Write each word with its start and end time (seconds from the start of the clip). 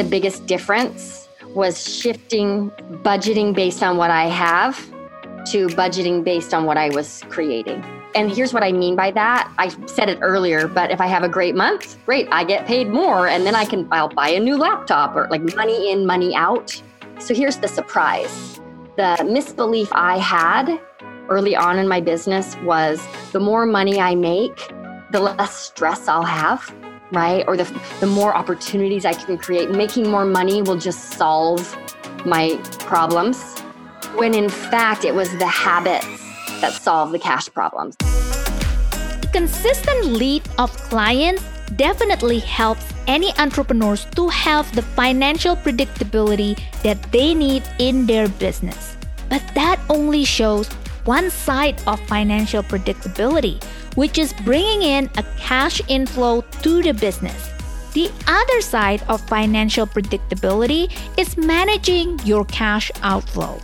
the 0.00 0.08
biggest 0.08 0.46
difference 0.46 1.28
was 1.48 1.86
shifting 1.86 2.70
budgeting 3.04 3.54
based 3.54 3.82
on 3.82 3.98
what 3.98 4.10
I 4.10 4.28
have 4.28 4.78
to 5.50 5.66
budgeting 5.66 6.24
based 6.24 6.54
on 6.54 6.64
what 6.64 6.78
I 6.78 6.88
was 6.88 7.22
creating. 7.28 7.84
And 8.14 8.32
here's 8.32 8.54
what 8.54 8.62
I 8.62 8.72
mean 8.72 8.96
by 8.96 9.10
that. 9.10 9.52
I 9.58 9.68
said 9.84 10.08
it 10.08 10.18
earlier, 10.22 10.68
but 10.68 10.90
if 10.90 11.02
I 11.02 11.06
have 11.06 11.22
a 11.22 11.28
great 11.28 11.54
month, 11.54 11.98
great, 12.06 12.26
I 12.32 12.44
get 12.44 12.66
paid 12.66 12.88
more 12.88 13.28
and 13.28 13.44
then 13.44 13.54
I 13.54 13.66
can 13.66 13.86
I'll 13.92 14.08
buy 14.08 14.30
a 14.30 14.40
new 14.40 14.56
laptop 14.56 15.14
or 15.14 15.28
like 15.28 15.42
money 15.54 15.92
in, 15.92 16.06
money 16.06 16.34
out. 16.34 16.82
So 17.18 17.34
here's 17.34 17.58
the 17.58 17.68
surprise. 17.68 18.58
The 18.96 19.22
misbelief 19.28 19.90
I 19.92 20.16
had 20.16 20.80
early 21.28 21.54
on 21.54 21.78
in 21.78 21.86
my 21.86 22.00
business 22.00 22.56
was 22.62 23.06
the 23.32 23.40
more 23.40 23.66
money 23.66 24.00
I 24.00 24.14
make, 24.14 24.56
the 25.12 25.20
less 25.20 25.54
stress 25.54 26.08
I'll 26.08 26.22
have, 26.22 26.74
right? 27.12 27.44
Or 27.46 27.56
the 27.56 27.64
the 28.00 28.06
more 28.06 28.34
opportunities 28.34 29.04
I 29.04 29.14
can 29.14 29.38
create. 29.38 29.70
Making 29.70 30.08
more 30.08 30.24
money 30.24 30.62
will 30.62 30.76
just 30.78 31.14
solve 31.14 31.76
my 32.24 32.56
problems. 32.78 33.58
When 34.16 34.34
in 34.34 34.48
fact 34.48 35.04
it 35.04 35.14
was 35.14 35.30
the 35.38 35.46
habits 35.46 36.06
that 36.60 36.72
solve 36.72 37.12
the 37.12 37.18
cash 37.18 37.48
problems. 37.48 37.96
Consistent 39.32 40.06
lead 40.06 40.42
of 40.58 40.70
clients 40.90 41.44
definitely 41.76 42.40
helps 42.40 42.84
any 43.06 43.32
entrepreneurs 43.38 44.04
to 44.16 44.28
have 44.28 44.72
the 44.74 44.82
financial 44.82 45.56
predictability 45.56 46.58
that 46.82 47.00
they 47.12 47.32
need 47.34 47.62
in 47.78 48.06
their 48.06 48.28
business. 48.28 48.96
But 49.28 49.42
that 49.54 49.78
only 49.88 50.24
shows 50.24 50.68
one 51.04 51.30
side 51.30 51.80
of 51.86 52.00
financial 52.08 52.62
predictability, 52.62 53.62
which 53.94 54.18
is 54.18 54.32
bringing 54.44 54.82
in 54.82 55.10
a 55.16 55.22
cash 55.36 55.80
inflow 55.88 56.42
to 56.62 56.82
the 56.82 56.92
business. 56.92 57.50
The 57.92 58.10
other 58.26 58.60
side 58.60 59.02
of 59.08 59.20
financial 59.28 59.86
predictability 59.86 60.92
is 61.18 61.36
managing 61.36 62.20
your 62.24 62.44
cash 62.44 62.90
outflow. 63.02 63.60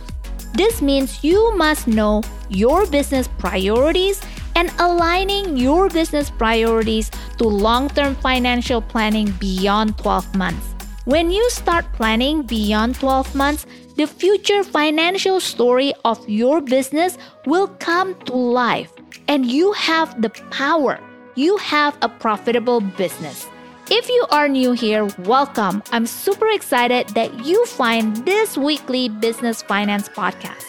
This 0.53 0.81
means 0.81 1.23
you 1.23 1.55
must 1.55 1.87
know 1.87 2.23
your 2.49 2.85
business 2.87 3.27
priorities 3.37 4.21
and 4.55 4.71
aligning 4.79 5.55
your 5.55 5.87
business 5.87 6.29
priorities 6.29 7.11
to 7.37 7.47
long 7.47 7.89
term 7.89 8.15
financial 8.15 8.81
planning 8.81 9.31
beyond 9.39 9.97
12 9.99 10.35
months. 10.35 10.65
When 11.05 11.31
you 11.31 11.49
start 11.49 11.85
planning 11.93 12.41
beyond 12.41 12.95
12 12.95 13.33
months, 13.33 13.65
the 13.95 14.07
future 14.07 14.63
financial 14.63 15.39
story 15.39 15.93
of 16.03 16.27
your 16.27 16.59
business 16.59 17.17
will 17.45 17.67
come 17.79 18.13
to 18.25 18.33
life 18.33 18.96
and 19.27 19.45
you 19.45 19.71
have 19.73 20.21
the 20.21 20.29
power. 20.51 20.99
You 21.35 21.57
have 21.57 21.97
a 22.01 22.09
profitable 22.09 22.81
business. 22.81 23.47
If 23.89 24.09
you 24.09 24.25
are 24.31 24.49
new 24.49 24.73
here, 24.73 25.05
welcome. 25.19 25.81
I'm 25.91 26.05
super 26.05 26.47
excited 26.49 27.09
that 27.09 27.45
you 27.45 27.65
find 27.65 28.17
this 28.25 28.57
weekly 28.57 29.07
business 29.07 29.61
finance 29.61 30.09
podcast. 30.09 30.65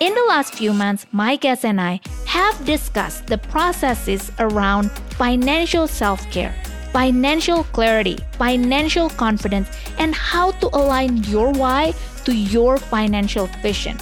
In 0.00 0.14
the 0.14 0.24
last 0.28 0.54
few 0.54 0.72
months, 0.72 1.06
my 1.12 1.36
guest 1.36 1.64
and 1.64 1.80
I 1.80 2.00
have 2.26 2.64
discussed 2.64 3.26
the 3.26 3.38
processes 3.38 4.32
around 4.38 4.90
financial 5.20 5.86
self 5.86 6.28
care, 6.30 6.54
financial 6.92 7.64
clarity, 7.64 8.18
financial 8.32 9.10
confidence, 9.10 9.68
and 9.98 10.14
how 10.14 10.52
to 10.52 10.66
align 10.68 11.22
your 11.24 11.52
why 11.52 11.92
to 12.24 12.34
your 12.34 12.78
financial 12.78 13.46
vision. 13.60 13.98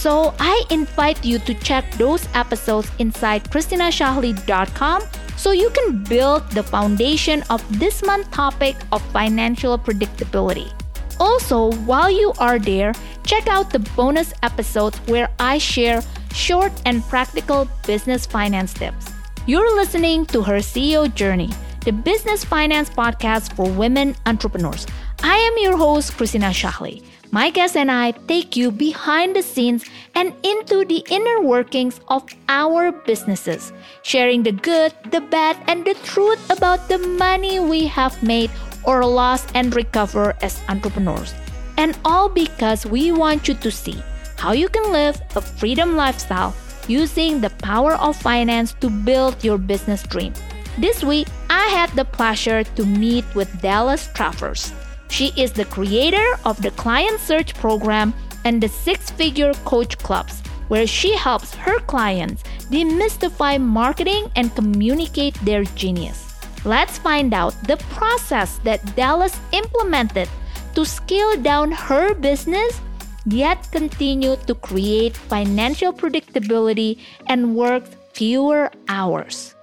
So 0.00 0.32
I 0.40 0.64
invite 0.70 1.26
you 1.26 1.38
to 1.40 1.52
check 1.52 1.84
those 1.98 2.26
episodes 2.32 2.90
inside 2.98 3.44
ChristinaShahli.com 3.44 5.02
so 5.36 5.52
you 5.52 5.68
can 5.68 6.02
build 6.04 6.48
the 6.52 6.62
foundation 6.62 7.44
of 7.50 7.60
this 7.78 8.02
month's 8.02 8.30
topic 8.30 8.76
of 8.92 9.02
financial 9.12 9.76
predictability. 9.78 10.72
Also, 11.20 11.72
while 11.84 12.10
you 12.10 12.32
are 12.38 12.58
there, 12.58 12.94
check 13.26 13.46
out 13.46 13.68
the 13.68 13.80
bonus 13.94 14.32
episodes 14.42 14.96
where 15.04 15.28
I 15.38 15.58
share 15.58 16.00
short 16.32 16.72
and 16.86 17.04
practical 17.04 17.68
business 17.86 18.24
finance 18.24 18.72
tips. 18.72 19.12
You're 19.44 19.76
listening 19.76 20.24
to 20.32 20.40
Her 20.40 20.64
CEO 20.64 21.14
Journey, 21.14 21.50
the 21.84 21.92
business 21.92 22.42
finance 22.42 22.88
podcast 22.88 23.52
for 23.52 23.68
women 23.68 24.16
entrepreneurs. 24.24 24.86
I 25.22 25.36
am 25.36 25.62
your 25.62 25.76
host, 25.76 26.16
Christina 26.16 26.56
Shahli. 26.56 27.04
My 27.32 27.50
guest 27.50 27.76
and 27.76 27.92
I 27.92 28.10
take 28.26 28.56
you 28.56 28.72
behind 28.72 29.36
the 29.36 29.42
scenes 29.42 29.84
and 30.16 30.34
into 30.42 30.84
the 30.84 31.04
inner 31.10 31.40
workings 31.40 32.00
of 32.08 32.26
our 32.48 32.90
businesses, 32.90 33.72
sharing 34.02 34.42
the 34.42 34.50
good, 34.50 34.92
the 35.12 35.20
bad, 35.20 35.56
and 35.68 35.84
the 35.84 35.94
truth 36.02 36.42
about 36.50 36.88
the 36.88 36.98
money 36.98 37.60
we 37.60 37.86
have 37.86 38.20
made 38.20 38.50
or 38.82 39.06
lost 39.06 39.48
and 39.54 39.76
recover 39.76 40.34
as 40.42 40.60
entrepreneurs. 40.68 41.32
And 41.78 41.96
all 42.04 42.28
because 42.28 42.84
we 42.84 43.12
want 43.12 43.46
you 43.46 43.54
to 43.54 43.70
see 43.70 44.02
how 44.36 44.50
you 44.50 44.68
can 44.68 44.90
live 44.90 45.22
a 45.36 45.40
freedom 45.40 45.94
lifestyle 45.94 46.52
using 46.88 47.40
the 47.40 47.50
power 47.62 47.94
of 47.94 48.16
finance 48.16 48.74
to 48.80 48.90
build 48.90 49.44
your 49.44 49.56
business 49.56 50.02
dream. 50.02 50.34
This 50.78 51.04
week, 51.04 51.28
I 51.48 51.68
had 51.68 51.90
the 51.90 52.04
pleasure 52.06 52.64
to 52.64 52.84
meet 52.84 53.24
with 53.36 53.62
Dallas 53.62 54.08
Travers. 54.14 54.72
She 55.10 55.32
is 55.36 55.52
the 55.52 55.64
creator 55.64 56.38
of 56.46 56.62
the 56.62 56.70
Client 56.70 57.18
Search 57.18 57.52
Program 57.54 58.14
and 58.44 58.62
the 58.62 58.68
Six 58.68 59.10
Figure 59.10 59.52
Coach 59.66 59.98
Clubs, 59.98 60.40
where 60.68 60.86
she 60.86 61.16
helps 61.16 61.52
her 61.54 61.80
clients 61.80 62.44
demystify 62.70 63.60
marketing 63.60 64.30
and 64.36 64.54
communicate 64.54 65.34
their 65.42 65.64
genius. 65.74 66.38
Let's 66.64 66.96
find 66.98 67.34
out 67.34 67.54
the 67.66 67.76
process 67.90 68.58
that 68.62 68.94
Dallas 68.94 69.36
implemented 69.50 70.28
to 70.76 70.84
scale 70.84 71.36
down 71.42 71.72
her 71.72 72.14
business, 72.14 72.80
yet 73.26 73.66
continue 73.72 74.36
to 74.46 74.54
create 74.54 75.16
financial 75.16 75.92
predictability 75.92 76.98
and 77.26 77.56
work 77.56 77.82
fewer 78.14 78.70
hours. 78.88 79.56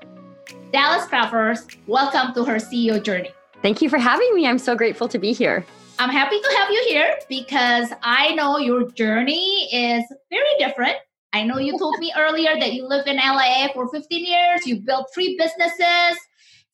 Dallas 0.73 1.07
Travers, 1.07 1.65
welcome 1.87 2.33
to 2.33 2.43
her 2.43 2.57
CEO 2.57 3.01
journey. 3.01 3.31
Thank 3.61 3.81
you 3.81 3.89
for 3.89 3.97
having 3.97 4.33
me. 4.35 4.47
I'm 4.47 4.59
so 4.59 4.75
grateful 4.75 5.07
to 5.07 5.19
be 5.19 5.33
here. 5.33 5.65
I'm 5.99 6.09
happy 6.09 6.39
to 6.39 6.55
have 6.57 6.69
you 6.69 6.85
here 6.89 7.17
because 7.27 7.91
I 8.03 8.33
know 8.35 8.57
your 8.57 8.89
journey 8.91 9.67
is 9.73 10.05
very 10.29 10.57
different. 10.59 10.95
I 11.33 11.43
know 11.43 11.57
you 11.57 11.77
told 11.77 11.97
me 11.99 12.13
earlier 12.17 12.57
that 12.59 12.73
you 12.73 12.87
lived 12.87 13.07
in 13.07 13.17
LA 13.17 13.67
for 13.73 13.89
15 13.89 14.25
years, 14.25 14.65
you 14.65 14.79
built 14.79 15.07
three 15.13 15.35
businesses, 15.37 16.17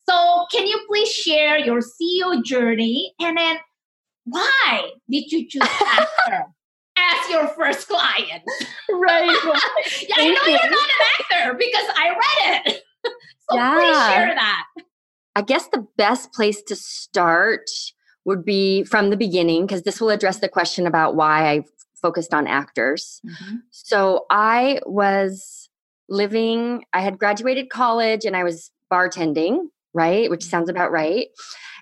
so, 0.08 0.46
can 0.52 0.66
you 0.66 0.84
please 0.86 1.10
share 1.10 1.58
your 1.58 1.80
CEO 1.80 2.42
journey 2.44 3.14
and 3.20 3.36
then 3.36 3.56
why 4.24 4.90
did 5.08 5.32
you 5.32 5.48
choose 5.48 5.62
actor 5.86 6.44
as 6.98 7.30
your 7.30 7.48
first 7.48 7.88
client? 7.88 8.42
Right. 8.90 9.26
yeah, 10.08 10.14
I 10.18 10.28
know 10.28 10.52
you. 10.52 10.58
are 10.58 10.70
not 10.70 10.88
an 10.88 11.06
actor 11.20 11.54
because 11.54 11.88
I 11.96 12.10
read 12.10 12.62
it. 12.66 12.82
so, 13.50 13.56
yeah. 13.56 13.74
please 13.74 14.14
share 14.14 14.34
that. 14.34 14.64
I 15.36 15.42
guess 15.42 15.68
the 15.68 15.86
best 15.96 16.32
place 16.32 16.62
to 16.62 16.76
start 16.76 17.68
would 18.24 18.44
be 18.44 18.84
from 18.84 19.10
the 19.10 19.16
beginning 19.16 19.66
because 19.66 19.82
this 19.82 20.00
will 20.00 20.10
address 20.10 20.38
the 20.38 20.48
question 20.48 20.86
about 20.86 21.16
why 21.16 21.50
I 21.50 21.64
focused 21.94 22.32
on 22.32 22.46
actors. 22.46 23.20
Mm-hmm. 23.26 23.56
So, 23.70 24.26
I 24.30 24.80
was 24.86 25.68
living, 26.08 26.84
I 26.92 27.00
had 27.00 27.18
graduated 27.18 27.70
college 27.70 28.24
and 28.24 28.36
I 28.36 28.44
was 28.44 28.70
bartending 28.92 29.68
right? 29.94 30.28
Which 30.28 30.44
sounds 30.44 30.68
about 30.68 30.92
right. 30.92 31.28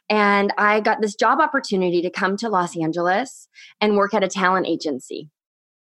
And 0.09 0.53
I 0.59 0.81
got 0.81 1.01
this 1.01 1.17
job 1.17 1.41
opportunity 1.41 2.03
to 2.03 2.11
come 2.11 2.37
to 2.37 2.49
Los 2.49 2.77
Angeles 2.77 3.49
and 3.81 3.97
work 3.97 4.15
at 4.15 4.23
a 4.23 4.29
talent 4.29 4.67
agency. 4.67 5.31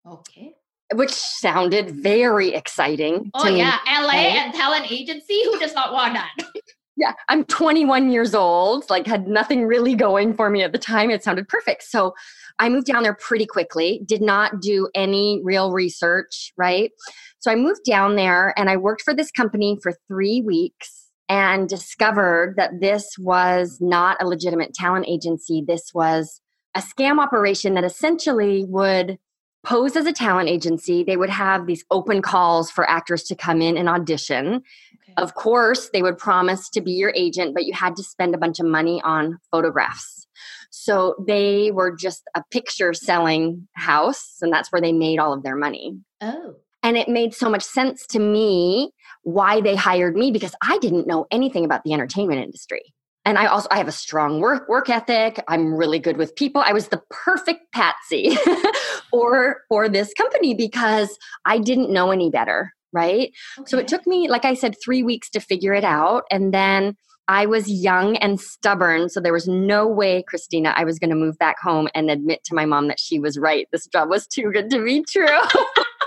Okay. 0.05 0.53
Which 0.93 1.11
sounded 1.11 1.91
very 1.91 2.53
exciting. 2.53 3.31
Oh, 3.33 3.47
yeah. 3.47 3.77
Me. 3.85 3.91
LA 3.91 4.07
right? 4.07 4.35
and 4.35 4.53
talent 4.53 4.91
agency. 4.91 5.43
Who 5.45 5.59
does 5.59 5.73
not 5.73 5.93
want 5.93 6.15
that? 6.15 6.31
yeah. 6.97 7.13
I'm 7.29 7.43
21 7.45 8.09
years 8.11 8.33
old, 8.33 8.89
like, 8.89 9.05
had 9.05 9.27
nothing 9.27 9.65
really 9.65 9.95
going 9.95 10.33
for 10.33 10.49
me 10.49 10.63
at 10.63 10.71
the 10.71 10.77
time. 10.77 11.09
It 11.09 11.23
sounded 11.23 11.47
perfect. 11.47 11.83
So 11.83 12.13
I 12.59 12.69
moved 12.69 12.87
down 12.87 13.03
there 13.03 13.15
pretty 13.15 13.45
quickly, 13.45 14.01
did 14.05 14.21
not 14.21 14.61
do 14.61 14.87
any 14.95 15.41
real 15.43 15.71
research, 15.71 16.53
right? 16.57 16.91
So 17.39 17.51
I 17.51 17.55
moved 17.55 17.81
down 17.85 18.15
there 18.15 18.53
and 18.57 18.69
I 18.69 18.77
worked 18.77 19.01
for 19.01 19.13
this 19.13 19.29
company 19.31 19.77
for 19.83 19.93
three 20.07 20.41
weeks 20.41 21.09
and 21.27 21.67
discovered 21.67 22.55
that 22.57 22.79
this 22.79 23.17
was 23.17 23.77
not 23.81 24.21
a 24.21 24.27
legitimate 24.27 24.73
talent 24.73 25.05
agency. 25.07 25.63
This 25.67 25.91
was 25.93 26.39
a 26.75 26.79
scam 26.79 27.19
operation 27.19 27.73
that 27.73 27.83
essentially 27.83 28.65
would 28.67 29.17
pose 29.65 29.95
as 29.95 30.05
a 30.05 30.13
talent 30.13 30.49
agency. 30.49 31.03
They 31.03 31.17
would 31.17 31.29
have 31.29 31.65
these 31.65 31.83
open 31.91 32.21
calls 32.21 32.71
for 32.71 32.89
actors 32.89 33.23
to 33.23 33.35
come 33.35 33.61
in 33.61 33.77
and 33.77 33.89
audition. 33.89 34.55
Okay. 34.55 35.13
Of 35.17 35.35
course, 35.35 35.89
they 35.91 36.01
would 36.01 36.17
promise 36.17 36.69
to 36.69 36.81
be 36.81 36.91
your 36.91 37.11
agent, 37.15 37.53
but 37.53 37.65
you 37.65 37.73
had 37.73 37.95
to 37.97 38.03
spend 38.03 38.33
a 38.33 38.37
bunch 38.37 38.59
of 38.59 38.65
money 38.65 39.01
on 39.03 39.39
photographs. 39.51 40.27
So 40.71 41.15
they 41.25 41.71
were 41.71 41.95
just 41.95 42.23
a 42.35 42.43
picture 42.51 42.93
selling 42.93 43.67
house, 43.75 44.37
and 44.41 44.51
that's 44.51 44.71
where 44.71 44.81
they 44.81 44.93
made 44.93 45.19
all 45.19 45.33
of 45.33 45.43
their 45.43 45.55
money. 45.55 45.97
Oh. 46.21 46.55
And 46.83 46.97
it 46.97 47.07
made 47.07 47.33
so 47.33 47.49
much 47.49 47.63
sense 47.63 48.05
to 48.07 48.19
me 48.19 48.91
why 49.23 49.59
they 49.59 49.75
hired 49.75 50.15
me 50.15 50.31
because 50.31 50.53
I 50.61 50.77
didn't 50.77 51.07
know 51.07 51.25
anything 51.31 51.65
about 51.65 51.83
the 51.83 51.93
entertainment 51.93 52.43
industry. 52.43 52.93
And 53.25 53.37
I 53.37 53.47
also 53.47 53.67
I 53.71 53.77
have 53.77 53.87
a 53.87 53.91
strong 53.93 54.39
work 54.39 54.69
work 54.69 54.89
ethic. 54.89 55.43
I'm 55.47 55.73
really 55.73 55.99
good 55.99 56.17
with 56.17 56.35
people. 56.35 56.61
I 56.65 56.73
was 56.73 56.89
the 56.89 57.01
perfect 57.09 57.71
patsy 57.73 58.37
for 59.09 59.57
for 59.67 59.89
this 59.89 60.13
company 60.13 60.53
because 60.53 61.17
I 61.45 61.57
didn't 61.59 61.91
know 61.91 62.11
any 62.11 62.29
better, 62.29 62.71
right? 62.93 63.31
Okay. 63.57 63.65
So 63.67 63.77
it 63.77 63.87
took 63.87 64.05
me 64.07 64.29
like 64.29 64.45
I 64.45 64.53
said 64.53 64.75
3 64.83 65.03
weeks 65.03 65.29
to 65.31 65.39
figure 65.39 65.73
it 65.73 65.83
out 65.83 66.23
and 66.31 66.53
then 66.53 66.95
I 67.27 67.47
was 67.47 67.67
young 67.67 68.17
and 68.17 68.39
stubborn, 68.39 69.09
so 69.09 69.19
there 69.19 69.33
was 69.33 69.47
no 69.47 69.87
way, 69.87 70.23
Christina, 70.27 70.73
I 70.75 70.83
was 70.83 70.99
going 70.99 71.09
to 71.09 71.15
move 71.15 71.39
back 71.39 71.59
home 71.59 71.87
and 71.95 72.11
admit 72.11 72.43
to 72.45 72.53
my 72.53 72.65
mom 72.65 72.87
that 72.87 72.99
she 72.99 73.17
was 73.17 73.39
right. 73.39 73.67
This 73.71 73.87
job 73.87 74.09
was 74.09 74.27
too 74.27 74.51
good 74.51 74.69
to 74.69 74.83
be 74.83 75.03
true. 75.09 75.25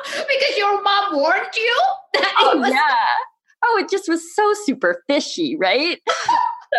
because 0.05 0.57
your 0.57 0.81
mom 0.81 1.17
warned 1.17 1.57
you? 1.57 1.83
oh, 2.39 2.59
was- 2.59 2.71
yeah. 2.71 3.05
Oh, 3.65 3.79
it 3.83 3.91
just 3.91 4.09
was 4.09 4.23
so 4.37 4.53
super 4.65 5.03
fishy, 5.09 5.57
right? 5.59 5.99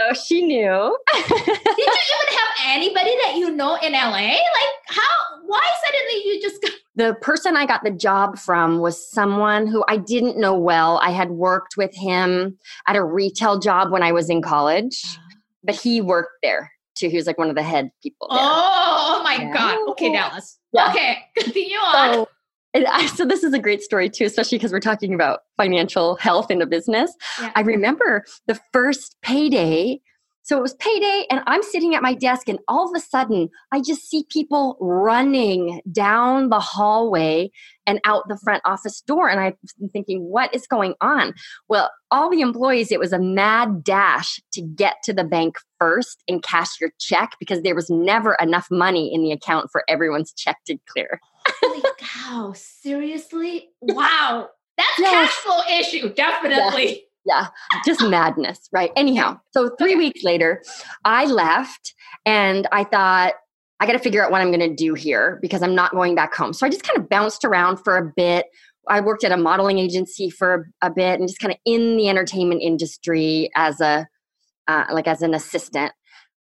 So 0.07 0.13
she 0.13 0.42
knew. 0.42 0.98
Did 1.13 1.28
you 1.28 1.34
even 1.38 2.38
have 2.38 2.56
anybody 2.66 3.16
that 3.24 3.34
you 3.38 3.51
know 3.51 3.75
in 3.75 3.94
LA? 3.94 4.12
Like, 4.12 4.74
how, 4.88 5.40
why 5.46 5.69
suddenly 5.86 6.24
you 6.25 6.42
just 6.42 6.62
got 6.62 6.72
the 6.96 7.16
person 7.22 7.56
I 7.56 7.66
got 7.66 7.84
the 7.84 7.92
job 7.92 8.38
from 8.38 8.80
was 8.80 9.10
someone 9.12 9.68
who 9.68 9.84
I 9.88 9.98
didn't 9.98 10.38
know 10.38 10.56
well. 10.56 11.00
I 11.04 11.12
had 11.12 11.31
worked 11.31 11.78
with 11.78 11.96
him 11.96 12.57
at 12.88 12.96
a 12.96 13.04
retail 13.04 13.60
job 13.60 13.92
when 13.92 14.04
I 14.04 14.12
was 14.12 14.30
in 14.30 14.42
college, 14.42 15.01
ah. 15.06 15.22
but 15.63 15.75
he 15.75 16.02
worked 16.02 16.34
there 16.44 16.72
too. 16.95 17.10
He 17.10 17.16
was 17.16 17.25
like 17.25 17.38
one 17.38 17.50
of 17.50 17.56
the 17.56 17.63
head 17.63 17.92
people. 18.04 18.28
There. 18.30 18.40
Oh, 18.40 19.19
oh 19.19 19.24
my 19.24 19.36
yeah. 19.36 19.54
God. 19.54 19.90
Okay, 19.92 20.12
Dallas. 20.12 20.60
Yeah. 20.74 20.90
Okay, 20.90 21.18
continue 21.38 21.78
on. 21.78 22.13
So, 22.13 22.30
I, 22.88 23.06
so 23.08 23.26
this 23.26 23.44
is 23.44 23.54
a 23.54 23.60
great 23.60 23.81
story 23.81 24.10
too, 24.10 24.26
especially 24.26 24.58
because 24.58 24.72
we're 24.72 24.80
talking 24.80 25.14
about 25.14 25.42
financial 25.58 26.16
health 26.16 26.52
in 26.52 26.62
a 26.62 26.66
business. 26.66 27.14
Yeah. 27.40 27.52
I 27.56 27.62
remember 27.62 28.24
the 28.48 28.60
first 28.72 29.16
payday 29.22 30.02
so 30.50 30.58
it 30.58 30.64
was 30.64 30.74
payday, 30.74 31.28
and 31.30 31.42
I'm 31.46 31.62
sitting 31.62 31.94
at 31.94 32.02
my 32.02 32.16
desk, 32.16 32.50
and 32.50 32.58
all 32.68 32.90
of 32.90 32.98
a 32.98 33.00
sudden, 33.00 33.50
I 33.72 33.81
just 33.81 34.10
see 34.10 34.26
people 34.30 34.78
running 34.80 35.80
down 35.92 36.50
the 36.50 36.60
hallway 36.60 37.52
and 37.86 38.00
out 38.04 38.28
the 38.28 38.40
front 38.44 38.64
office 38.66 39.00
door. 39.02 39.30
And 39.30 39.40
I'm 39.40 39.54
thinking, 39.94 40.24
what 40.24 40.52
is 40.56 40.66
going 40.66 40.96
on? 41.02 41.36
Well, 41.68 41.92
all 42.10 42.31
the 42.31 42.42
employees, 42.42 42.92
it 42.92 43.00
was 43.00 43.14
a 43.14 43.20
mad 43.20 43.84
dash 43.84 44.42
to 44.54 44.62
get 44.64 44.96
to 45.04 45.14
the 45.14 45.24
bank 45.24 45.58
first 45.80 46.24
and 46.28 46.42
cash 46.42 46.81
your 46.81 46.90
check 47.00 47.34
because 47.40 47.62
there 47.62 47.76
was 47.76 47.92
never 47.92 48.34
enough 48.42 48.66
money 48.72 49.14
in 49.14 49.22
the 49.22 49.31
account 49.31 49.70
for 49.72 49.84
everyone's 49.88 50.34
check 50.34 50.58
to 50.66 50.80
clear. 50.88 51.20
Holy 51.61 51.81
cow, 51.97 52.53
seriously? 52.56 53.69
Wow. 53.81 54.50
That's 54.77 54.89
yes. 55.00 55.11
cash 55.11 55.33
flow 55.44 55.79
issue, 55.79 56.13
definitely 56.13 57.09
yeah, 57.25 57.47
just 57.85 58.01
madness, 58.01 58.69
right? 58.71 58.91
Anyhow, 58.95 59.39
so 59.51 59.69
three 59.77 59.91
okay. 59.91 59.97
weeks 59.97 60.23
later, 60.23 60.63
I 61.06 61.25
left 61.25 61.94
and 62.25 62.67
I 62.71 62.83
thought, 62.83 63.33
I 63.79 63.85
got 63.85 63.94
to 63.94 64.00
figure 64.00 64.23
out 64.23 64.31
what 64.31 64.41
I'm 64.41 64.50
going 64.50 64.67
to 64.67 64.75
do 64.75 64.94
here 64.94 65.39
because 65.41 65.61
I'm 65.61 65.75
not 65.75 65.91
going 65.91 66.15
back 66.15 66.35
home. 66.35 66.51
So 66.53 66.65
I 66.65 66.69
just 66.69 66.83
kind 66.83 66.97
of 66.97 67.07
bounced 67.07 67.45
around 67.45 67.77
for 67.77 67.97
a 67.97 68.11
bit. 68.15 68.47
I 68.89 69.00
worked 69.00 69.23
at 69.23 69.31
a 69.31 69.38
modeling 69.38 69.79
agency 69.79 70.29
for 70.29 70.69
a 70.81 70.89
bit 70.89 71.19
and 71.19 71.29
just 71.29 71.39
kind 71.39 71.53
of 71.53 71.59
in 71.65 71.95
the 71.95 72.09
entertainment 72.09 72.61
industry 72.61 73.50
as 73.56 73.79
a 73.79 74.07
uh, 74.67 74.85
like 74.91 75.07
as 75.07 75.21
an 75.21 75.33
assistant. 75.33 75.91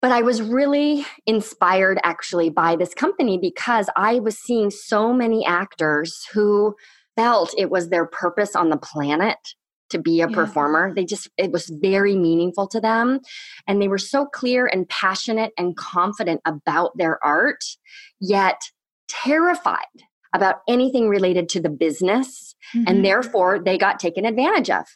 But 0.02 0.12
I 0.12 0.22
was 0.22 0.40
really 0.40 1.04
inspired 1.26 2.00
actually 2.02 2.48
by 2.48 2.76
this 2.76 2.94
company 2.94 3.38
because 3.38 3.88
I 3.96 4.20
was 4.20 4.38
seeing 4.38 4.70
so 4.70 5.12
many 5.12 5.44
actors 5.44 6.26
who 6.32 6.74
felt 7.16 7.54
it 7.58 7.70
was 7.70 7.88
their 7.90 8.06
purpose 8.06 8.56
on 8.56 8.70
the 8.70 8.78
planet 8.78 9.36
to 9.90 9.98
be 9.98 10.22
a 10.22 10.28
yeah. 10.28 10.34
performer. 10.34 10.94
They 10.94 11.04
just, 11.04 11.28
it 11.36 11.52
was 11.52 11.68
very 11.68 12.16
meaningful 12.16 12.66
to 12.68 12.80
them. 12.80 13.20
And 13.66 13.82
they 13.82 13.88
were 13.88 13.98
so 13.98 14.24
clear 14.24 14.66
and 14.66 14.88
passionate 14.88 15.52
and 15.58 15.76
confident 15.76 16.40
about 16.46 16.96
their 16.96 17.22
art, 17.24 17.62
yet 18.20 18.60
terrified 19.08 19.84
about 20.32 20.56
anything 20.68 21.08
related 21.08 21.48
to 21.50 21.60
the 21.60 21.68
business. 21.68 22.54
Mm-hmm. 22.74 22.84
And 22.86 23.04
therefore, 23.04 23.58
they 23.58 23.76
got 23.76 23.98
taken 23.98 24.24
advantage 24.24 24.70
of. 24.70 24.86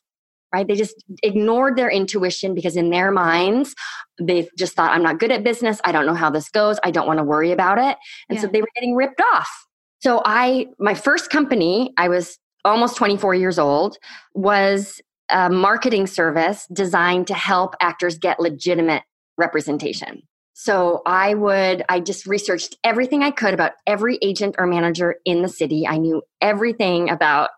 Right? 0.53 0.67
They 0.67 0.77
just 0.77 1.03
ignored 1.23 1.77
their 1.77 1.91
intuition 1.91 2.55
because 2.55 2.77
in 2.77 2.91
their 2.91 3.11
minds, 3.11 3.75
they 4.21 4.49
just 4.57 4.75
thought, 4.75 4.93
I'm 4.93 5.03
not 5.03 5.19
good 5.19 5.33
at 5.33 5.43
business. 5.43 5.81
I 5.85 5.91
don't 5.91 6.07
know 6.07 6.15
how 6.15 6.31
this 6.31 6.49
goes. 6.49 6.79
I 6.85 6.93
don't 6.93 7.09
want 7.09 7.19
to 7.19 7.25
worry 7.25 7.51
about 7.51 7.79
it. 7.79 7.97
And 8.29 8.37
yeah. 8.37 8.43
so 8.43 8.47
they 8.47 8.61
were 8.61 8.69
getting 8.77 8.95
ripped 8.95 9.21
off. 9.33 9.51
So 9.99 10.23
I, 10.25 10.67
my 10.79 10.95
first 10.95 11.31
company, 11.31 11.93
I 11.97 12.09
was 12.09 12.39
almost 12.65 12.97
24 12.97 13.35
years 13.35 13.59
old, 13.59 13.97
was 14.35 15.01
a 15.31 15.51
marketing 15.51 16.07
service 16.07 16.67
designed 16.73 17.27
to 17.29 17.35
help 17.35 17.75
actors 17.81 18.19
get 18.19 18.39
legitimate 18.39 19.03
representation. 19.39 20.23
So 20.53 21.03
I 21.05 21.35
would, 21.35 21.85
I 21.89 21.99
just 21.99 22.27
researched 22.27 22.77
everything 22.85 23.23
I 23.23 23.33
could 23.33 23.55
about 23.55 23.73
every 23.87 24.19
agent 24.23 24.55
or 24.57 24.67
manager 24.67 25.17
in 25.25 25.43
the 25.43 25.49
city. 25.49 25.87
I 25.87 25.97
knew 25.97 26.23
everything 26.41 27.11
about 27.11 27.51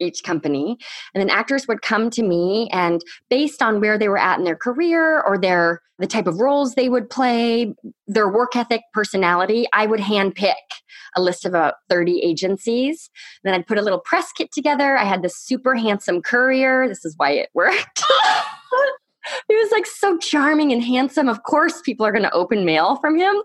each 0.00 0.22
company. 0.22 0.76
And 1.14 1.20
then 1.20 1.30
actors 1.30 1.68
would 1.68 1.82
come 1.82 2.10
to 2.10 2.22
me 2.22 2.68
and 2.72 3.00
based 3.28 3.62
on 3.62 3.80
where 3.80 3.98
they 3.98 4.08
were 4.08 4.18
at 4.18 4.38
in 4.38 4.44
their 4.44 4.56
career 4.56 5.20
or 5.20 5.38
their 5.38 5.82
the 6.00 6.06
type 6.06 6.26
of 6.26 6.40
roles 6.40 6.74
they 6.74 6.88
would 6.88 7.10
play, 7.10 7.74
their 8.06 8.28
work 8.28 8.56
ethic, 8.56 8.80
personality, 8.94 9.66
I 9.74 9.86
would 9.86 10.00
handpick 10.00 10.54
a 11.14 11.20
list 11.20 11.44
of 11.44 11.52
about 11.52 11.74
30 11.90 12.20
agencies. 12.22 13.10
Then 13.44 13.54
I'd 13.54 13.66
put 13.66 13.76
a 13.76 13.82
little 13.82 14.00
press 14.00 14.32
kit 14.32 14.50
together. 14.50 14.96
I 14.96 15.04
had 15.04 15.22
this 15.22 15.36
super 15.36 15.74
handsome 15.74 16.22
courier. 16.22 16.88
This 16.88 17.04
is 17.04 17.14
why 17.18 17.32
it 17.32 17.50
worked. 17.52 18.02
he 19.48 19.54
was 19.54 19.70
like 19.72 19.86
so 19.86 20.16
charming 20.18 20.72
and 20.72 20.82
handsome. 20.82 21.28
Of 21.28 21.42
course, 21.42 21.82
people 21.82 22.06
are 22.06 22.12
going 22.12 22.24
to 22.24 22.32
open 22.32 22.64
mail 22.64 22.96
from 22.96 23.18
him. 23.18 23.36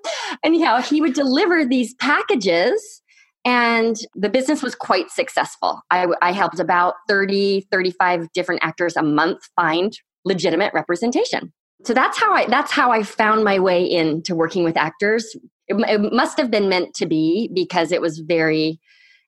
Anyhow, 0.44 0.82
he 0.82 1.02
would 1.02 1.14
deliver 1.14 1.66
these 1.66 1.94
packages 1.96 3.02
and 3.46 3.96
the 4.16 4.30
business 4.30 4.64
was 4.64 4.74
quite 4.74 5.12
successful. 5.12 5.82
I, 5.92 6.08
I 6.22 6.32
helped 6.32 6.60
about 6.60 6.96
30, 7.08 7.68
35 7.72 8.34
different 8.34 8.64
actors 8.64 8.98
a 8.98 9.04
month 9.04 9.48
find 9.56 9.98
legitimate 10.26 10.74
representation. 10.74 11.54
So 11.84 11.94
that's 11.94 12.18
how 12.18 12.34
I 12.34 12.48
that's 12.48 12.72
how 12.72 12.92
I 12.92 13.04
found 13.04 13.44
my 13.44 13.60
way 13.60 13.86
into 13.86 14.36
working 14.36 14.64
with 14.64 14.76
actors. 14.76 15.36
It, 15.68 15.76
it 15.88 16.14
must 16.14 16.38
have 16.38 16.50
been 16.50 16.68
meant 16.68 16.96
to 16.96 17.06
be 17.06 17.50
because 17.54 17.92
it 17.92 18.02
was 18.02 18.20
very 18.20 18.80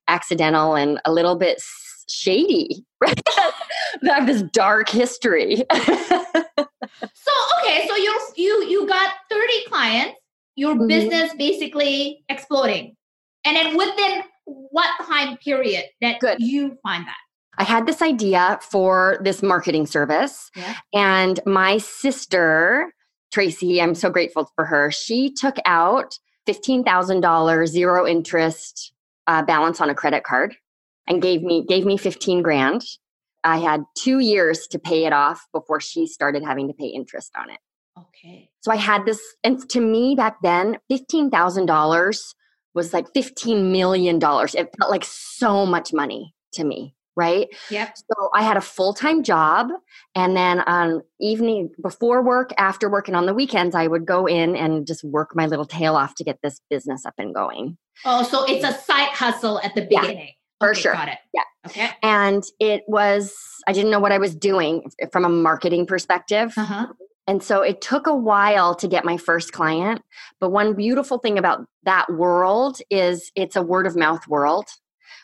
accidental 0.08 0.74
and 0.74 1.00
a 1.04 1.12
little 1.12 1.36
bit 1.36 1.62
shady. 2.08 2.84
Right? 3.00 3.20
I 3.38 3.52
have 4.06 4.26
this 4.26 4.42
dark 4.52 4.88
history. 4.88 5.56
so 5.72 5.84
okay, 7.60 7.86
so 7.86 7.94
you 7.94 8.20
you 8.34 8.64
you 8.64 8.86
got 8.88 9.12
30 9.30 9.64
clients, 9.68 10.18
your 10.56 10.74
mm-hmm. 10.74 10.88
business 10.88 11.32
basically 11.38 12.24
exploding. 12.28 12.96
And 13.48 13.56
then 13.56 13.78
within 13.78 14.22
what 14.44 14.90
time 15.06 15.38
period 15.38 15.86
that 16.02 16.20
Good. 16.20 16.36
you 16.38 16.76
find 16.82 17.06
that? 17.06 17.16
I 17.56 17.64
had 17.64 17.86
this 17.86 18.02
idea 18.02 18.58
for 18.60 19.18
this 19.22 19.42
marketing 19.42 19.86
service, 19.86 20.50
yeah. 20.54 20.76
and 20.92 21.40
my 21.46 21.78
sister, 21.78 22.92
Tracy, 23.32 23.80
I'm 23.80 23.94
so 23.94 24.10
grateful 24.10 24.50
for 24.54 24.66
her. 24.66 24.90
She 24.90 25.32
took 25.32 25.56
out 25.64 26.18
$15,000 26.46 27.66
zero 27.66 28.06
interest 28.06 28.92
uh, 29.26 29.42
balance 29.42 29.80
on 29.80 29.88
a 29.88 29.94
credit 29.94 30.24
card 30.24 30.54
and 31.06 31.22
gave 31.22 31.42
me 31.42 31.64
gave 31.66 31.86
me 31.86 31.96
15 31.96 32.42
grand. 32.42 32.84
I 33.44 33.58
had 33.58 33.82
2 33.96 34.18
years 34.18 34.66
to 34.68 34.78
pay 34.78 35.06
it 35.06 35.14
off 35.14 35.46
before 35.54 35.80
she 35.80 36.06
started 36.06 36.44
having 36.44 36.68
to 36.68 36.74
pay 36.74 36.88
interest 36.88 37.32
on 37.34 37.48
it. 37.48 37.58
Okay. 37.98 38.50
So 38.60 38.70
I 38.70 38.76
had 38.76 39.06
this 39.06 39.20
and 39.42 39.66
to 39.70 39.80
me 39.80 40.14
back 40.14 40.36
then 40.42 40.76
$15,000 40.92 42.34
was 42.74 42.92
like 42.92 43.12
$15 43.12 43.70
million. 43.70 44.16
It 44.16 44.74
felt 44.78 44.90
like 44.90 45.04
so 45.04 45.66
much 45.66 45.92
money 45.92 46.34
to 46.52 46.64
me 46.64 46.94
right? 47.18 47.48
Yep. 47.68 47.96
So 47.96 48.30
I 48.32 48.44
had 48.44 48.56
a 48.56 48.60
full 48.60 48.94
time 48.94 49.24
job, 49.24 49.68
and 50.14 50.36
then 50.36 50.60
on 50.60 51.02
evening 51.20 51.70
before 51.82 52.22
work, 52.22 52.52
after 52.56 52.88
work, 52.88 53.08
and 53.08 53.16
on 53.16 53.26
the 53.26 53.34
weekends, 53.34 53.74
I 53.74 53.88
would 53.88 54.06
go 54.06 54.26
in 54.26 54.54
and 54.54 54.86
just 54.86 55.02
work 55.02 55.34
my 55.34 55.46
little 55.46 55.64
tail 55.64 55.96
off 55.96 56.14
to 56.14 56.24
get 56.24 56.38
this 56.42 56.60
business 56.70 57.04
up 57.04 57.14
and 57.18 57.34
going. 57.34 57.76
Oh, 58.04 58.22
so 58.22 58.44
it's 58.44 58.64
a 58.64 58.72
side 58.72 59.08
hustle 59.08 59.60
at 59.60 59.74
the 59.74 59.82
beginning. 59.82 60.18
Yeah. 60.18 60.32
For 60.60 60.70
okay, 60.70 60.80
sure. 60.80 60.92
Got 60.92 61.08
it. 61.08 61.18
Yeah. 61.34 61.42
Okay. 61.66 61.90
And 62.02 62.42
it 62.60 62.82
was, 62.86 63.34
I 63.66 63.72
didn't 63.72 63.90
know 63.90 64.00
what 64.00 64.12
I 64.12 64.18
was 64.18 64.34
doing 64.34 64.90
from 65.12 65.24
a 65.24 65.28
marketing 65.28 65.86
perspective. 65.86 66.52
Uh-huh. 66.56 66.86
And 67.28 67.42
so 67.42 67.60
it 67.60 67.82
took 67.82 68.06
a 68.06 68.16
while 68.16 68.74
to 68.74 68.88
get 68.88 69.04
my 69.04 69.18
first 69.18 69.52
client. 69.52 70.00
But 70.40 70.50
one 70.50 70.72
beautiful 70.72 71.18
thing 71.18 71.38
about 71.38 71.66
that 71.84 72.10
world 72.10 72.80
is 72.90 73.30
it's 73.36 73.54
a 73.54 73.62
word 73.62 73.86
of 73.86 73.94
mouth 73.96 74.26
world. 74.26 74.64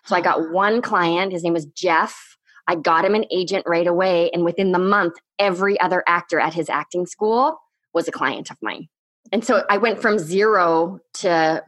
So 0.04 0.14
I 0.14 0.20
got 0.20 0.38
ah. 0.38 0.52
one 0.52 0.82
client, 0.82 1.32
his 1.32 1.42
name 1.42 1.54
was 1.54 1.64
Jeff. 1.64 2.36
I 2.68 2.76
got 2.76 3.06
him 3.06 3.14
an 3.14 3.24
agent 3.32 3.64
right 3.66 3.86
away. 3.86 4.30
And 4.32 4.44
within 4.44 4.72
the 4.72 4.78
month, 4.78 5.14
every 5.38 5.80
other 5.80 6.04
actor 6.06 6.38
at 6.38 6.52
his 6.52 6.68
acting 6.68 7.06
school 7.06 7.58
was 7.94 8.06
a 8.06 8.12
client 8.12 8.50
of 8.50 8.58
mine. 8.60 8.88
And 9.32 9.42
so 9.42 9.64
I 9.70 9.78
went 9.78 10.02
from 10.02 10.18
zero 10.18 10.98
to, 11.14 11.64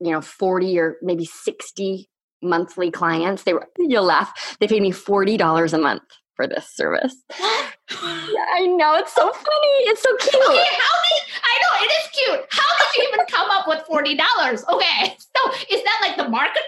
you 0.00 0.10
know, 0.12 0.20
40 0.20 0.78
or 0.78 0.96
maybe 1.00 1.24
60 1.24 2.10
monthly 2.42 2.90
clients. 2.90 3.44
They 3.44 3.54
were, 3.54 3.68
you'll 3.78 4.04
laugh, 4.04 4.56
they 4.60 4.68
paid 4.68 4.82
me 4.82 4.90
$40 4.90 5.72
a 5.72 5.78
month. 5.78 6.02
For 6.34 6.46
this 6.46 6.68
service. 6.68 7.14
yeah, 7.38 7.46
I 7.90 8.66
know. 8.66 8.94
It's 8.96 9.14
so 9.14 9.30
funny. 9.32 9.72
It's 9.90 10.02
so 10.02 10.14
cute. 10.16 10.34
Okay, 10.34 10.76
how 10.78 10.96
did 11.02 11.22
I 11.44 11.58
know 11.62 11.86
it 11.86 11.92
is 11.92 12.10
cute. 12.12 12.46
How 12.50 12.78
did 12.78 13.02
you 13.02 13.08
even 13.12 13.26
come 13.26 13.50
up 13.50 13.68
with 13.68 13.84
$40? 13.88 14.68
Okay. 14.74 15.16
So 15.18 15.52
is 15.70 15.82
that 15.84 15.98
like 16.00 16.16
the 16.16 16.28
market 16.28 16.62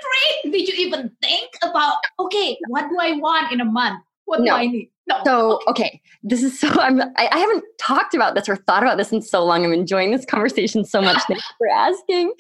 rate? 0.45 0.53
Did 0.53 0.69
you 0.69 0.87
even 0.87 1.11
think 1.23 1.51
about 1.63 1.97
okay, 2.19 2.57
what 2.69 2.89
do 2.89 2.97
I 3.01 3.13
want 3.17 3.53
in 3.53 3.61
a 3.61 3.65
month? 3.65 4.03
What 4.27 4.41
No. 4.41 4.47
do 4.47 4.53
I 4.53 4.67
need? 4.67 4.91
No. 5.07 5.21
So, 5.25 5.61
okay, 5.69 6.01
this 6.23 6.43
is 6.43 6.59
so, 6.59 6.69
I'm, 6.81 6.99
I, 7.03 7.29
I 7.31 7.39
haven't 7.39 7.63
talked 7.79 8.15
about 8.15 8.35
this 8.35 8.49
or 8.49 8.57
thought 8.57 8.83
about 8.83 8.97
this 8.97 9.13
in 9.13 9.21
so 9.21 9.45
long. 9.45 9.63
I'm 9.63 9.73
enjoying 9.75 10.13
this 10.13 10.25
conversation 10.25 10.83
so 10.83 11.03
much. 11.03 11.19
Thanks 11.29 11.45
for 11.59 11.69
asking. 11.69 12.33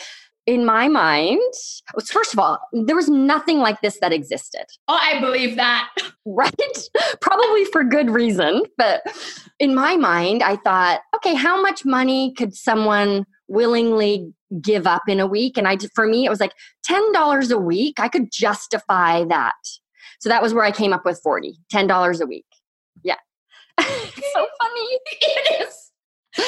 In 0.47 0.67
my 0.67 0.89
mind, 0.89 1.41
was- 1.95 2.11
first 2.11 2.35
of 2.35 2.39
all, 2.39 2.59
there 2.73 2.97
was 2.97 3.09
nothing 3.09 3.59
like 3.61 3.81
this 3.81 3.99
that 4.01 4.13
existed, 4.13 4.65
oh, 4.89 4.99
I 5.01 5.19
believe 5.21 5.57
that. 5.57 5.89
right? 6.27 6.79
Probably 7.21 7.65
for 7.67 7.83
good 7.83 8.11
reason. 8.11 8.63
But 8.77 9.03
in 9.59 9.75
my 9.75 9.97
mind, 9.97 10.43
I 10.43 10.57
thought, 10.57 11.01
okay, 11.17 11.35
how 11.35 11.61
much 11.63 11.85
money 11.85 12.35
could 12.35 12.55
someone 12.55 13.25
willingly 13.49 14.33
give 14.61 14.87
up 14.87 15.03
in 15.09 15.21
a 15.21 15.27
week? 15.27 15.57
And 15.57 15.67
I, 15.67 15.79
for 15.95 16.07
me, 16.07 16.27
it 16.27 16.31
was 16.31 16.41
like 16.41 16.53
$10 16.89 17.51
a 17.51 17.59
week. 17.59 17.99
I 17.99 18.09
could 18.09 18.31
justify 18.31 19.25
that. 19.25 19.55
So 20.21 20.29
that 20.29 20.43
was 20.43 20.55
where 20.55 20.65
I 20.65 20.71
came 20.71 20.93
up 20.93 21.05
with 21.05 21.21
40, 21.23 21.57
$10 21.73 22.21
a 22.21 22.27
week. 22.27 22.47
Yeah. 23.03 23.17
so 23.81 24.47
funny. 24.61 24.99
It 25.21 25.63
is. 25.69 25.84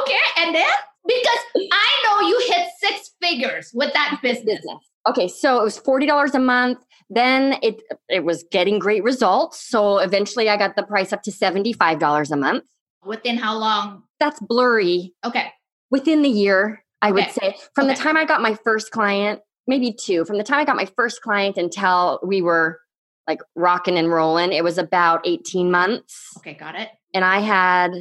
Okay, 0.00 0.18
and 0.38 0.54
then 0.54 0.66
because 1.06 1.38
I 1.72 2.02
know 2.04 2.28
you 2.28 2.40
hit 2.48 2.66
six 2.80 3.10
figures 3.22 3.70
with 3.74 3.92
that 3.92 4.18
business. 4.22 4.60
Okay, 5.08 5.28
so 5.28 5.60
it 5.60 5.64
was 5.64 5.78
forty 5.78 6.06
dollars 6.06 6.34
a 6.34 6.38
month. 6.38 6.78
Then 7.10 7.56
it 7.62 7.82
it 8.08 8.24
was 8.24 8.44
getting 8.50 8.78
great 8.78 9.04
results. 9.04 9.60
So 9.68 9.98
eventually, 9.98 10.48
I 10.48 10.56
got 10.56 10.76
the 10.76 10.82
price 10.82 11.12
up 11.12 11.22
to 11.24 11.32
seventy 11.32 11.72
five 11.72 11.98
dollars 11.98 12.30
a 12.30 12.36
month. 12.36 12.64
Within 13.04 13.36
how 13.38 13.56
long? 13.56 14.02
That's 14.20 14.40
blurry. 14.40 15.14
Okay. 15.24 15.52
Within 15.90 16.22
the 16.22 16.28
year, 16.28 16.82
I 17.02 17.12
would 17.12 17.30
say, 17.30 17.56
from 17.74 17.86
the 17.86 17.94
time 17.94 18.16
I 18.16 18.24
got 18.24 18.40
my 18.42 18.54
first 18.64 18.90
client, 18.90 19.40
maybe 19.66 19.92
two. 19.92 20.24
From 20.24 20.38
the 20.38 20.44
time 20.44 20.58
I 20.58 20.64
got 20.64 20.76
my 20.76 20.88
first 20.96 21.20
client 21.22 21.56
until 21.56 22.18
we 22.26 22.42
were 22.42 22.80
like 23.28 23.40
rocking 23.54 23.96
and 23.98 24.10
rolling, 24.10 24.52
it 24.52 24.64
was 24.64 24.78
about 24.78 25.26
eighteen 25.26 25.70
months. 25.70 26.30
Okay, 26.38 26.54
got 26.54 26.74
it. 26.74 26.88
and 27.14 27.24
I 27.24 27.40
had 27.40 27.92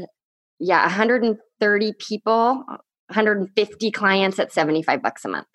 yeah 0.63 0.82
130 0.84 1.93
people, 2.00 2.63
150 3.08 3.91
clients 3.91 4.39
at 4.39 4.51
75 4.51 5.01
bucks 5.01 5.25
a 5.25 5.29
month. 5.29 5.48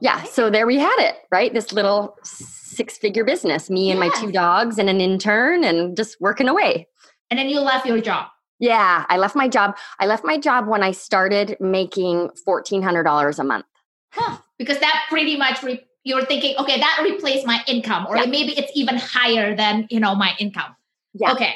Yeah, 0.00 0.24
so 0.24 0.50
there 0.50 0.66
we 0.66 0.78
had 0.78 0.96
it, 0.98 1.16
right? 1.30 1.54
This 1.54 1.72
little 1.72 2.16
six-figure 2.24 3.24
business, 3.24 3.70
me 3.70 3.90
and 3.90 4.00
my 4.00 4.08
two 4.16 4.32
dogs 4.32 4.78
and 4.78 4.90
an 4.90 5.00
intern 5.00 5.62
and 5.62 5.96
just 5.96 6.16
working 6.20 6.48
away. 6.48 6.88
And 7.30 7.38
then 7.38 7.48
you 7.48 7.60
left 7.60 7.86
your 7.86 8.00
job. 8.00 8.26
Yeah, 8.58 9.06
I 9.08 9.16
left 9.16 9.36
my 9.36 9.48
job. 9.48 9.76
I 10.00 10.06
left 10.06 10.24
my 10.24 10.38
job 10.38 10.66
when 10.66 10.82
I 10.82 10.90
started 10.92 11.56
making 11.60 12.30
$1400 12.46 13.38
a 13.38 13.44
month. 13.44 13.64
Huh. 14.12 14.38
Because 14.58 14.78
that 14.80 15.04
pretty 15.08 15.36
much 15.36 15.62
re- 15.62 15.84
you're 16.04 16.24
thinking, 16.24 16.56
okay, 16.58 16.78
that 16.78 17.00
replaced 17.02 17.46
my 17.46 17.60
income, 17.66 18.06
or 18.08 18.16
Yeah. 18.16 18.26
maybe 18.26 18.52
it's 18.58 18.72
even 18.74 18.96
higher 18.98 19.54
than 19.54 19.86
you 19.90 20.00
know 20.00 20.14
my 20.14 20.32
income. 20.38 20.74
Yeah. 21.14 21.32
Okay. 21.32 21.54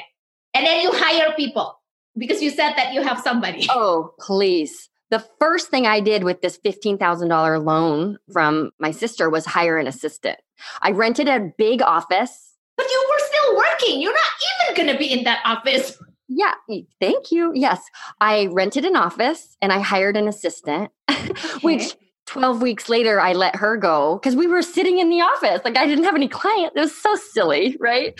And 0.53 0.65
then 0.65 0.81
you 0.81 0.91
hire 0.93 1.33
people 1.35 1.79
because 2.17 2.41
you 2.41 2.49
said 2.49 2.73
that 2.75 2.93
you 2.93 3.01
have 3.03 3.19
somebody. 3.19 3.67
Oh, 3.71 4.13
please. 4.19 4.89
The 5.09 5.23
first 5.39 5.69
thing 5.69 5.85
I 5.87 6.01
did 6.01 6.23
with 6.23 6.41
this 6.41 6.57
$15,000 6.57 7.63
loan 7.63 8.17
from 8.33 8.71
my 8.79 8.91
sister 8.91 9.29
was 9.29 9.45
hire 9.45 9.77
an 9.77 9.87
assistant. 9.87 10.37
I 10.81 10.91
rented 10.91 11.29
a 11.29 11.51
big 11.57 11.81
office 11.81 12.55
But 12.75 12.87
you 12.89 13.07
were 13.09 13.25
still 13.25 13.55
working. 13.55 14.01
You're 14.01 14.11
not 14.11 14.75
even 14.75 14.85
going 14.85 14.93
to 14.93 14.99
be 14.99 15.11
in 15.13 15.23
that 15.25 15.39
office. 15.45 15.97
Yeah, 16.29 16.55
thank 16.99 17.31
you. 17.31 17.53
Yes, 17.55 17.81
I 18.19 18.47
rented 18.51 18.83
an 18.83 18.97
office 18.97 19.55
and 19.61 19.71
I 19.71 19.79
hired 19.79 20.17
an 20.17 20.27
assistant, 20.27 20.91
which 21.61 21.95
12 22.25 22.61
weeks 22.61 22.89
later 22.89 23.21
I 23.21 23.31
let 23.31 23.55
her 23.55 23.77
go 23.77 24.17
because 24.17 24.35
we 24.35 24.45
were 24.45 24.61
sitting 24.61 24.99
in 24.99 25.09
the 25.09 25.21
office. 25.21 25.61
Like 25.63 25.77
I 25.77 25.87
didn't 25.87 26.03
have 26.03 26.15
any 26.15 26.27
client. 26.27 26.73
It 26.75 26.81
was 26.81 27.01
so 27.01 27.15
silly, 27.15 27.77
right? 27.79 28.19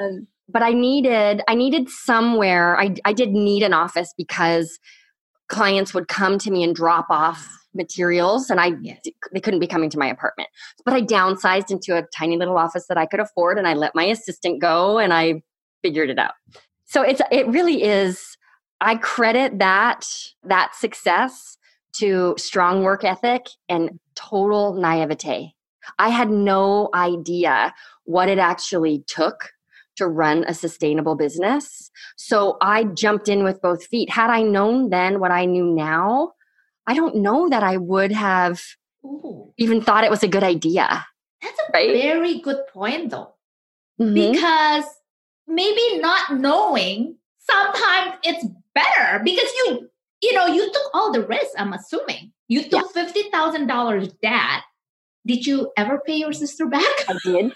Um, 0.00 0.28
but 0.52 0.62
I 0.62 0.72
needed 0.72 1.42
I 1.48 1.54
needed 1.54 1.88
somewhere. 1.88 2.78
I 2.78 2.94
I 3.04 3.12
did 3.12 3.30
need 3.30 3.62
an 3.62 3.72
office 3.72 4.12
because 4.16 4.78
clients 5.48 5.92
would 5.94 6.08
come 6.08 6.38
to 6.38 6.50
me 6.50 6.62
and 6.62 6.74
drop 6.74 7.06
off 7.10 7.46
materials 7.74 8.50
and 8.50 8.60
I 8.60 8.72
Yes. 8.82 9.00
they 9.32 9.40
couldn't 9.40 9.60
be 9.60 9.66
coming 9.66 9.90
to 9.90 9.98
my 9.98 10.08
apartment. 10.08 10.48
But 10.84 10.94
I 10.94 11.02
downsized 11.02 11.70
into 11.70 11.96
a 11.96 12.02
tiny 12.16 12.36
little 12.36 12.56
office 12.58 12.86
that 12.88 12.98
I 12.98 13.06
could 13.06 13.20
afford 13.20 13.58
and 13.58 13.66
I 13.66 13.74
let 13.74 13.94
my 13.94 14.04
assistant 14.04 14.60
go 14.60 14.98
and 14.98 15.12
I 15.12 15.42
figured 15.82 16.10
it 16.10 16.18
out. 16.18 16.34
So 16.84 17.02
it's 17.02 17.20
it 17.30 17.46
really 17.48 17.82
is 17.82 18.36
I 18.80 18.96
credit 18.96 19.58
that 19.58 20.06
that 20.42 20.74
success 20.74 21.56
to 21.92 22.34
strong 22.38 22.82
work 22.82 23.04
ethic 23.04 23.46
and 23.68 23.98
total 24.14 24.74
naivete. 24.74 25.54
I 25.98 26.08
had 26.08 26.30
no 26.30 26.88
idea 26.94 27.74
what 28.04 28.28
it 28.28 28.38
actually 28.38 29.04
took 29.06 29.50
to 30.00 30.08
run 30.08 30.44
a 30.48 30.54
sustainable 30.54 31.14
business. 31.14 31.90
So 32.16 32.56
I 32.60 32.84
jumped 32.84 33.28
in 33.28 33.44
with 33.44 33.60
both 33.62 33.84
feet. 33.86 34.10
Had 34.10 34.30
I 34.30 34.42
known 34.42 34.90
then 34.90 35.20
what 35.20 35.30
I 35.30 35.44
knew 35.44 35.66
now, 35.66 36.32
I 36.86 36.94
don't 36.94 37.16
know 37.16 37.48
that 37.48 37.62
I 37.62 37.76
would 37.76 38.12
have 38.12 38.60
Ooh, 39.04 39.52
even 39.58 39.80
thought 39.82 40.04
it 40.04 40.10
was 40.10 40.22
a 40.22 40.28
good 40.28 40.42
idea. 40.42 41.04
that's 41.42 41.58
a 41.58 41.72
Right? 41.72 41.92
very 41.92 42.40
good 42.40 42.60
point, 42.72 43.10
though. 43.10 43.34
Mhm. 44.00 44.14
Because 44.32 44.84
maybe 45.46 45.98
not 46.00 46.38
knowing 46.40 47.16
sometimes 47.38 48.14
it's 48.24 48.44
better 48.74 49.20
because 49.24 49.50
you 49.58 49.88
you 50.22 50.32
know 50.34 50.46
you 50.46 50.64
took 50.72 50.88
all 50.94 51.10
the 51.10 51.26
risks 51.26 51.54
i'm 51.58 51.72
assuming 51.72 52.30
you 52.46 52.62
took 52.62 52.86
$50000 52.94 54.12
debt 54.22 54.62
did 55.26 55.44
you 55.46 55.72
ever 55.76 55.98
pay 56.06 56.14
your 56.16 56.32
sister 56.32 56.66
back 56.66 56.94
I 57.08 57.16
did. 57.24 57.52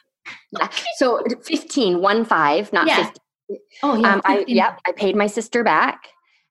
Yeah. 0.52 0.68
So 0.96 1.22
15, 1.44 2.00
one 2.00 2.24
five, 2.24 2.72
not 2.72 2.86
Yeah. 2.86 3.10
50. 3.48 3.60
oh 3.82 4.04
Um, 4.04 4.22
I, 4.24 4.44
yep, 4.46 4.80
I 4.86 4.92
paid 4.92 5.16
my 5.16 5.26
sister 5.26 5.64
back. 5.64 6.08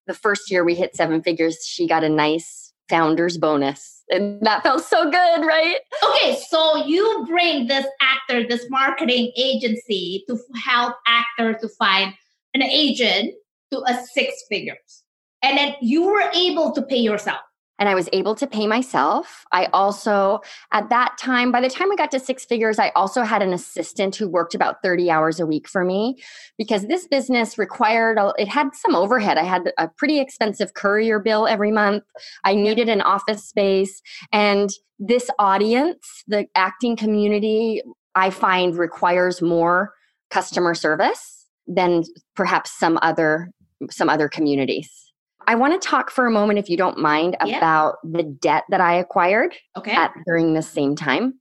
The 0.07 0.13
first 0.13 0.51
year 0.51 0.63
we 0.63 0.75
hit 0.75 0.95
seven 0.95 1.21
figures, 1.23 1.65
she 1.65 1.87
got 1.87 2.03
a 2.03 2.09
nice 2.09 2.73
founder's 2.89 3.37
bonus. 3.37 4.03
And 4.09 4.41
that 4.41 4.63
felt 4.63 4.83
so 4.83 5.09
good, 5.09 5.45
right? 5.45 5.77
okay 6.03 6.37
so 6.49 6.85
you 6.85 7.25
bring 7.27 7.67
this 7.67 7.85
actor 8.01 8.45
this 8.47 8.65
marketing 8.69 9.31
agency 9.37 10.23
to 10.27 10.37
help 10.65 10.95
actor 11.07 11.53
to 11.53 11.69
find 11.79 12.13
an 12.53 12.61
agent 12.61 13.33
to 13.71 13.79
a 13.87 13.99
six 14.13 14.33
figures 14.49 15.03
and 15.41 15.57
then 15.57 15.75
you 15.81 16.03
were 16.03 16.29
able 16.33 16.71
to 16.71 16.81
pay 16.81 16.97
yourself 16.97 17.39
And 17.83 17.89
I 17.89 17.95
was 17.95 18.07
able 18.13 18.33
to 18.35 18.47
pay 18.47 18.65
myself. 18.65 19.43
I 19.51 19.65
also, 19.73 20.39
at 20.71 20.87
that 20.87 21.17
time, 21.19 21.51
by 21.51 21.59
the 21.59 21.69
time 21.69 21.89
we 21.89 21.97
got 21.97 22.11
to 22.11 22.19
six 22.19 22.45
figures, 22.45 22.79
I 22.79 22.93
also 22.95 23.23
had 23.23 23.41
an 23.41 23.51
assistant 23.51 24.15
who 24.15 24.29
worked 24.29 24.55
about 24.55 24.81
30 24.81 25.11
hours 25.11 25.41
a 25.41 25.45
week 25.45 25.67
for 25.67 25.83
me 25.83 26.15
because 26.57 26.87
this 26.87 27.09
business 27.09 27.57
required, 27.57 28.17
it 28.37 28.47
had 28.47 28.73
some 28.73 28.95
overhead. 28.95 29.37
I 29.37 29.43
had 29.43 29.73
a 29.77 29.89
pretty 29.89 30.21
expensive 30.21 30.75
courier 30.75 31.19
bill 31.19 31.45
every 31.45 31.71
month. 31.71 32.05
I 32.45 32.55
needed 32.55 32.87
an 32.87 33.01
office 33.01 33.43
space. 33.43 34.01
And 34.31 34.69
this 34.97 35.29
audience, 35.37 36.23
the 36.25 36.45
acting 36.55 36.95
community, 36.95 37.81
I 38.15 38.29
find 38.29 38.77
requires 38.77 39.41
more 39.41 39.93
customer 40.29 40.73
service 40.73 41.49
than 41.67 42.03
perhaps 42.33 42.71
some 42.71 42.97
other 43.01 43.49
some 43.91 44.07
other 44.07 44.29
communities. 44.29 45.02
I 45.47 45.55
want 45.55 45.79
to 45.79 45.87
talk 45.87 46.09
for 46.11 46.25
a 46.25 46.31
moment, 46.31 46.59
if 46.59 46.69
you 46.69 46.77
don't 46.77 46.97
mind, 46.97 47.35
Yeah. 47.45 47.57
about 47.57 47.95
the 48.03 48.23
debt 48.23 48.63
that 48.69 48.81
I 48.81 48.93
acquired 48.95 49.55
okay 49.77 49.91
at 49.91 50.11
during 50.25 50.53
the 50.53 50.61
same 50.61 50.95
time, 50.95 51.39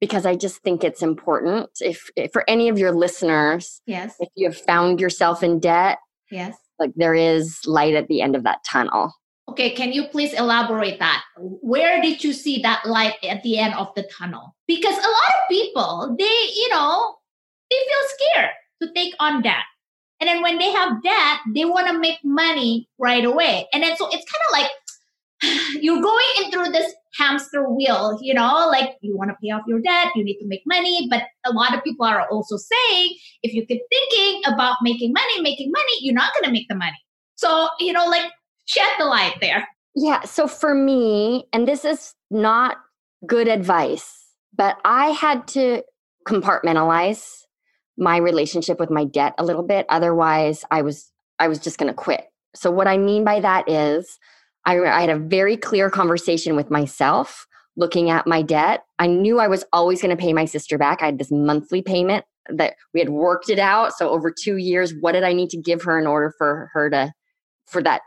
because 0.00 0.26
I 0.26 0.36
just 0.36 0.62
think 0.62 0.84
it's 0.84 1.02
important. 1.02 1.70
If, 1.80 2.08
if 2.16 2.32
for 2.32 2.44
any 2.48 2.68
of 2.68 2.78
your 2.78 2.92
listeners, 2.92 3.80
yes 3.86 4.14
if 4.20 4.28
you 4.34 4.46
have 4.48 4.56
found 4.56 5.00
yourself 5.00 5.42
in 5.42 5.60
debt, 5.60 5.98
yes 6.30 6.56
like 6.78 6.92
there 6.94 7.14
is 7.14 7.58
light 7.66 7.94
at 7.94 8.06
the 8.08 8.22
end 8.22 8.36
of 8.36 8.44
that 8.44 8.58
tunnel. 8.64 9.12
Okay, 9.48 9.70
can 9.70 9.92
you 9.92 10.04
please 10.08 10.34
elaborate 10.34 10.98
that? 10.98 11.24
Where 11.38 12.00
did 12.02 12.22
you 12.22 12.32
see 12.34 12.60
that 12.62 12.84
light 12.86 13.14
at 13.24 13.42
the 13.42 13.58
end 13.58 13.74
of 13.74 13.88
the 13.96 14.02
tunnel? 14.16 14.54
Because 14.66 14.94
a 14.94 15.08
lot 15.08 15.32
of 15.34 15.48
people, 15.50 16.14
they, 16.18 16.24
you 16.54 16.68
know, 16.70 17.16
they 17.70 17.76
feel 17.76 18.08
scared 18.18 18.50
to 18.82 18.92
take 18.94 19.14
on 19.18 19.40
debt. 19.42 19.64
And 20.20 20.28
then 20.28 20.42
when 20.42 20.58
they 20.58 20.70
have 20.70 21.02
debt, 21.02 21.38
they 21.54 21.64
want 21.64 21.86
to 21.88 21.98
make 21.98 22.18
money 22.24 22.88
right 22.98 23.24
away. 23.24 23.66
And 23.72 23.82
then 23.82 23.96
so 23.96 24.08
it's 24.08 24.24
kind 24.24 24.42
of 24.48 24.52
like 24.52 24.70
you're 25.82 26.02
going 26.02 26.26
in 26.38 26.50
through 26.50 26.70
this 26.70 26.92
hamster 27.16 27.68
wheel, 27.68 28.18
you 28.20 28.34
know, 28.34 28.68
like 28.68 28.96
you 29.00 29.16
want 29.16 29.30
to 29.30 29.36
pay 29.42 29.50
off 29.50 29.62
your 29.66 29.80
debt, 29.80 30.08
you 30.14 30.24
need 30.24 30.38
to 30.38 30.46
make 30.46 30.62
money. 30.66 31.06
But 31.10 31.22
a 31.44 31.52
lot 31.52 31.74
of 31.74 31.84
people 31.84 32.06
are 32.06 32.26
also 32.28 32.56
saying 32.56 33.14
if 33.42 33.54
you 33.54 33.64
keep 33.66 33.82
thinking 33.90 34.42
about 34.52 34.76
making 34.82 35.12
money, 35.12 35.40
making 35.40 35.70
money, 35.70 35.92
you're 36.00 36.14
not 36.14 36.32
going 36.34 36.44
to 36.44 36.50
make 36.50 36.68
the 36.68 36.74
money. 36.74 36.98
So, 37.36 37.68
you 37.78 37.92
know, 37.92 38.06
like 38.06 38.30
shed 38.66 38.88
the 38.98 39.04
light 39.04 39.36
there. 39.40 39.68
Yeah. 39.94 40.22
So 40.22 40.46
for 40.46 40.74
me, 40.74 41.46
and 41.52 41.66
this 41.66 41.84
is 41.84 42.14
not 42.30 42.76
good 43.26 43.48
advice, 43.48 44.26
but 44.56 44.78
I 44.84 45.08
had 45.08 45.46
to 45.48 45.82
compartmentalize 46.26 47.42
my 47.98 48.16
relationship 48.16 48.78
with 48.78 48.90
my 48.90 49.04
debt 49.04 49.34
a 49.38 49.44
little 49.44 49.64
bit. 49.64 49.84
Otherwise, 49.88 50.64
I 50.70 50.82
was 50.82 51.10
I 51.38 51.48
was 51.48 51.58
just 51.58 51.78
going 51.78 51.88
to 51.88 51.94
quit. 51.94 52.24
So 52.54 52.70
what 52.70 52.88
I 52.88 52.96
mean 52.96 53.24
by 53.24 53.40
that 53.40 53.68
is 53.68 54.18
I, 54.64 54.78
I 54.80 55.00
had 55.00 55.10
a 55.10 55.18
very 55.18 55.56
clear 55.56 55.90
conversation 55.90 56.56
with 56.56 56.70
myself 56.70 57.46
looking 57.76 58.10
at 58.10 58.26
my 58.26 58.42
debt. 58.42 58.84
I 58.98 59.06
knew 59.06 59.38
I 59.38 59.46
was 59.46 59.64
always 59.72 60.02
going 60.02 60.16
to 60.16 60.20
pay 60.20 60.32
my 60.32 60.46
sister 60.46 60.78
back. 60.78 61.00
I 61.00 61.06
had 61.06 61.18
this 61.18 61.30
monthly 61.30 61.80
payment 61.80 62.24
that 62.48 62.74
we 62.92 63.00
had 63.00 63.10
worked 63.10 63.50
it 63.50 63.58
out. 63.58 63.92
So 63.92 64.10
over 64.10 64.32
2 64.32 64.56
years, 64.56 64.92
what 65.00 65.12
did 65.12 65.22
I 65.22 65.32
need 65.32 65.50
to 65.50 65.60
give 65.60 65.82
her 65.82 65.98
in 65.98 66.06
order 66.06 66.34
for 66.38 66.70
her 66.72 66.90
to 66.90 67.12
for 67.66 67.82
that 67.82 68.00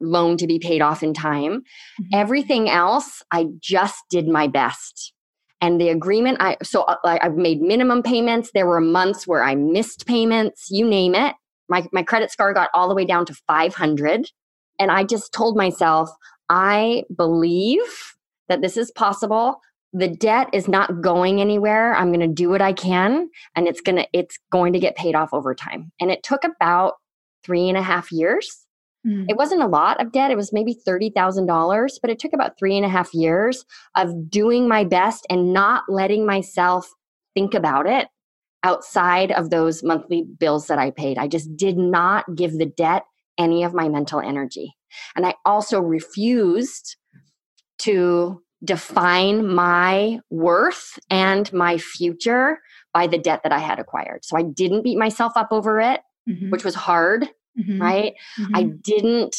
loan 0.00 0.36
to 0.38 0.46
be 0.46 0.58
paid 0.58 0.80
off 0.80 1.02
in 1.02 1.12
time? 1.12 1.60
Mm-hmm. 1.60 2.14
Everything 2.14 2.70
else, 2.70 3.22
I 3.30 3.48
just 3.60 4.02
did 4.08 4.28
my 4.28 4.46
best 4.46 5.12
and 5.60 5.80
the 5.80 5.88
agreement 5.88 6.38
i 6.40 6.56
so 6.62 6.82
uh, 6.82 6.96
i've 7.04 7.36
made 7.36 7.60
minimum 7.60 8.02
payments. 8.02 8.50
There 8.52 8.66
were 8.66 8.80
months 8.80 9.26
where 9.26 9.42
i 9.42 9.54
missed 9.54 10.06
payments 10.06 10.68
you 10.70 10.86
name 10.86 11.14
it. 11.14 11.34
My, 11.68 11.86
my 11.92 12.02
credit 12.02 12.30
score 12.30 12.54
got 12.54 12.70
all 12.72 12.88
the 12.88 12.94
way 12.94 13.04
down 13.04 13.26
to 13.26 13.34
500 13.34 14.30
and 14.78 14.90
i 14.90 15.04
just 15.04 15.32
told 15.32 15.56
myself 15.56 16.10
i 16.48 17.04
believe 17.14 18.14
that 18.48 18.62
this 18.62 18.76
is 18.78 18.90
possible. 18.92 19.60
The 19.92 20.08
debt 20.08 20.48
is 20.52 20.68
not 20.68 21.02
going 21.02 21.40
anywhere. 21.40 21.94
I'm 21.94 22.08
going 22.08 22.20
to 22.20 22.34
do 22.34 22.48
what 22.48 22.62
i 22.62 22.72
can 22.72 23.28
and 23.56 23.66
it's 23.66 23.80
going 23.80 23.96
to 23.96 24.06
it's 24.12 24.38
going 24.50 24.72
to 24.74 24.78
get 24.78 24.96
paid 24.96 25.14
off 25.14 25.32
over 25.32 25.54
time. 25.54 25.92
And 26.00 26.10
it 26.10 26.22
took 26.22 26.44
about 26.44 26.94
three 27.44 27.68
and 27.68 27.78
a 27.78 27.82
half 27.82 28.12
years 28.12 28.66
Mm. 29.06 29.26
It 29.28 29.36
wasn't 29.36 29.62
a 29.62 29.66
lot 29.66 30.00
of 30.00 30.12
debt. 30.12 30.30
It 30.30 30.36
was 30.36 30.52
maybe 30.52 30.74
$30,000, 30.74 31.90
but 32.00 32.10
it 32.10 32.18
took 32.18 32.32
about 32.32 32.58
three 32.58 32.76
and 32.76 32.84
a 32.84 32.88
half 32.88 33.14
years 33.14 33.64
of 33.96 34.30
doing 34.30 34.68
my 34.68 34.84
best 34.84 35.26
and 35.30 35.52
not 35.52 35.84
letting 35.88 36.26
myself 36.26 36.88
think 37.34 37.54
about 37.54 37.86
it 37.86 38.08
outside 38.64 39.30
of 39.30 39.50
those 39.50 39.82
monthly 39.82 40.24
bills 40.38 40.66
that 40.66 40.78
I 40.78 40.90
paid. 40.90 41.18
I 41.18 41.28
just 41.28 41.56
did 41.56 41.78
not 41.78 42.24
give 42.34 42.58
the 42.58 42.66
debt 42.66 43.04
any 43.38 43.62
of 43.62 43.72
my 43.72 43.88
mental 43.88 44.20
energy. 44.20 44.74
And 45.14 45.24
I 45.24 45.34
also 45.44 45.80
refused 45.80 46.96
to 47.80 48.42
define 48.64 49.54
my 49.54 50.18
worth 50.30 50.98
and 51.08 51.52
my 51.52 51.78
future 51.78 52.58
by 52.92 53.06
the 53.06 53.18
debt 53.18 53.42
that 53.44 53.52
I 53.52 53.58
had 53.58 53.78
acquired. 53.78 54.24
So 54.24 54.36
I 54.36 54.42
didn't 54.42 54.82
beat 54.82 54.98
myself 54.98 55.32
up 55.36 55.48
over 55.52 55.78
it, 55.78 56.00
mm-hmm. 56.28 56.50
which 56.50 56.64
was 56.64 56.74
hard 56.74 57.28
mm-hmm. 57.58 57.80
right 57.80 58.14
mm-hmm. 58.38 58.56
i 58.56 58.62
didn't 58.62 59.36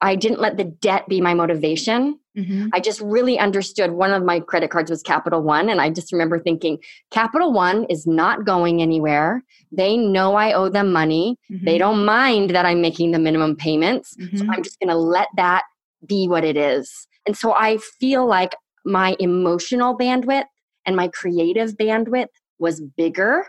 i 0.00 0.14
didn't 0.14 0.40
let 0.40 0.56
the 0.56 0.64
debt 0.64 1.06
be 1.08 1.20
my 1.20 1.34
motivation 1.34 2.18
mm-hmm. 2.36 2.68
i 2.72 2.80
just 2.80 3.00
really 3.00 3.38
understood 3.38 3.92
one 3.92 4.12
of 4.12 4.24
my 4.24 4.40
credit 4.40 4.70
cards 4.70 4.90
was 4.90 5.02
capital 5.02 5.42
one 5.42 5.68
and 5.68 5.80
i 5.80 5.90
just 5.90 6.12
remember 6.12 6.38
thinking 6.38 6.78
capital 7.10 7.52
one 7.52 7.84
is 7.84 8.06
not 8.06 8.44
going 8.44 8.80
anywhere 8.80 9.42
they 9.72 9.96
know 9.96 10.34
i 10.34 10.52
owe 10.52 10.68
them 10.68 10.92
money 10.92 11.36
they 11.50 11.72
mm-hmm. 11.72 11.78
don't 11.78 12.04
mind 12.04 12.50
that 12.50 12.66
i'm 12.66 12.80
making 12.80 13.10
the 13.10 13.18
minimum 13.18 13.54
payments 13.54 14.16
mm-hmm. 14.16 14.50
i'm 14.50 14.62
just 14.62 14.78
going 14.80 14.90
to 14.90 14.96
let 14.96 15.28
that 15.36 15.64
be 16.06 16.26
what 16.28 16.44
it 16.44 16.56
is 16.56 17.06
and 17.26 17.36
so 17.36 17.52
i 17.54 17.76
feel 18.00 18.26
like 18.26 18.54
my 18.84 19.16
emotional 19.18 19.96
bandwidth 19.98 20.44
and 20.86 20.96
my 20.96 21.08
creative 21.08 21.72
bandwidth 21.76 22.28
was 22.58 22.80
bigger 22.96 23.46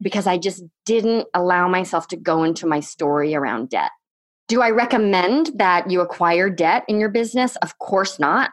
because 0.00 0.26
I 0.26 0.38
just 0.38 0.62
didn't 0.84 1.26
allow 1.34 1.68
myself 1.68 2.08
to 2.08 2.16
go 2.16 2.44
into 2.44 2.66
my 2.66 2.80
story 2.80 3.34
around 3.34 3.70
debt. 3.70 3.90
Do 4.48 4.62
I 4.62 4.70
recommend 4.70 5.50
that 5.56 5.90
you 5.90 6.00
acquire 6.00 6.48
debt 6.48 6.84
in 6.86 7.00
your 7.00 7.08
business? 7.08 7.56
Of 7.56 7.78
course 7.78 8.20
not. 8.20 8.52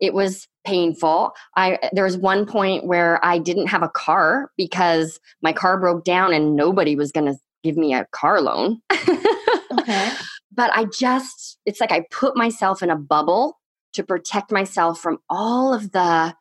It 0.00 0.14
was 0.14 0.46
painful. 0.64 1.32
I 1.56 1.78
there 1.92 2.04
was 2.04 2.16
one 2.16 2.46
point 2.46 2.86
where 2.86 3.24
I 3.24 3.38
didn't 3.38 3.66
have 3.66 3.82
a 3.82 3.88
car 3.88 4.52
because 4.56 5.18
my 5.42 5.52
car 5.52 5.80
broke 5.80 6.04
down 6.04 6.32
and 6.32 6.54
nobody 6.54 6.94
was 6.94 7.10
going 7.10 7.26
to 7.26 7.38
give 7.64 7.76
me 7.76 7.92
a 7.94 8.06
car 8.12 8.40
loan. 8.40 8.80
okay. 9.78 10.10
But 10.54 10.70
I 10.74 10.84
just 10.84 11.58
it's 11.64 11.80
like 11.80 11.92
I 11.92 12.04
put 12.10 12.36
myself 12.36 12.82
in 12.82 12.90
a 12.90 12.96
bubble 12.96 13.58
to 13.94 14.02
protect 14.02 14.52
myself 14.52 15.00
from 15.00 15.18
all 15.30 15.72
of 15.72 15.92
the 15.92 16.34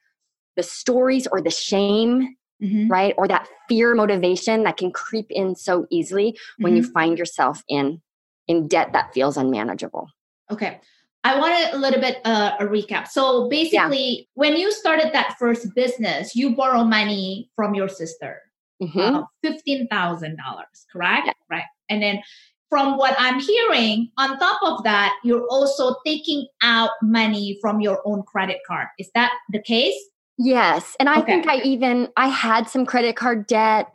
the 0.58 0.64
stories 0.64 1.28
or 1.32 1.42
the 1.42 1.50
shame 1.50 2.36
mm-hmm. 2.62 2.88
right? 2.88 3.14
Or 3.18 3.28
that 3.28 3.48
fear 3.68 3.96
motivation 3.96 4.64
that 4.64 4.78
can 4.78 4.92
creep 4.92 5.28
in 5.30 5.56
so 5.56 5.86
easily 5.90 6.38
when 6.58 6.74
mm-hmm. 6.74 6.84
you 6.84 6.92
find 6.92 7.18
yourself 7.18 7.64
in 7.68 8.02
in 8.48 8.68
debt 8.68 8.92
that 8.94 9.14
feels 9.14 9.38
unmanageable. 9.38 10.10
Okay. 10.52 10.80
I 11.24 11.40
want 11.40 11.74
a 11.74 11.78
little 11.78 12.02
bit 12.02 12.20
uh, 12.26 12.56
a 12.60 12.66
recap. 12.66 13.08
So 13.08 13.48
basically, 13.48 14.06
yeah. 14.06 14.24
when 14.34 14.58
you 14.58 14.72
started 14.72 15.14
that 15.14 15.36
first 15.38 15.74
business, 15.76 16.36
you 16.36 16.56
borrow 16.56 16.84
money 16.84 17.50
from 17.56 17.76
your 17.76 17.88
sister, 17.88 18.42
mm-hmm. 18.82 19.00
uh, 19.00 19.24
fifteen 19.44 19.88
thousand 19.88 20.38
dollars, 20.38 20.86
correct? 20.92 21.28
Yeah. 21.28 21.34
Right. 21.50 21.64
And 21.90 22.02
then, 22.02 22.22
from 22.70 22.98
what 22.98 23.16
I'm 23.20 23.40
hearing, 23.40 24.10
on 24.18 24.40
top 24.40 24.60
of 24.64 24.84
that, 24.84 25.14
you're 25.24 25.46
also 25.50 25.96
taking 26.06 26.48
out 26.64 26.90
money 27.04 27.60
from 27.62 27.82
your 27.82 28.02
own 28.06 28.24
credit 28.24 28.58
card. 28.66 28.88
Is 28.98 29.12
that 29.14 29.32
the 29.52 29.62
case? 29.62 29.96
Yes. 30.44 30.96
And 31.00 31.08
I 31.08 31.20
okay. 31.20 31.34
think 31.34 31.48
I 31.48 31.58
even 31.58 32.10
I 32.18 32.28
had 32.28 32.68
some 32.68 32.84
credit 32.86 33.16
card 33.16 33.46
debt 33.46 33.94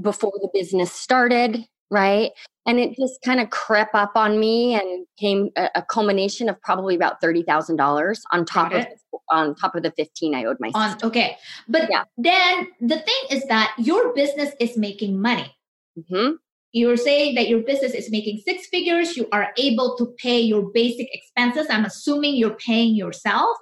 before 0.00 0.32
the 0.42 0.48
business 0.52 0.92
started, 0.92 1.64
right? 1.88 2.32
And 2.66 2.80
it 2.80 2.96
just 2.96 3.22
kind 3.24 3.38
of 3.40 3.50
crept 3.50 3.94
up 3.94 4.12
on 4.16 4.40
me 4.40 4.74
and 4.74 5.06
came 5.20 5.50
a, 5.56 5.70
a 5.76 5.82
culmination 5.82 6.48
of 6.48 6.60
probably 6.62 6.96
about 6.96 7.20
thirty 7.20 7.44
thousand 7.44 7.76
dollars 7.76 8.22
on 8.32 8.44
top 8.44 8.72
of 8.72 8.86
on 9.30 9.54
top 9.54 9.76
of 9.76 9.84
the 9.84 9.92
fifteen 9.92 10.34
I 10.34 10.46
owed 10.46 10.56
my 10.58 10.72
on, 10.74 10.98
Okay, 11.02 11.36
but 11.68 11.88
yeah. 11.88 12.02
then 12.16 12.68
the 12.80 12.98
thing 12.98 13.22
is 13.30 13.46
that 13.46 13.72
your 13.78 14.12
business 14.14 14.54
is 14.58 14.76
making 14.76 15.22
money. 15.22 15.56
Mm-hmm. 15.96 16.32
You're 16.72 16.96
saying 16.96 17.36
that 17.36 17.48
your 17.48 17.60
business 17.60 17.94
is 17.94 18.10
making 18.10 18.42
six 18.44 18.66
figures. 18.66 19.16
You 19.16 19.28
are 19.30 19.52
able 19.56 19.96
to 19.96 20.12
pay 20.18 20.40
your 20.40 20.70
basic 20.74 21.08
expenses. 21.14 21.68
I'm 21.70 21.84
assuming 21.84 22.34
you're 22.34 22.56
paying 22.56 22.96
yourself 22.96 23.56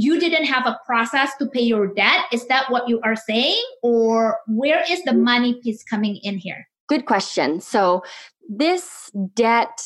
you 0.00 0.18
didn't 0.18 0.46
have 0.46 0.66
a 0.66 0.78
process 0.86 1.30
to 1.38 1.46
pay 1.46 1.60
your 1.60 1.88
debt. 1.88 2.24
Is 2.32 2.46
that 2.46 2.70
what 2.70 2.88
you 2.88 3.00
are 3.02 3.16
saying? 3.16 3.62
Or 3.82 4.38
where 4.46 4.82
is 4.90 5.02
the 5.04 5.12
money 5.12 5.60
piece 5.62 5.82
coming 5.82 6.16
in 6.22 6.38
here? 6.38 6.66
Good 6.88 7.04
question. 7.04 7.60
So, 7.60 8.02
this 8.48 9.10
debt, 9.34 9.80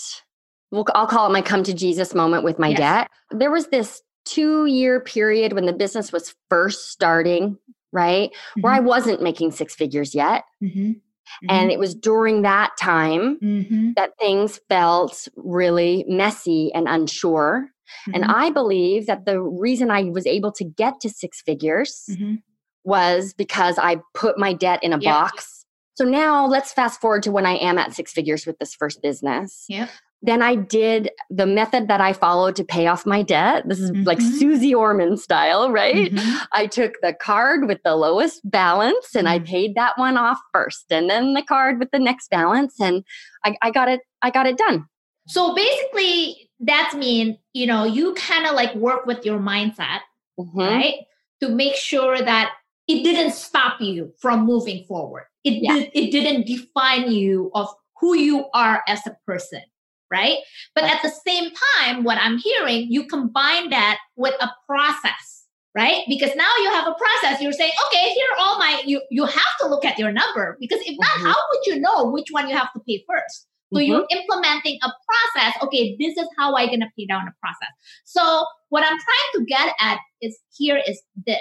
well, 0.71 0.87
I'll 0.95 1.07
call 1.07 1.29
it 1.29 1.33
my 1.33 1.43
come 1.43 1.65
to 1.65 1.75
Jesus 1.75 2.15
moment 2.15 2.45
with 2.45 2.59
my 2.59 2.69
yes. 2.69 2.79
debt. 2.79 3.11
There 3.31 3.51
was 3.51 3.69
this 3.69 4.03
two 4.25 4.67
year 4.67 5.01
period 5.01 5.53
when 5.53 5.67
the 5.67 5.73
business 5.73 6.13
was 6.13 6.35
first 6.49 6.91
starting, 6.91 7.59
right? 7.93 8.31
Mm-hmm. 8.31 8.61
Where 8.63 8.73
I 8.73 8.79
mm-hmm. 8.79 8.87
wasn't 8.87 9.23
making 9.23 9.51
six 9.51 9.75
figures 9.75 10.15
yet. 10.15 10.45
Mm-hmm. 10.63 10.93
Mm-hmm. 10.93 11.47
And 11.51 11.71
it 11.71 11.79
was 11.79 11.95
during 11.95 12.43
that 12.43 12.71
time 12.79 13.39
mm-hmm. 13.41 13.93
that 13.97 14.13
things 14.19 14.61
felt 14.69 15.27
really 15.37 16.05
messy 16.07 16.73
and 16.73 16.87
unsure. 16.89 17.69
Mm-hmm. 18.09 18.15
And 18.15 18.25
I 18.25 18.51
believe 18.51 19.07
that 19.07 19.25
the 19.25 19.41
reason 19.41 19.91
I 19.91 20.05
was 20.05 20.27
able 20.27 20.53
to 20.53 20.65
get 20.65 21.01
to 21.01 21.11
six 21.11 21.43
figures 21.43 22.05
mm-hmm. 22.11 22.37
was 22.85 23.35
because 23.35 23.79
I 23.79 23.99
put 24.15 24.39
my 24.39 24.53
debt 24.53 24.81
in 24.83 24.93
a 24.93 24.99
yep. 24.99 25.13
box. 25.13 25.65
So 25.95 26.05
now 26.05 26.47
let's 26.47 26.73
fast 26.73 27.01
forward 27.01 27.23
to 27.25 27.31
when 27.31 27.47
I 27.47 27.55
am 27.57 27.79
at 27.79 27.93
six 27.93 28.13
figures 28.13 28.47
with 28.47 28.59
this 28.59 28.75
first 28.75 29.01
business. 29.01 29.65
Yep. 29.69 29.91
Then 30.27 30.41
I 30.41 30.55
did 30.55 31.11
the 31.29 31.45
method 31.45 31.89
that 31.89 32.01
I 32.01 32.15
followed 32.15 32.57
to 32.57 32.65
pay 32.65 32.87
off 32.87 33.05
my 33.05 33.21
debt. 33.21 33.69
This 33.69 33.79
is 33.79 33.91
mm-hmm. 33.91 34.05
like 34.05 34.23
Suze 34.23 34.73
Orman 34.73 35.19
style, 35.19 35.71
right? 35.71 36.11
Mm-hmm. 36.11 36.45
I 36.51 36.67
took 36.67 36.95
the 37.03 37.13
card 37.13 37.69
with 37.69 37.79
the 37.85 37.95
lowest 37.95 38.41
balance 38.43 39.15
and 39.15 39.29
I 39.29 39.37
mm-hmm. 39.37 39.45
paid 39.45 39.75
that 39.75 39.99
one 39.99 40.17
off 40.17 40.39
first, 40.51 40.87
and 40.91 41.11
then 41.11 41.35
the 41.35 41.43
card 41.43 41.79
with 41.79 41.91
the 41.91 41.99
next 41.99 42.31
balance, 42.31 42.81
and 42.81 43.05
I, 43.45 43.55
I 43.61 43.71
got 43.71 43.89
it. 43.89 44.01
I 44.23 44.31
got 44.31 44.47
it 44.47 44.57
done. 44.57 44.87
So 45.29 45.55
basically, 45.55 46.49
that 46.61 46.93
means 46.97 47.37
you 47.53 47.67
know 47.67 47.85
you 47.85 48.15
kind 48.15 48.47
of 48.47 48.55
like 48.55 48.75
work 48.75 49.07
with 49.07 49.25
your 49.25 49.39
mindset 49.39 50.01
mm-hmm. 50.39 50.59
right? 50.59 50.95
To 51.41 51.49
make 51.49 51.77
sure 51.77 52.19
that 52.19 52.53
it 52.89 53.03
didn't 53.03 53.33
stop 53.33 53.81
you 53.81 54.13
from 54.21 54.45
moving 54.45 54.85
forward. 54.85 55.25
It, 55.43 55.63
yeah. 55.63 55.75
did, 55.75 55.91
it 55.95 56.11
didn't 56.11 56.47
define 56.47 57.11
you 57.11 57.51
of 57.55 57.69
who 58.01 58.17
you 58.17 58.47
are 58.55 58.83
as 58.89 59.07
a 59.07 59.17
person 59.27 59.63
right? 60.11 60.37
But 60.75 60.85
at 60.85 61.01
the 61.03 61.11
same 61.27 61.51
time 61.77 62.05
what 62.05 62.19
i'm 62.19 62.39
hearing 62.39 62.93
you 62.93 63.07
combine 63.07 63.71
that 63.71 63.99
with 64.17 64.35
a 64.41 64.51
process 64.67 65.35
right? 65.75 66.05
Because 66.09 66.37
now 66.37 66.51
you 66.59 66.71
have 66.71 66.87
a 66.87 66.95
process. 66.95 67.43
You're 67.43 67.53
saying 67.53 67.73
okay 67.89 68.11
here 68.11 68.27
are 68.33 68.39
all 68.39 68.59
my 68.59 68.83
you 68.87 69.03
you 69.11 69.25
have 69.25 69.55
to 69.61 69.67
look 69.67 69.85
at 69.85 69.99
your 69.99 70.13
number 70.13 70.57
because 70.61 70.81
if 70.83 70.97
not 70.99 71.09
mm-hmm. 71.11 71.27
how 71.27 71.35
would 71.51 71.67
you 71.67 71.81
know 71.81 72.11
which 72.11 72.29
one 72.31 72.49
you 72.49 72.57
have 72.57 72.73
to 72.75 72.81
pay 72.87 73.05
first 73.09 73.49
so 73.75 73.81
mm-hmm. 73.81 73.91
you're 73.91 74.07
implementing 74.11 74.79
a 74.83 74.91
process. 75.35 75.55
Okay, 75.63 75.97
this 75.99 76.17
is 76.17 76.29
how 76.39 76.57
I'm 76.57 76.69
gonna 76.69 76.91
pay 76.97 77.07
down 77.07 77.25
the 77.25 77.33
process. 77.41 77.73
So 78.05 78.45
what 78.69 78.85
I'm 78.85 78.97
trying 78.97 79.31
to 79.35 79.45
get 79.45 79.75
at 79.81 79.99
is 80.23 80.39
here 80.57 80.81
is 80.87 81.03
this. 81.27 81.39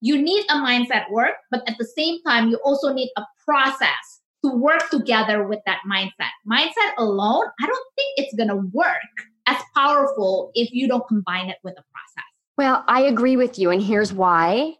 You 0.00 0.20
need 0.20 0.44
a 0.50 0.54
mindset 0.54 1.10
work, 1.10 1.34
but 1.50 1.62
at 1.68 1.76
the 1.78 1.84
same 1.84 2.22
time, 2.22 2.48
you 2.48 2.58
also 2.64 2.92
need 2.92 3.10
a 3.16 3.22
process 3.44 4.20
to 4.44 4.52
work 4.52 4.88
together 4.90 5.46
with 5.46 5.60
that 5.66 5.80
mindset. 5.90 6.30
Mindset 6.50 6.92
alone, 6.98 7.44
I 7.60 7.66
don't 7.66 7.86
think 7.96 8.14
it's 8.16 8.34
gonna 8.34 8.62
work 8.72 9.14
as 9.46 9.56
powerful 9.76 10.50
if 10.54 10.72
you 10.72 10.88
don't 10.88 11.06
combine 11.08 11.48
it 11.48 11.56
with 11.64 11.72
a 11.72 11.84
process. 11.92 12.24
Well, 12.56 12.84
I 12.88 13.02
agree 13.02 13.36
with 13.36 13.58
you, 13.58 13.70
and 13.70 13.82
here's 13.82 14.12
why. 14.12 14.74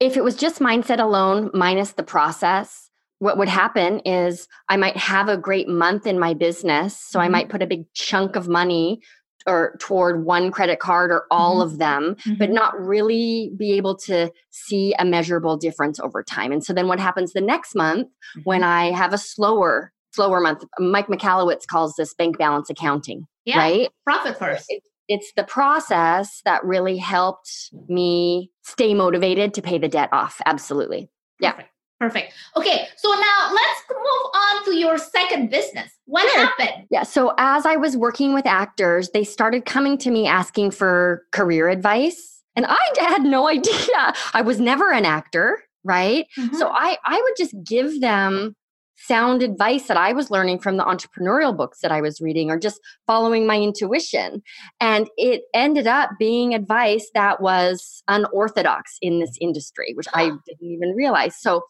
If 0.00 0.16
it 0.16 0.24
was 0.24 0.36
just 0.36 0.60
mindset 0.60 1.00
alone 1.00 1.50
minus 1.54 1.92
the 1.92 2.02
process, 2.02 2.90
what 3.22 3.38
would 3.38 3.48
happen 3.48 4.00
is 4.00 4.48
I 4.68 4.76
might 4.76 4.96
have 4.96 5.28
a 5.28 5.36
great 5.36 5.68
month 5.68 6.08
in 6.08 6.18
my 6.18 6.34
business. 6.34 6.98
So 6.98 7.20
I 7.20 7.28
Mhm. 7.28 7.30
might 7.30 7.48
put 7.50 7.62
a 7.62 7.68
big 7.68 7.84
chunk 7.94 8.34
of 8.34 8.48
money 8.48 9.00
or 9.46 9.76
toward 9.78 10.24
one 10.24 10.50
credit 10.50 10.80
card 10.80 11.12
or 11.12 11.26
all 11.30 11.58
Mhm. 11.58 11.62
of 11.62 11.78
them, 11.78 12.16
but 12.36 12.50
Mhm. 12.50 12.52
not 12.52 12.80
really 12.80 13.52
be 13.56 13.74
able 13.74 13.94
to 13.98 14.32
see 14.50 14.92
a 14.98 15.04
measurable 15.04 15.56
difference 15.56 16.00
over 16.00 16.24
time. 16.24 16.50
And 16.50 16.64
so 16.64 16.72
then 16.72 16.88
what 16.88 16.98
happens 16.98 17.32
the 17.32 17.40
next 17.40 17.76
month 17.76 18.08
when 18.42 18.64
I 18.64 18.90
have 18.90 19.12
a 19.12 19.18
slower, 19.18 19.92
slower 20.12 20.40
month? 20.40 20.64
Mike 20.80 21.06
Michalowicz 21.06 21.64
calls 21.68 21.94
this 21.94 22.14
bank 22.14 22.38
balance 22.38 22.70
accounting, 22.70 23.28
yeah, 23.44 23.58
right? 23.58 23.88
profit 24.04 24.36
first. 24.36 24.72
It's 25.06 25.32
the 25.36 25.44
process 25.44 26.40
that 26.44 26.64
really 26.64 26.96
helped 26.96 27.70
me 27.88 28.50
stay 28.62 28.94
motivated 28.94 29.54
to 29.54 29.62
pay 29.62 29.78
the 29.78 29.88
debt 29.88 30.08
off. 30.12 30.40
Absolutely. 30.44 31.08
Yeah. 31.38 31.52
Perfect. 31.52 31.71
Perfect. 32.02 32.32
Okay, 32.56 32.88
so 32.96 33.08
now 33.12 33.52
let's 33.54 33.82
move 33.88 34.30
on 34.34 34.64
to 34.64 34.74
your 34.74 34.98
second 34.98 35.50
business. 35.50 35.88
What 36.06 36.28
Sure. 36.32 36.46
happened? 36.46 36.88
Yeah. 36.90 37.04
So 37.04 37.32
as 37.38 37.64
I 37.64 37.76
was 37.76 37.96
working 37.96 38.34
with 38.34 38.44
actors, 38.44 39.10
they 39.10 39.22
started 39.22 39.66
coming 39.66 39.96
to 39.98 40.10
me 40.10 40.26
asking 40.26 40.72
for 40.72 41.24
career 41.30 41.68
advice. 41.68 42.42
And 42.56 42.66
I 42.68 42.76
had 42.98 43.22
no 43.22 43.46
idea. 43.46 44.14
I 44.34 44.42
was 44.42 44.58
never 44.58 44.90
an 44.90 45.04
actor, 45.04 45.62
right? 45.84 46.26
Mm-hmm. 46.36 46.56
So 46.56 46.70
I 46.72 46.98
I 47.04 47.20
would 47.22 47.34
just 47.38 47.54
give 47.64 48.00
them 48.00 48.56
sound 48.96 49.40
advice 49.42 49.86
that 49.86 49.96
I 49.96 50.12
was 50.12 50.28
learning 50.28 50.58
from 50.58 50.78
the 50.78 50.84
entrepreneurial 50.84 51.56
books 51.56 51.80
that 51.82 51.92
I 51.92 52.00
was 52.00 52.20
reading 52.20 52.50
or 52.50 52.58
just 52.58 52.80
following 53.06 53.46
my 53.46 53.60
intuition. 53.60 54.42
And 54.80 55.08
it 55.16 55.42
ended 55.54 55.86
up 55.86 56.10
being 56.18 56.52
advice 56.52 57.08
that 57.14 57.40
was 57.40 58.02
unorthodox 58.08 58.98
in 59.00 59.20
this 59.20 59.36
industry, 59.40 59.92
which 59.94 60.08
I 60.14 60.24
didn't 60.46 60.68
even 60.68 60.94
realize. 60.96 61.36
So 61.40 61.62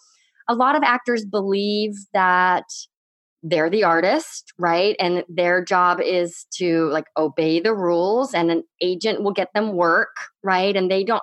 a 0.48 0.54
lot 0.54 0.76
of 0.76 0.82
actors 0.82 1.24
believe 1.24 1.92
that 2.12 2.64
they're 3.42 3.70
the 3.70 3.82
artist, 3.82 4.52
right? 4.58 4.94
And 5.00 5.24
their 5.28 5.64
job 5.64 6.00
is 6.00 6.46
to 6.58 6.88
like 6.90 7.06
obey 7.16 7.58
the 7.58 7.74
rules 7.74 8.34
and 8.34 8.50
an 8.52 8.62
agent 8.80 9.22
will 9.24 9.32
get 9.32 9.48
them 9.52 9.72
work, 9.74 10.14
right? 10.44 10.76
And 10.76 10.90
they 10.90 11.02
don't 11.02 11.22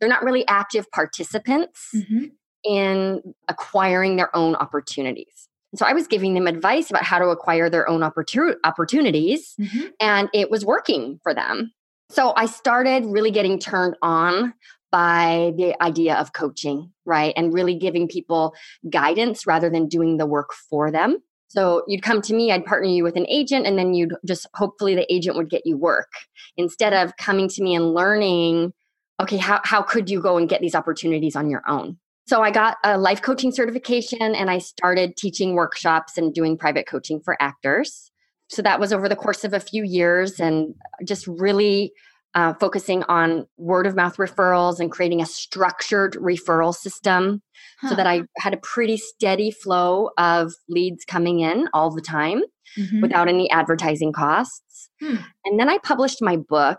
they're 0.00 0.08
not 0.08 0.22
really 0.22 0.46
active 0.48 0.90
participants 0.92 1.90
Mhm. 1.94 2.30
in 2.64 3.34
acquiring 3.48 4.16
their 4.16 4.34
own 4.34 4.54
opportunities. 4.54 5.48
So 5.74 5.84
I 5.84 5.92
was 5.92 6.06
giving 6.06 6.32
them 6.32 6.46
advice 6.46 6.88
about 6.88 7.02
how 7.04 7.18
to 7.18 7.26
acquire 7.26 7.68
their 7.68 7.86
own 7.88 8.00
opportu- 8.00 8.56
opportunities 8.64 9.54
Mhm. 9.60 9.92
and 10.00 10.30
it 10.32 10.50
was 10.50 10.64
working 10.64 11.20
for 11.22 11.34
them. 11.34 11.72
So 12.10 12.32
I 12.36 12.46
started 12.46 13.04
really 13.04 13.30
getting 13.30 13.58
turned 13.58 13.94
on 14.00 14.54
by 14.90 15.52
the 15.56 15.80
idea 15.82 16.14
of 16.16 16.32
coaching, 16.32 16.92
right? 17.04 17.32
And 17.36 17.52
really 17.52 17.74
giving 17.74 18.08
people 18.08 18.54
guidance 18.88 19.46
rather 19.46 19.70
than 19.70 19.88
doing 19.88 20.16
the 20.16 20.26
work 20.26 20.50
for 20.70 20.90
them. 20.90 21.18
So 21.48 21.82
you'd 21.88 22.02
come 22.02 22.20
to 22.22 22.34
me, 22.34 22.52
I'd 22.52 22.66
partner 22.66 22.88
you 22.88 23.02
with 23.02 23.16
an 23.16 23.26
agent, 23.28 23.66
and 23.66 23.78
then 23.78 23.94
you'd 23.94 24.14
just 24.26 24.46
hopefully 24.54 24.94
the 24.94 25.10
agent 25.12 25.36
would 25.36 25.48
get 25.48 25.62
you 25.64 25.78
work 25.78 26.10
instead 26.56 26.92
of 26.92 27.16
coming 27.16 27.48
to 27.48 27.62
me 27.62 27.74
and 27.74 27.94
learning, 27.94 28.72
okay, 29.20 29.38
how, 29.38 29.60
how 29.64 29.82
could 29.82 30.10
you 30.10 30.20
go 30.20 30.36
and 30.36 30.48
get 30.48 30.60
these 30.60 30.74
opportunities 30.74 31.36
on 31.36 31.48
your 31.48 31.62
own? 31.66 31.98
So 32.26 32.42
I 32.42 32.50
got 32.50 32.76
a 32.84 32.98
life 32.98 33.22
coaching 33.22 33.50
certification 33.50 34.34
and 34.34 34.50
I 34.50 34.58
started 34.58 35.16
teaching 35.16 35.54
workshops 35.54 36.18
and 36.18 36.34
doing 36.34 36.58
private 36.58 36.86
coaching 36.86 37.20
for 37.20 37.38
actors. 37.40 38.10
So 38.50 38.60
that 38.60 38.78
was 38.78 38.92
over 38.92 39.08
the 39.08 39.16
course 39.16 39.44
of 39.44 39.54
a 39.54 39.60
few 39.60 39.82
years 39.82 40.38
and 40.38 40.74
just 41.06 41.26
really 41.26 41.92
uh, 42.38 42.54
focusing 42.54 43.02
on 43.04 43.46
word 43.56 43.84
of 43.86 43.96
mouth 43.96 44.16
referrals 44.16 44.78
and 44.78 44.92
creating 44.92 45.20
a 45.20 45.26
structured 45.26 46.12
referral 46.14 46.72
system 46.74 47.42
so 47.88 47.94
that 47.96 48.06
I 48.06 48.22
had 48.38 48.54
a 48.54 48.58
pretty 48.58 48.96
steady 48.96 49.50
flow 49.50 50.10
of 50.18 50.52
leads 50.68 51.04
coming 51.04 51.40
in 51.40 51.68
all 51.72 51.90
the 51.90 52.00
time 52.00 52.42
Mhm. 52.78 53.02
without 53.02 53.26
any 53.28 53.50
advertising 53.50 54.12
costs. 54.12 54.88
Hmm. 55.00 55.16
And 55.44 55.58
then 55.58 55.68
I 55.68 55.78
published 55.78 56.22
my 56.22 56.36
book. 56.36 56.78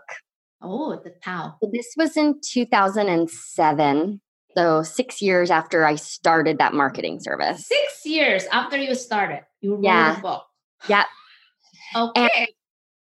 Oh, 0.62 0.98
the 1.04 1.10
towel. 1.22 1.58
So 1.62 1.70
this 1.72 1.88
was 1.96 2.16
in 2.16 2.40
2007. 2.42 4.20
So 4.56 4.82
six 4.82 5.20
years 5.22 5.50
after 5.50 5.84
I 5.84 5.94
started 5.96 6.58
that 6.58 6.72
marketing 6.74 7.20
service. 7.20 7.66
Six 7.66 8.06
years 8.06 8.44
after 8.52 8.76
you 8.76 8.94
started, 8.94 9.42
you 9.60 9.74
wrote 9.74 9.84
Yeah. 9.84 10.18
a 10.18 10.20
book. 10.20 10.44
Yeah. 10.88 11.04
Okay. 11.94 12.54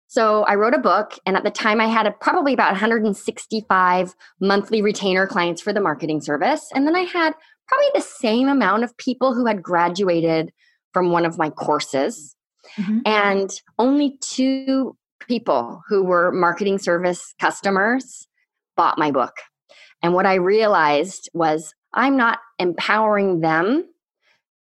So 0.10 0.44
I 0.46 0.56
wrote 0.56 0.74
a 0.74 0.80
book, 0.80 1.20
and 1.28 1.38
at 1.38 1.44
the 1.44 1.52
time 1.52 1.80
I 1.80 1.86
had 1.86 2.08
a, 2.08 2.12
probably 2.12 2.52
about 2.52 2.72
165 2.72 4.16
monthly 4.42 4.82
retainer 4.82 5.28
clients 5.28 5.62
for 5.62 5.72
the 5.72 5.80
marketing 5.80 6.20
service. 6.20 6.68
And 6.74 6.88
then 6.88 6.96
I 6.96 7.02
had 7.02 7.36
probably 7.68 7.90
the 7.94 8.02
same 8.02 8.48
amount 8.48 8.84
of 8.84 8.98
people 8.98 9.36
who 9.36 9.46
had 9.46 9.62
graduated 9.62 10.52
from 10.94 11.12
one 11.12 11.28
of 11.28 11.38
my 11.38 11.52
courses, 11.52 12.36
Mhm. 12.78 13.02
and 13.06 13.52
only 13.78 14.18
two 14.22 14.98
people 15.28 15.84
who 15.88 16.04
were 16.04 16.32
marketing 16.32 16.80
service 16.80 17.36
customers 17.40 18.28
bought 18.76 18.98
my 18.98 19.12
book. 19.12 19.34
And 20.02 20.16
what 20.16 20.26
I 20.26 20.36
realized 20.36 21.30
was 21.34 21.76
I'm 21.94 22.18
not 22.18 22.40
empowering 22.58 23.42
them 23.42 23.84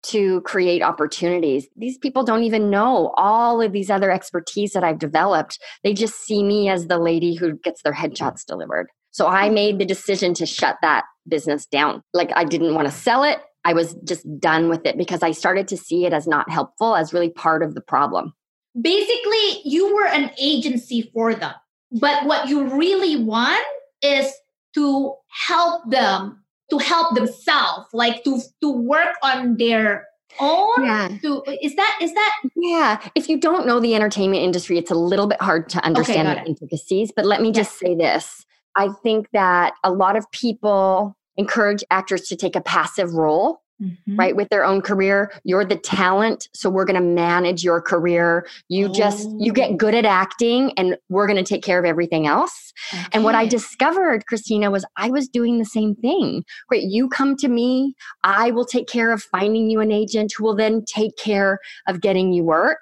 to 0.03 0.41
create 0.41 0.81
opportunities. 0.81 1.67
These 1.75 1.97
people 1.97 2.23
don't 2.23 2.43
even 2.43 2.69
know 2.69 3.13
all 3.17 3.61
of 3.61 3.71
these 3.71 3.89
other 3.89 4.11
expertise 4.11 4.73
that 4.73 4.83
I've 4.83 4.99
developed. 4.99 5.59
They 5.83 5.93
just 5.93 6.23
see 6.23 6.43
me 6.43 6.69
as 6.69 6.87
the 6.87 6.97
lady 6.97 7.35
who 7.35 7.57
gets 7.57 7.81
their 7.81 7.93
headshots 7.93 8.45
delivered. 8.45 8.87
So 9.11 9.27
I 9.27 9.49
mm. 9.49 9.53
made 9.53 9.79
the 9.79 9.85
decision 9.85 10.33
to 10.35 10.45
shut 10.45 10.77
that 10.81 11.05
business 11.27 11.65
down. 11.65 12.03
Like 12.13 12.31
I 12.35 12.43
didn't 12.43 12.75
want 12.75 12.87
to 12.87 12.93
sell 12.93 13.23
it. 13.23 13.39
I 13.65 13.73
was 13.73 13.95
just 14.05 14.25
done 14.39 14.69
with 14.69 14.85
it 14.85 14.97
because 14.97 15.23
I 15.23 15.31
started 15.31 15.67
to 15.69 15.77
see 15.77 16.05
it 16.05 16.13
as 16.13 16.27
not 16.27 16.49
helpful, 16.49 16.95
as 16.95 17.13
really 17.13 17.31
part 17.31 17.63
of 17.63 17.75
the 17.75 17.81
problem. 17.81 18.33
Basically, 18.79 19.61
you 19.65 19.93
were 19.93 20.05
an 20.05 20.31
agency 20.39 21.09
for 21.13 21.33
them. 21.35 21.53
But 21.91 22.25
what 22.25 22.47
you 22.47 22.77
really 22.77 23.21
want 23.21 23.65
is 24.01 24.31
to 24.75 25.15
help 25.47 25.89
them 25.89 26.43
to 26.69 26.77
help 26.77 27.15
themselves, 27.15 27.87
like 27.93 28.23
to 28.23 28.39
to 28.61 28.71
work 28.71 29.15
on 29.23 29.57
their 29.57 30.07
own. 30.39 30.83
Yeah. 30.83 31.09
To 31.21 31.43
is 31.61 31.75
that 31.75 31.99
is 32.01 32.13
that 32.13 32.33
Yeah. 32.55 32.99
If 33.15 33.29
you 33.29 33.39
don't 33.39 33.65
know 33.65 33.79
the 33.79 33.95
entertainment 33.95 34.43
industry, 34.43 34.77
it's 34.77 34.91
a 34.91 34.95
little 34.95 35.27
bit 35.27 35.41
hard 35.41 35.69
to 35.69 35.83
understand 35.83 36.27
got 36.27 36.35
the 36.35 36.41
it. 36.41 36.47
intricacies. 36.47 37.11
But 37.15 37.25
let 37.25 37.41
me 37.41 37.51
just 37.51 37.79
say 37.79 37.95
this 37.95 38.45
I 38.75 38.89
think 39.03 39.27
that 39.33 39.73
a 39.83 39.91
lot 39.91 40.15
of 40.15 40.29
people 40.31 41.17
encourage 41.37 41.83
actors 41.91 42.23
to 42.23 42.35
take 42.35 42.55
a 42.55 42.61
passive 42.61 43.13
role. 43.13 43.61
Mhm. 43.81 44.17
right 44.17 44.35
with 44.35 44.49
their 44.49 44.65
own 44.65 44.81
career 44.81 45.31
you're 45.43 45.63
the 45.63 45.75
talent 45.77 46.47
so 46.53 46.67
we're 46.67 46.83
going 46.85 46.99
to 46.99 47.07
manage 47.07 47.63
your 47.63 47.79
career 47.79 48.47
you 48.69 48.91
just 48.91 49.29
you 49.37 49.51
Oh. 49.51 49.53
get 49.53 49.77
good 49.77 49.93
at 49.93 50.03
acting 50.05 50.71
and 50.77 50.97
we're 51.09 51.27
going 51.27 51.37
to 51.37 51.43
take 51.43 51.63
care 51.63 51.77
of 51.77 51.85
everything 51.85 52.25
else 52.25 52.73
and 53.13 53.23
what 53.23 53.35
i 53.35 53.45
discovered 53.45 54.25
christina 54.25 54.71
was 54.71 54.83
i 54.97 55.11
was 55.11 55.27
doing 55.27 55.59
the 55.59 55.65
same 55.65 55.93
thing 55.95 56.43
right 56.71 56.81
you 56.83 57.07
come 57.07 57.35
to 57.37 57.47
me 57.47 57.93
i 58.23 58.49
will 58.49 58.65
take 58.65 58.87
care 58.87 59.11
of 59.11 59.21
finding 59.21 59.69
you 59.69 59.79
an 59.79 59.91
agent 59.91 60.31
who 60.35 60.43
will 60.43 60.55
then 60.55 60.83
take 60.85 61.15
care 61.17 61.59
of 61.87 62.01
getting 62.01 62.33
you 62.33 62.43
work 62.43 62.79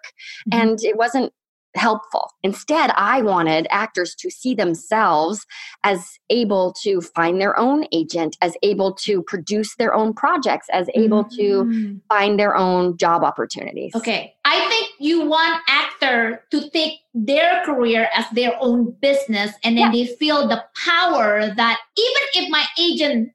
Mhm. 0.50 0.62
and 0.62 0.80
it 0.84 0.96
wasn't 0.98 1.34
helpful 1.76 2.32
instead 2.44 2.92
i 2.96 3.22
wanted 3.22 3.68
actors 3.70 4.16
to 4.16 4.30
see 4.32 4.54
themselves 4.56 5.46
as 5.84 6.18
able 6.30 6.74
to 6.82 7.02
find 7.02 7.40
their 7.42 7.58
own 7.60 7.86
agent 7.92 8.38
as 8.42 8.56
able 8.64 8.94
to 8.94 9.22
produce 9.24 9.76
their 9.76 9.94
own 9.94 10.14
projects 10.14 10.68
as 10.72 10.88
able 10.96 11.24
to 11.24 11.66
Mm. 11.66 12.02
find 12.10 12.40
their 12.40 12.56
own 12.56 12.98
job 12.98 13.24
opportunities 13.24 13.94
Okay. 13.96 14.34
I 14.46 14.68
think 14.70 14.90
you 15.00 15.26
want 15.28 15.62
actor 15.68 16.44
to 16.52 16.70
take 16.70 17.00
their 17.14 17.64
career 17.66 18.08
as 18.14 18.26
their 18.34 18.54
own 18.60 18.96
business 19.02 19.52
and 19.64 19.78
then 19.78 19.92
they 19.92 20.06
feel 20.06 20.48
the 20.48 20.64
power 20.86 21.54
that 21.56 21.80
even 21.98 22.24
if 22.36 22.50
my 22.50 22.64
agent 22.80 23.30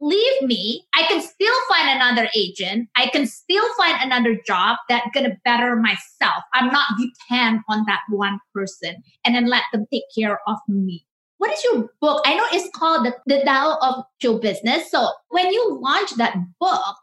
leave 0.00 0.42
me, 0.42 0.84
I 0.94 1.04
can 1.04 1.20
still 1.20 1.54
find 1.68 1.88
another 1.88 2.28
agent. 2.34 2.88
I 2.96 3.08
can 3.08 3.26
still 3.26 3.64
find 3.76 3.96
another 4.00 4.38
job 4.46 4.76
that's 4.88 5.08
gonna 5.14 5.36
better 5.44 5.76
myself. 5.76 6.42
I'm 6.54 6.72
not 6.72 6.86
depend 6.98 7.60
on 7.68 7.84
that 7.86 8.00
one 8.10 8.38
person 8.54 9.02
and 9.24 9.34
then 9.34 9.46
let 9.46 9.62
them 9.72 9.86
take 9.92 10.04
care 10.16 10.40
of 10.46 10.58
me. 10.68 11.06
What 11.38 11.52
is 11.52 11.62
your 11.64 11.90
book? 12.00 12.22
I 12.24 12.34
know 12.34 12.46
it's 12.52 12.70
called 12.76 13.04
the, 13.06 13.14
the 13.26 13.44
Tao 13.44 13.78
of 13.82 14.04
Show 14.22 14.38
Business. 14.38 14.90
So 14.90 15.08
when 15.28 15.52
you 15.52 15.78
launch 15.82 16.14
that 16.16 16.36
book, 16.60 16.96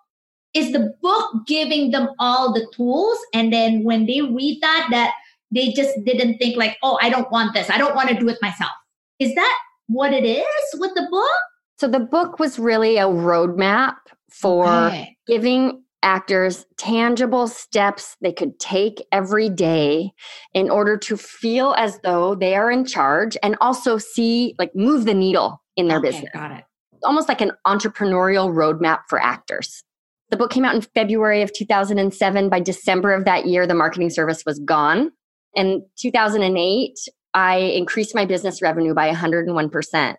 is 0.54 0.72
the 0.72 0.94
book 1.02 1.32
giving 1.48 1.92
them 1.92 2.10
all 2.20 2.54
the 2.54 2.68
tools 2.76 3.18
and 3.34 3.52
then 3.52 3.84
when 3.84 4.06
they 4.06 4.22
read 4.22 4.60
that 4.62 4.88
that 4.92 5.14
they 5.52 5.72
just 5.72 5.92
didn't 6.06 6.38
think 6.38 6.56
like 6.58 6.78
oh 6.84 6.98
i 7.02 7.10
don't 7.10 7.32
want 7.32 7.54
this 7.54 7.70
i 7.70 7.78
don't 7.78 7.96
want 7.96 8.10
to 8.10 8.16
do 8.16 8.30
it 8.30 8.38
myself 8.42 8.72
is 9.20 9.34
that 9.36 9.58
what 9.88 10.14
it 10.14 10.24
is 10.24 10.80
with 10.80 10.94
the 10.96 11.08
book 11.10 11.30
so 11.84 11.90
the 11.90 12.00
book 12.00 12.40
was 12.40 12.58
really 12.58 12.96
a 12.96 13.04
roadmap 13.08 13.96
for 14.32 14.88
Okay. 14.88 15.18
giving 15.28 15.84
actors 16.02 16.66
tangible 16.78 17.46
steps 17.46 18.16
they 18.22 18.32
could 18.32 18.58
take 18.58 19.06
every 19.12 19.50
day 19.50 20.14
in 20.54 20.70
order 20.70 20.96
to 20.96 21.18
feel 21.18 21.74
as 21.78 22.00
though 22.04 22.36
they 22.36 22.56
are 22.56 22.72
in 22.72 22.86
charge 22.86 23.36
and 23.44 23.58
also 23.60 23.98
see 23.98 24.56
like 24.58 24.72
move 24.74 25.04
the 25.04 25.14
needle 25.14 25.62
in 25.76 25.90
their 25.90 26.00
Okay, 26.00 26.08
business 26.08 26.32
got 26.34 26.52
it 26.52 26.64
almost 27.04 27.28
like 27.28 27.42
an 27.42 27.52
entrepreneurial 27.68 28.50
roadmap 28.54 29.00
for 29.10 29.22
actors 29.22 29.84
The 30.30 30.38
book 30.38 30.52
came 30.52 30.64
out 30.64 30.76
in 30.76 30.82
February 30.82 31.42
of 31.42 31.52
2007. 31.52 32.50
By 32.50 32.62
December 32.62 33.14
of 33.14 33.26
that 33.26 33.46
year, 33.46 33.68
the 33.68 33.76
marketing 33.76 34.10
service 34.10 34.44
was 34.46 34.58
gone. 34.60 35.12
In 35.54 35.86
2008, 36.00 36.94
I 37.34 37.58
increased 37.58 38.16
my 38.16 38.26
business 38.26 38.62
revenue 38.62 38.94
by 38.94 39.12
101% 39.12 40.16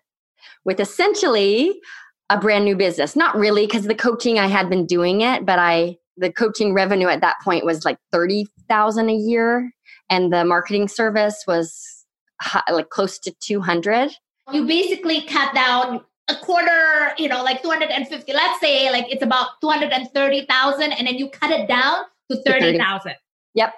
with 0.63 0.79
essentially 0.79 1.79
a 2.29 2.39
brand 2.39 2.65
new 2.65 2.75
business. 2.75 3.15
Not 3.15 3.35
really, 3.35 3.65
because 3.65 3.85
the 3.85 3.95
coaching 3.95 4.39
I 4.39 4.47
had 4.47 4.69
been 4.69 4.85
doing 4.85 5.21
it, 5.21 5.45
but 5.45 5.59
I 5.59 5.97
the 6.17 6.31
coaching 6.31 6.73
revenue 6.73 7.07
at 7.07 7.21
that 7.21 7.35
point 7.43 7.65
was 7.65 7.83
like 7.83 7.97
30,000 8.11 9.09
a 9.09 9.13
year 9.13 9.71
and 10.09 10.31
the 10.31 10.45
marketing 10.45 10.87
service 10.87 11.43
was 11.47 12.05
high, 12.41 12.63
like 12.71 12.89
close 12.89 13.19
to 13.19 13.33
200. 13.41 14.11
You 14.53 14.65
basically 14.65 15.21
cut 15.23 15.53
down 15.53 16.01
a 16.27 16.35
quarter, 16.35 17.13
you 17.17 17.27
know, 17.27 17.43
like 17.43 17.61
250. 17.61 18.31
Let's 18.33 18.59
say 18.59 18.91
like 18.91 19.11
it's 19.11 19.23
about 19.23 19.59
230,000 19.61 20.91
and 20.91 21.07
then 21.07 21.15
you 21.15 21.29
cut 21.29 21.51
it 21.51 21.67
down 21.67 22.03
to 22.31 22.41
30,000. 22.43 23.13
Yep. 23.53 23.73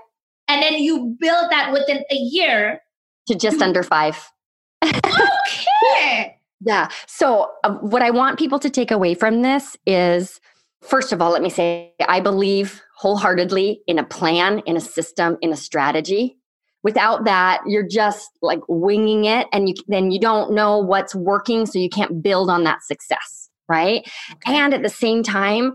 And 0.47 0.61
then 0.61 0.75
you 0.75 1.15
build 1.19 1.51
that 1.51 1.73
within 1.73 2.03
a 2.11 2.15
year 2.15 2.81
to 3.27 3.35
just 3.35 3.61
under 3.61 3.83
5. 3.83 4.31
okay. 4.85 6.36
Yeah. 6.61 6.89
So, 7.05 7.51
uh, 7.63 7.75
what 7.75 8.01
I 8.01 8.09
want 8.09 8.39
people 8.39 8.59
to 8.59 8.69
take 8.69 8.91
away 8.91 9.13
from 9.13 9.41
this 9.41 9.77
is 9.85 10.39
first 10.81 11.11
of 11.11 11.21
all, 11.21 11.31
let 11.31 11.41
me 11.41 11.49
say, 11.49 11.93
I 12.07 12.19
believe 12.19 12.81
wholeheartedly 12.97 13.81
in 13.87 13.99
a 13.99 14.03
plan, 14.03 14.59
in 14.65 14.77
a 14.77 14.81
system, 14.81 15.37
in 15.41 15.51
a 15.51 15.55
strategy. 15.55 16.37
Without 16.83 17.25
that, 17.25 17.61
you're 17.67 17.87
just 17.87 18.29
like 18.41 18.59
winging 18.67 19.25
it 19.25 19.47
and 19.51 19.67
you 19.67 19.75
then 19.87 20.11
you 20.11 20.19
don't 20.19 20.53
know 20.53 20.77
what's 20.77 21.13
working 21.13 21.65
so 21.65 21.79
you 21.79 21.89
can't 21.89 22.23
build 22.23 22.49
on 22.49 22.63
that 22.63 22.83
success, 22.83 23.49
right? 23.67 24.07
Okay. 24.31 24.55
And 24.55 24.73
at 24.73 24.83
the 24.83 24.89
same 24.89 25.21
time, 25.21 25.73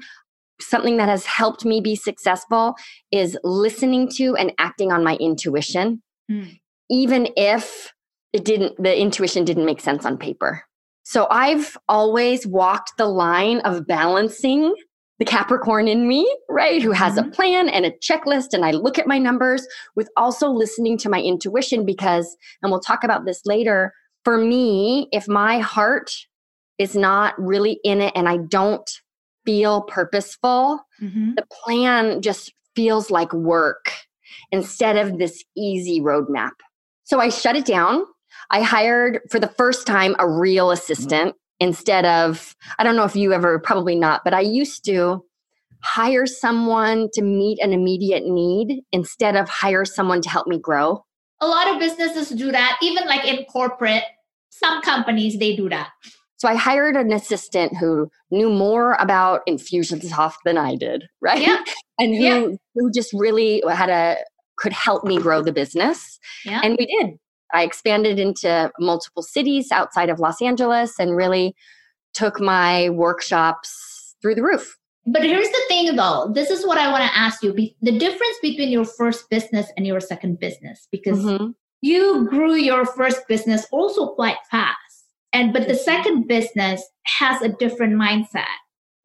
something 0.60 0.96
that 0.96 1.08
has 1.08 1.26
helped 1.26 1.64
me 1.64 1.80
be 1.80 1.96
successful 1.96 2.76
is 3.10 3.36
listening 3.44 4.08
to 4.16 4.36
and 4.36 4.52
acting 4.58 4.92
on 4.92 5.04
my 5.04 5.16
intuition. 5.16 6.02
Mm. 6.30 6.60
Even 6.88 7.28
if 7.36 7.92
it 8.32 8.44
didn't 8.44 8.82
the 8.82 8.98
intuition 8.98 9.44
didn't 9.44 9.66
make 9.66 9.80
sense 9.80 10.06
on 10.06 10.16
paper 10.16 10.64
so 11.02 11.26
I've 11.30 11.76
always 11.88 12.46
walked 12.46 12.92
the 12.96 13.06
line 13.06 13.60
of 13.60 13.86
balancing 13.86 14.74
the 15.18 15.24
Capricorn 15.24 15.86
in 15.86 16.08
me, 16.08 16.28
right? 16.48 16.82
Who 16.82 16.90
has 16.92 17.14
mm-hmm. 17.14 17.28
a 17.28 17.32
plan 17.32 17.68
and 17.68 17.86
a 17.86 17.92
checklist. 17.92 18.52
And 18.52 18.64
I 18.64 18.72
look 18.72 18.98
at 18.98 19.06
my 19.06 19.18
numbers 19.18 19.66
with 19.94 20.08
also 20.16 20.48
listening 20.48 20.98
to 20.98 21.08
my 21.08 21.20
intuition 21.20 21.86
because, 21.86 22.36
and 22.60 22.72
we'll 22.72 22.80
talk 22.80 23.04
about 23.04 23.24
this 23.24 23.42
later. 23.44 23.92
For 24.24 24.36
me, 24.36 25.08
if 25.12 25.28
my 25.28 25.58
heart 25.58 26.10
is 26.78 26.96
not 26.96 27.34
really 27.38 27.78
in 27.84 28.00
it 28.00 28.12
and 28.16 28.28
I 28.28 28.38
don't 28.38 28.90
feel 29.44 29.82
purposeful, 29.82 30.80
mm-hmm. 31.00 31.34
the 31.34 31.46
plan 31.64 32.20
just 32.22 32.52
feels 32.74 33.10
like 33.10 33.32
work 33.32 33.92
instead 34.50 34.96
of 34.96 35.18
this 35.18 35.44
easy 35.56 36.00
roadmap. 36.00 36.52
So 37.04 37.20
I 37.20 37.28
shut 37.28 37.56
it 37.56 37.64
down 37.64 38.04
I 38.50 38.62
hired 38.62 39.20
for 39.30 39.38
the 39.38 39.48
first 39.48 39.86
time 39.86 40.14
a 40.18 40.28
real 40.28 40.70
assistant 40.70 41.34
instead 41.60 42.04
of, 42.04 42.56
I 42.78 42.84
don't 42.84 42.96
know 42.96 43.04
if 43.04 43.16
you 43.16 43.32
ever, 43.32 43.58
probably 43.58 43.94
not, 43.94 44.22
but 44.24 44.34
I 44.34 44.40
used 44.40 44.84
to 44.86 45.24
hire 45.82 46.26
someone 46.26 47.08
to 47.14 47.22
meet 47.22 47.58
an 47.60 47.72
immediate 47.72 48.24
need 48.26 48.82
instead 48.92 49.36
of 49.36 49.48
hire 49.48 49.84
someone 49.84 50.22
to 50.22 50.28
help 50.28 50.46
me 50.46 50.58
grow. 50.58 51.04
A 51.40 51.46
lot 51.46 51.68
of 51.68 51.78
businesses 51.78 52.30
do 52.30 52.52
that, 52.52 52.78
even 52.82 53.06
like 53.06 53.24
in 53.24 53.44
corporate, 53.44 54.04
some 54.50 54.80
companies 54.82 55.38
they 55.38 55.56
do 55.56 55.68
that. 55.68 55.90
So 56.36 56.48
I 56.48 56.56
hired 56.56 56.96
an 56.96 57.12
assistant 57.12 57.76
who 57.78 58.10
knew 58.32 58.50
more 58.50 58.94
about 58.94 59.46
Infusionsoft 59.48 60.38
than 60.44 60.58
I 60.58 60.74
did, 60.74 61.04
right? 61.20 61.40
Yeah. 61.40 61.62
and 61.98 62.14
who, 62.14 62.22
yeah. 62.22 62.46
who 62.74 62.90
just 62.92 63.12
really 63.12 63.62
had 63.70 63.88
a 63.88 64.16
could 64.56 64.72
help 64.72 65.04
me 65.04 65.18
grow 65.18 65.42
the 65.42 65.52
business. 65.52 66.18
Yeah. 66.44 66.60
And 66.62 66.76
we 66.78 66.86
did. 66.86 67.16
I 67.52 67.62
expanded 67.62 68.18
into 68.18 68.70
multiple 68.78 69.22
cities 69.22 69.70
outside 69.70 70.08
of 70.08 70.20
Los 70.20 70.40
Angeles 70.40 70.98
and 70.98 71.16
really 71.16 71.54
took 72.14 72.40
my 72.40 72.90
workshops 72.90 74.14
through 74.20 74.34
the 74.34 74.42
roof. 74.42 74.76
But 75.06 75.24
here's 75.24 75.48
the 75.48 75.62
thing 75.68 75.96
though, 75.96 76.30
this 76.32 76.50
is 76.50 76.64
what 76.66 76.78
I 76.78 76.90
want 76.90 77.02
to 77.04 77.18
ask 77.18 77.42
you 77.42 77.52
the 77.52 77.98
difference 77.98 78.36
between 78.40 78.70
your 78.70 78.84
first 78.84 79.28
business 79.30 79.66
and 79.76 79.86
your 79.86 80.00
second 80.00 80.38
business, 80.38 80.86
because 80.92 81.18
mm-hmm. 81.18 81.48
you 81.80 82.28
grew 82.28 82.54
your 82.54 82.86
first 82.86 83.26
business 83.26 83.66
also 83.72 84.14
quite 84.14 84.36
fast. 84.50 84.76
And 85.32 85.52
but 85.52 85.66
the 85.66 85.74
second 85.74 86.28
business 86.28 86.82
has 87.06 87.42
a 87.42 87.48
different 87.48 87.94
mindset. 87.94 88.44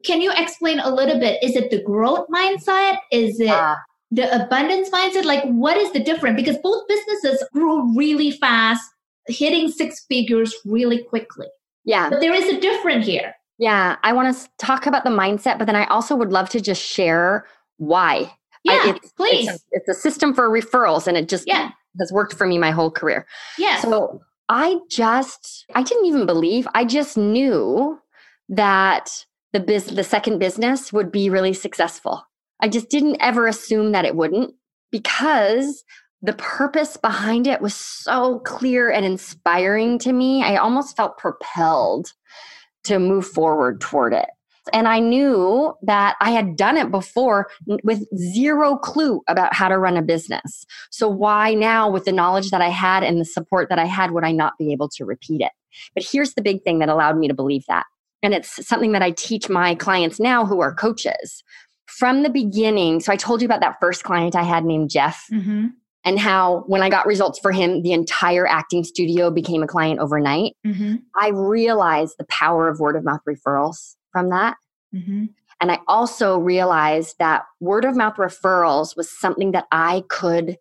Can 0.06 0.22
you 0.22 0.32
explain 0.36 0.80
a 0.80 0.94
little 0.94 1.20
bit? 1.20 1.42
Is 1.42 1.56
it 1.56 1.72
the 1.72 1.82
growth 1.82 2.28
mindset? 2.32 2.98
Is 3.12 3.40
it 3.40 3.50
uh, 3.50 3.76
the 4.12 4.46
abundance 4.46 4.90
mindset 4.90 5.26
like 5.26 5.44
what 5.44 5.78
is 5.78 5.92
the 5.92 6.00
difference? 6.00 6.36
Because 6.36 6.58
both 6.58 6.88
businesses 6.88 7.44
grew 7.54 7.96
really 7.96 8.32
fast 8.32 8.82
hitting 9.28 9.70
six 9.70 10.06
figures 10.06 10.54
really 10.66 11.04
quickly. 11.04 11.48
Yeah. 11.84 12.10
But 12.10 12.22
there 12.22 12.34
is 12.34 12.48
a 12.50 12.60
difference 12.60 13.06
here. 13.06 13.34
Yeah 13.60 13.96
i 14.04 14.14
want 14.14 14.36
to 14.36 14.50
talk 14.60 14.86
about 14.86 15.04
the 15.04 15.10
mindset 15.10 15.58
but 15.58 15.66
then 15.66 15.76
i 15.76 15.86
also 15.86 16.16
would 16.16 16.32
love 16.32 16.50
to 16.50 16.62
just 16.62 16.82
share 16.82 17.48
why. 17.78 18.32
Yeah 18.64 18.74
I, 18.74 18.90
it's, 18.96 19.12
please 19.14 19.50
it's 19.50 19.64
a, 19.64 19.66
it's 19.72 19.90
a, 19.90 19.94
system 19.94 20.34
for 20.34 20.50
referrals 20.50 21.08
and 21.08 21.18
it 21.18 21.28
just 21.28 21.48
yeah. 21.48 21.72
has 22.00 22.12
worked 22.12 22.34
for 22.34 22.46
me 22.46 22.58
my 22.58 22.72
whole 22.72 22.92
career. 22.92 23.26
Yeah. 23.58 23.80
So 23.80 24.22
i 24.50 24.78
just 24.90 25.66
i 25.76 25.84
didn't 25.84 26.06
even 26.06 26.26
believe 26.26 26.68
i 26.74 26.86
just 26.86 27.18
knew 27.18 28.00
that 28.48 29.26
the 29.54 29.60
biz 29.60 29.88
the 29.88 30.04
second 30.04 30.40
business 30.40 30.94
would 30.94 31.12
be 31.12 31.30
really 31.30 31.54
successful 31.54 32.24
I 32.60 32.68
just 32.68 32.90
didn't 32.90 33.18
ever 33.20 33.48
assume 33.48 33.92
that 33.92 34.06
it 34.06 34.16
wouldn't 34.16 34.54
because 34.92 35.84
the 36.22 36.34
purpose 36.34 36.98
behind 36.98 37.48
it 37.48 37.62
was 37.62 37.76
so 37.76 38.40
clear 38.40 38.90
and 38.90 39.06
inspiring 39.06 40.00
to 40.00 40.12
me. 40.12 40.44
I 40.44 40.58
almost 40.58 40.98
felt 40.98 41.18
propelled 41.18 42.14
to 42.86 43.00
move 43.00 43.28
forward 43.28 43.82
toward 43.82 44.14
it. 44.14 44.28
And 44.74 44.88
I 44.88 45.00
knew 45.00 45.74
that 45.84 46.16
I 46.20 46.32
had 46.32 46.58
done 46.58 46.76
it 46.76 46.92
before 46.92 47.50
with 47.84 48.04
zero 48.18 48.76
clue 48.76 49.22
about 49.28 49.54
how 49.54 49.70
to 49.70 49.78
run 49.78 49.96
a 49.96 50.02
business. 50.02 50.66
So, 50.90 51.08
why 51.08 51.54
now, 51.54 51.90
with 51.90 52.04
the 52.04 52.12
knowledge 52.12 52.50
that 52.50 52.62
I 52.62 52.68
had 52.68 53.04
and 53.04 53.22
the 53.22 53.26
support 53.26 53.70
that 53.70 53.80
I 53.80 53.86
had, 53.86 54.12
would 54.12 54.26
I 54.26 54.34
not 54.34 54.58
be 54.60 54.74
able 54.74 54.90
to 54.90 55.06
repeat 55.06 55.40
it? 55.40 55.52
But 55.94 56.04
here's 56.04 56.34
the 56.34 56.42
big 56.42 56.64
thing 56.64 56.80
that 56.80 56.90
allowed 56.90 57.18
me 57.18 57.30
to 57.30 57.34
believe 57.34 57.64
that. 57.70 57.86
And 58.24 58.34
it's 58.34 58.68
something 58.68 58.92
that 58.92 59.04
I 59.04 59.12
teach 59.12 59.48
my 59.48 59.76
clients 59.76 60.20
now 60.20 60.46
who 60.46 60.60
are 60.60 60.74
coaches 60.74 61.44
from 61.88 62.24
the 62.24 62.30
beginning, 62.30 63.00
so 63.00 63.12
I 63.12 63.16
told 63.16 63.42
you 63.42 63.46
about 63.46 63.62
that 63.62 63.78
first 63.80 64.04
client 64.04 64.36
I 64.36 64.44
had 64.44 64.64
named 64.66 64.90
Jeff. 64.90 65.26
Mm-hmm. 65.32 65.68
And 66.06 66.20
how, 66.20 66.64
when 66.68 66.82
I 66.82 66.90
got 66.90 67.06
results 67.06 67.38
for 67.38 67.52
him, 67.52 67.82
the 67.82 67.92
entire 67.92 68.48
acting 68.48 68.86
studio 68.86 69.30
became 69.30 69.62
a 69.62 69.68
client 69.68 70.00
overnight. 70.00 70.56
Mm-hmm. 70.66 70.98
I 71.16 71.30
realized 71.30 72.16
the 72.18 72.26
power 72.26 72.70
of 72.70 72.80
word 72.80 72.96
of 72.96 73.04
mouth 73.04 73.20
referrals 73.28 73.96
from 74.14 74.30
that. 74.30 74.56
Mm-hmm. 74.96 75.26
And 75.60 75.72
I 75.72 75.80
also 75.86 76.38
realized 76.38 77.16
that 77.20 77.44
word 77.60 77.84
of 77.84 77.98
mouth 77.98 78.16
referrals 78.16 78.96
was 78.96 79.12
something 79.12 79.52
that 79.52 79.66
I 79.72 80.04
could 80.08 80.58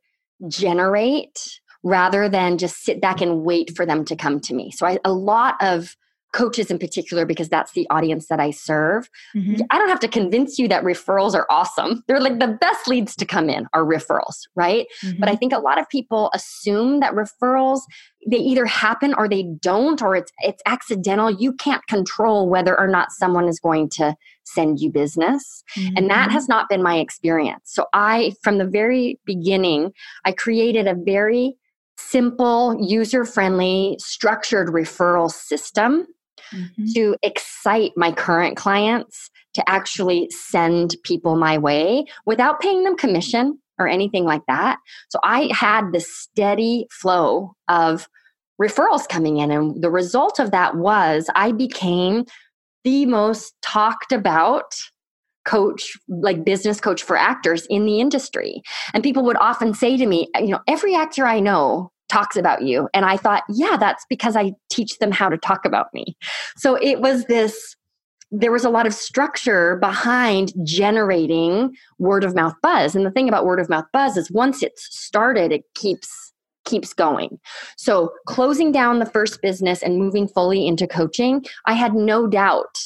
generate 0.49 1.61
rather 1.85 2.29
than 2.29 2.59
just 2.59 2.83
sit 2.83 3.01
back 3.01 3.21
and 3.21 3.45
wait 3.45 3.77
for 3.77 3.87
them 3.87 4.05
to 4.07 4.17
come 4.17 4.41
to 4.41 4.55
me. 4.55 4.73
So 4.73 4.85
I, 4.85 4.99
a 5.05 5.13
lot 5.13 5.55
of 5.61 5.97
coaches 6.33 6.71
in 6.71 6.79
particular 6.79 7.25
because 7.25 7.49
that's 7.49 7.73
the 7.73 7.87
audience 7.91 8.27
that 8.29 8.41
I 8.41 8.51
serve. 8.51 9.09
Mm-hmm. 9.35 9.63
I 9.71 9.79
don't 9.79 9.89
have 9.89 10.01
to 10.01 10.09
convince 10.09 10.59
you 10.59 10.69
that 10.69 10.85
referrals 10.85 11.35
are 11.35 11.47
awesome. 11.51 12.03
They're 12.07 12.21
like 12.21 12.39
the 12.39 12.59
best 12.61 12.89
leads 12.89 13.17
to 13.17 13.25
come 13.25 13.49
in 13.49 13.67
are 13.73 13.85
referrals, 13.85 14.43
right? 14.55 14.87
Mm-hmm. 15.03 15.21
But 15.21 15.29
I 15.29 15.37
think 15.37 15.53
a 15.53 15.59
lot 15.59 15.81
of 15.81 15.89
people 15.89 16.31
assume 16.35 17.01
that 17.01 17.15
referrals 17.15 17.81
they 18.29 18.39
either 18.39 18.67
happen 18.67 19.15
or 19.15 19.29
they 19.29 19.45
don't 19.61 20.03
or 20.03 20.17
it's 20.17 20.33
it's 20.41 20.63
accidental. 20.67 21.31
You 21.31 21.53
can't 21.53 21.87
control 21.87 22.49
whether 22.49 22.79
or 22.79 22.89
not 22.89 23.13
someone 23.13 23.49
is 23.49 23.61
going 23.61 23.89
to 23.91 24.17
send 24.45 24.81
you 24.81 24.91
business. 24.91 25.63
Mm-hmm. 25.77 25.97
And 25.97 26.11
that 26.11 26.27
mm-hmm. 26.27 26.33
has 26.33 26.49
not 26.49 26.69
been 26.69 26.83
my 26.83 26.99
experience. 26.99 27.63
So 27.67 27.87
I 27.93 28.33
from 28.43 28.59
the 28.59 28.67
very 28.67 29.21
beginning 29.25 29.93
I 30.25 30.33
created 30.33 30.87
a 30.87 30.95
very 30.95 31.57
simple, 31.99 32.77
user 32.81 33.25
friendly, 33.25 33.97
structured 33.99 34.69
referral 34.69 35.31
system 35.31 36.07
mm-hmm. 36.53 36.87
to 36.95 37.17
excite 37.23 37.93
my 37.97 38.13
current 38.13 38.57
clients 38.57 39.31
to 39.55 39.69
actually 39.69 40.29
send 40.31 40.97
people 41.03 41.37
my 41.37 41.59
way 41.59 42.05
without 42.27 42.61
paying 42.61 42.85
them 42.85 42.97
commission 42.97 43.59
or 43.79 43.89
anything 43.89 44.25
like 44.25 44.43
that. 44.49 44.79
So 45.09 45.19
I 45.23 45.51
had 45.53 45.93
this 45.93 46.11
steady 46.11 46.87
flow 46.91 47.55
of 47.69 48.09
referrals 48.61 49.09
coming 49.09 49.39
in. 49.39 49.51
And 49.51 49.83
the 49.83 49.91
result 49.91 50.39
of 50.39 50.51
that 50.51 50.77
was 50.77 51.29
I 51.35 51.53
became 51.53 52.25
the 52.85 53.07
most 53.07 53.55
talked 53.63 54.13
about 54.13 54.75
coach, 55.45 55.93
like 56.09 56.45
business 56.45 56.81
coach 56.81 57.03
for 57.03 57.17
actors 57.17 57.67
in 57.67 57.87
the 57.87 58.01
industry. 58.01 58.63
And 58.93 59.03
people 59.03 59.25
would 59.25 59.37
often 59.37 59.75
say 59.75 59.97
to 59.97 60.07
me, 60.07 60.29
you 60.37 60.49
know, 60.49 60.61
every 60.67 60.95
actor 60.95 61.27
I 61.27 61.41
know 61.41 61.91
talks 62.09 62.37
about 62.37 62.63
you. 62.63 62.89
And 62.95 63.05
I 63.05 63.17
thought, 63.17 63.43
yeah, 63.49 63.77
that's 63.79 64.05
because 64.09 64.37
I 64.37 64.53
teach 64.71 64.99
them 64.99 65.11
how 65.11 65.29
to 65.29 65.39
talk 65.39 65.65
about 65.65 65.93
me. 65.93 66.17
So 66.57 66.77
it 66.77 67.01
was 67.01 67.25
this 67.27 67.77
there 68.33 68.51
was 68.51 68.65
a 68.65 68.71
lot 68.71 68.87
of 68.87 68.95
structure 68.95 69.77
behind 69.77 70.53
generating 70.65 71.73
word 71.99 72.25
of 72.25 72.35
mouth 72.35 72.55
buzz. 72.61 72.97
And 72.97 73.07
the 73.07 73.11
thing 73.13 73.29
about 73.29 73.47
word 73.47 73.61
of 73.61 73.69
mouth 73.69 73.87
buzz 73.93 74.17
is 74.17 74.31
once 74.33 74.65
it's 74.65 74.89
started, 74.91 75.53
it 75.53 75.63
keeps 75.75 76.33
keeps 76.65 76.93
going. 76.93 77.39
So, 77.77 78.13
closing 78.27 78.73
down 78.73 78.99
the 78.99 79.07
first 79.07 79.41
business 79.41 79.83
and 79.83 79.99
moving 79.99 80.27
fully 80.27 80.67
into 80.67 80.89
coaching, 80.89 81.45
I 81.67 81.75
had 81.75 81.95
no 81.95 82.27
doubt 82.27 82.79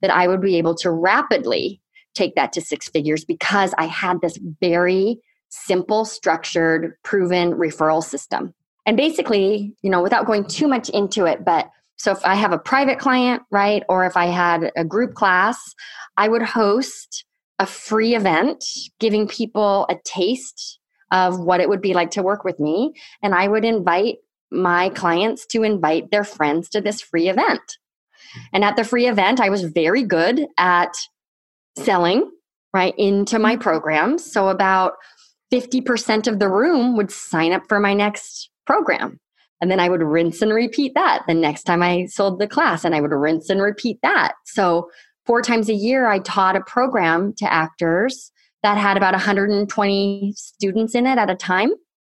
that 0.00 0.12
I 0.12 0.28
would 0.28 0.40
be 0.40 0.56
able 0.56 0.76
to 0.76 0.90
rapidly 0.90 1.80
take 2.14 2.36
that 2.36 2.52
to 2.52 2.60
six 2.60 2.88
figures 2.88 3.24
because 3.24 3.74
I 3.76 3.86
had 3.86 4.20
this 4.20 4.38
very 4.60 5.18
simple, 5.48 6.04
structured, 6.04 6.94
proven 7.02 7.54
referral 7.54 8.02
system. 8.02 8.54
And 8.86 8.96
basically, 8.96 9.74
you 9.82 9.90
know, 9.90 10.02
without 10.02 10.26
going 10.26 10.46
too 10.46 10.68
much 10.68 10.88
into 10.90 11.24
it, 11.24 11.44
but 11.44 11.70
so 11.96 12.12
if 12.12 12.24
I 12.24 12.34
have 12.34 12.52
a 12.52 12.58
private 12.58 12.98
client, 12.98 13.42
right, 13.50 13.82
or 13.88 14.04
if 14.04 14.16
I 14.16 14.26
had 14.26 14.72
a 14.76 14.84
group 14.84 15.14
class, 15.14 15.74
I 16.16 16.28
would 16.28 16.42
host 16.42 17.24
a 17.58 17.66
free 17.66 18.14
event 18.14 18.64
giving 18.98 19.28
people 19.28 19.86
a 19.88 19.96
taste 20.04 20.78
of 21.12 21.38
what 21.38 21.60
it 21.60 21.68
would 21.68 21.80
be 21.80 21.94
like 21.94 22.10
to 22.12 22.22
work 22.22 22.44
with 22.44 22.58
me. 22.58 22.94
And 23.22 23.34
I 23.34 23.46
would 23.48 23.64
invite 23.64 24.16
my 24.50 24.88
clients 24.90 25.46
to 25.46 25.62
invite 25.62 26.10
their 26.10 26.24
friends 26.24 26.68
to 26.70 26.80
this 26.80 27.00
free 27.00 27.28
event. 27.28 27.78
And 28.52 28.64
at 28.64 28.76
the 28.76 28.84
free 28.84 29.06
event, 29.06 29.40
I 29.40 29.48
was 29.48 29.62
very 29.62 30.02
good 30.02 30.46
at 30.58 30.94
selling 31.76 32.30
right 32.72 32.94
into 32.98 33.38
my 33.38 33.54
mm-hmm. 33.54 33.62
programs. 33.62 34.30
So 34.30 34.48
about 34.48 34.94
50% 35.52 36.26
of 36.26 36.38
the 36.38 36.48
room 36.48 36.96
would 36.96 37.12
sign 37.12 37.52
up 37.52 37.62
for 37.68 37.78
my 37.78 37.94
next 37.94 38.50
program. 38.66 39.18
And 39.60 39.70
then 39.70 39.80
I 39.80 39.88
would 39.88 40.02
rinse 40.02 40.42
and 40.42 40.52
repeat 40.52 40.92
that 40.94 41.22
the 41.26 41.34
next 41.34 41.62
time 41.62 41.82
I 41.82 42.06
sold 42.06 42.38
the 42.38 42.46
class, 42.46 42.84
and 42.84 42.94
I 42.94 43.00
would 43.00 43.12
rinse 43.12 43.48
and 43.48 43.62
repeat 43.62 43.98
that. 44.02 44.34
So, 44.44 44.90
four 45.26 45.40
times 45.40 45.70
a 45.70 45.74
year, 45.74 46.06
I 46.06 46.18
taught 46.18 46.56
a 46.56 46.60
program 46.60 47.32
to 47.38 47.50
actors 47.50 48.30
that 48.62 48.76
had 48.76 48.96
about 48.96 49.14
120 49.14 50.32
students 50.36 50.94
in 50.94 51.06
it 51.06 51.18
at 51.18 51.30
a 51.30 51.34
time. 51.34 51.70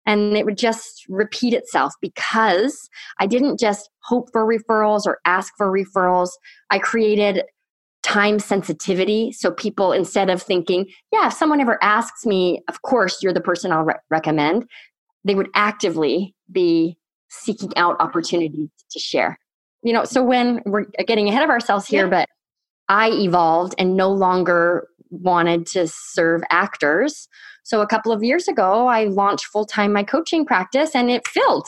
And 0.07 0.37
it 0.37 0.45
would 0.45 0.57
just 0.57 1.05
repeat 1.09 1.53
itself 1.53 1.93
because 2.01 2.89
I 3.19 3.27
didn't 3.27 3.59
just 3.59 3.91
hope 4.05 4.29
for 4.33 4.47
referrals 4.47 5.07
or 5.07 5.19
ask 5.25 5.53
for 5.57 5.71
referrals. 5.71 6.31
I 6.71 6.79
created 6.79 7.43
time 8.05 8.39
sensitivity. 8.39 9.33
So 9.33 9.51
people, 9.51 9.91
instead 9.91 10.31
of 10.31 10.41
thinking, 10.41 10.87
yeah, 11.13 11.27
if 11.27 11.33
someone 11.33 11.61
ever 11.61 11.77
asks 11.83 12.25
me, 12.25 12.63
of 12.69 12.83
course, 12.83 13.21
you're 13.21 13.33
the 13.33 13.41
person 13.41 13.73
I'll 13.73 13.83
re- 13.83 13.95
recommend, 14.11 14.67
they 15.27 15.35
would 15.35 15.51
actively 15.55 16.35
be 16.51 16.97
seeking 17.29 17.73
out 17.77 17.97
opportunities 18.01 18.71
to 18.91 18.99
share. 18.99 19.39
You 19.83 19.93
know, 19.93 20.05
so 20.05 20.23
when 20.23 20.63
we're 20.65 20.85
getting 21.07 21.29
ahead 21.29 21.43
of 21.43 21.51
ourselves 21.51 21.87
here, 21.87 22.05
yeah. 22.05 22.11
but 22.11 22.29
I 22.89 23.11
evolved 23.11 23.75
and 23.79 23.97
no 23.97 24.11
longer 24.11 24.89
wanted 25.11 25.67
to 25.67 25.89
serve 25.89 26.43
actors. 26.51 27.29
So 27.65 27.81
a 27.81 27.87
couple 27.87 28.13
of 28.13 28.23
years 28.23 28.47
ago, 28.49 28.87
I 28.87 29.05
launched 29.05 29.47
full 29.47 29.67
time 29.67 29.93
my 29.93 30.05
coaching 30.05 30.47
practice 30.47 30.95
and 30.95 31.11
it 31.11 31.27
filled 31.27 31.67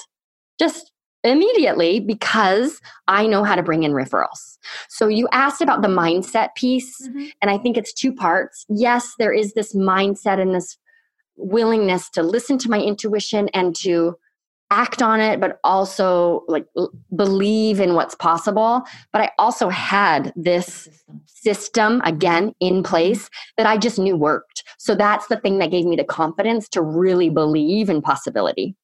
just 0.61 0.93
immediately 1.25 1.99
because 1.99 2.81
I 3.09 3.27
know 3.27 3.43
how 3.43 3.57
to 3.57 3.63
bring 3.63 3.83
in 3.83 3.93
referrals. 3.93 4.59
So 4.89 5.09
you 5.09 5.29
asked 5.33 5.61
about 5.61 5.83
the 5.83 5.89
mindset 5.89 6.55
piece, 6.55 6.95
mm-hmm. 7.03 7.27
and 7.43 7.51
I 7.51 7.59
think 7.59 7.77
it's 7.77 7.93
two 7.93 8.13
parts. 8.13 8.65
Yes, 8.69 9.15
there 9.19 9.33
is 9.33 9.55
this 9.55 9.75
mindset 9.75 10.41
and 10.41 10.55
this 10.55 10.79
willingness 11.39 12.11
to 12.11 12.23
listen 12.23 12.59
to 12.59 12.71
my 12.71 12.81
intuition 12.81 13.49
and 13.55 13.75
to 13.77 14.17
act 14.71 15.01
on 15.01 15.19
it 15.19 15.41
but 15.41 15.59
also 15.65 16.45
like 16.47 16.67
believe 17.17 17.81
in 17.81 17.95
what's 17.95 18.15
possible. 18.15 18.83
But 19.13 19.23
i 19.23 19.31
also 19.39 19.69
had 19.69 20.33
this 20.37 20.89
system 21.27 22.03
again 22.05 22.55
in 22.61 22.83
place 22.83 23.31
that 23.57 23.67
i 23.67 23.79
just 23.79 23.99
knew 23.99 24.17
worked. 24.17 24.65
So 24.79 24.95
that's 24.95 25.29
the 25.29 25.39
thing 25.39 25.59
that 25.59 25.71
gave 25.71 25.87
me 25.87 25.97
the 25.97 26.05
confidence 26.05 26.69
to 26.71 26.83
really 26.83 27.31
believe 27.31 27.89
in 27.89 28.03
possibility 28.03 28.77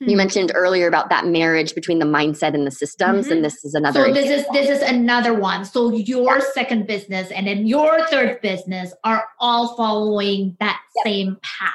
you 0.00 0.12
hmm. 0.12 0.16
mentioned 0.16 0.50
earlier 0.54 0.88
about 0.88 1.10
that 1.10 1.26
marriage 1.26 1.74
between 1.74 1.98
the 1.98 2.06
mindset 2.06 2.54
and 2.54 2.66
the 2.66 2.70
systems 2.70 3.26
mm-hmm. 3.26 3.34
and 3.34 3.44
this 3.44 3.64
is 3.64 3.74
another 3.74 4.04
so 4.06 4.12
this 4.12 4.30
example. 4.30 4.56
is 4.56 4.66
this 4.66 4.82
is 4.82 4.88
another 4.88 5.34
one 5.34 5.64
so 5.64 5.92
your 5.92 6.38
yeah. 6.38 6.44
second 6.54 6.86
business 6.86 7.30
and 7.30 7.46
then 7.46 7.66
your 7.66 8.06
third 8.06 8.40
business 8.40 8.92
are 9.04 9.24
all 9.38 9.76
following 9.76 10.56
that 10.60 10.80
yep. 10.96 11.04
same 11.04 11.36
path 11.42 11.72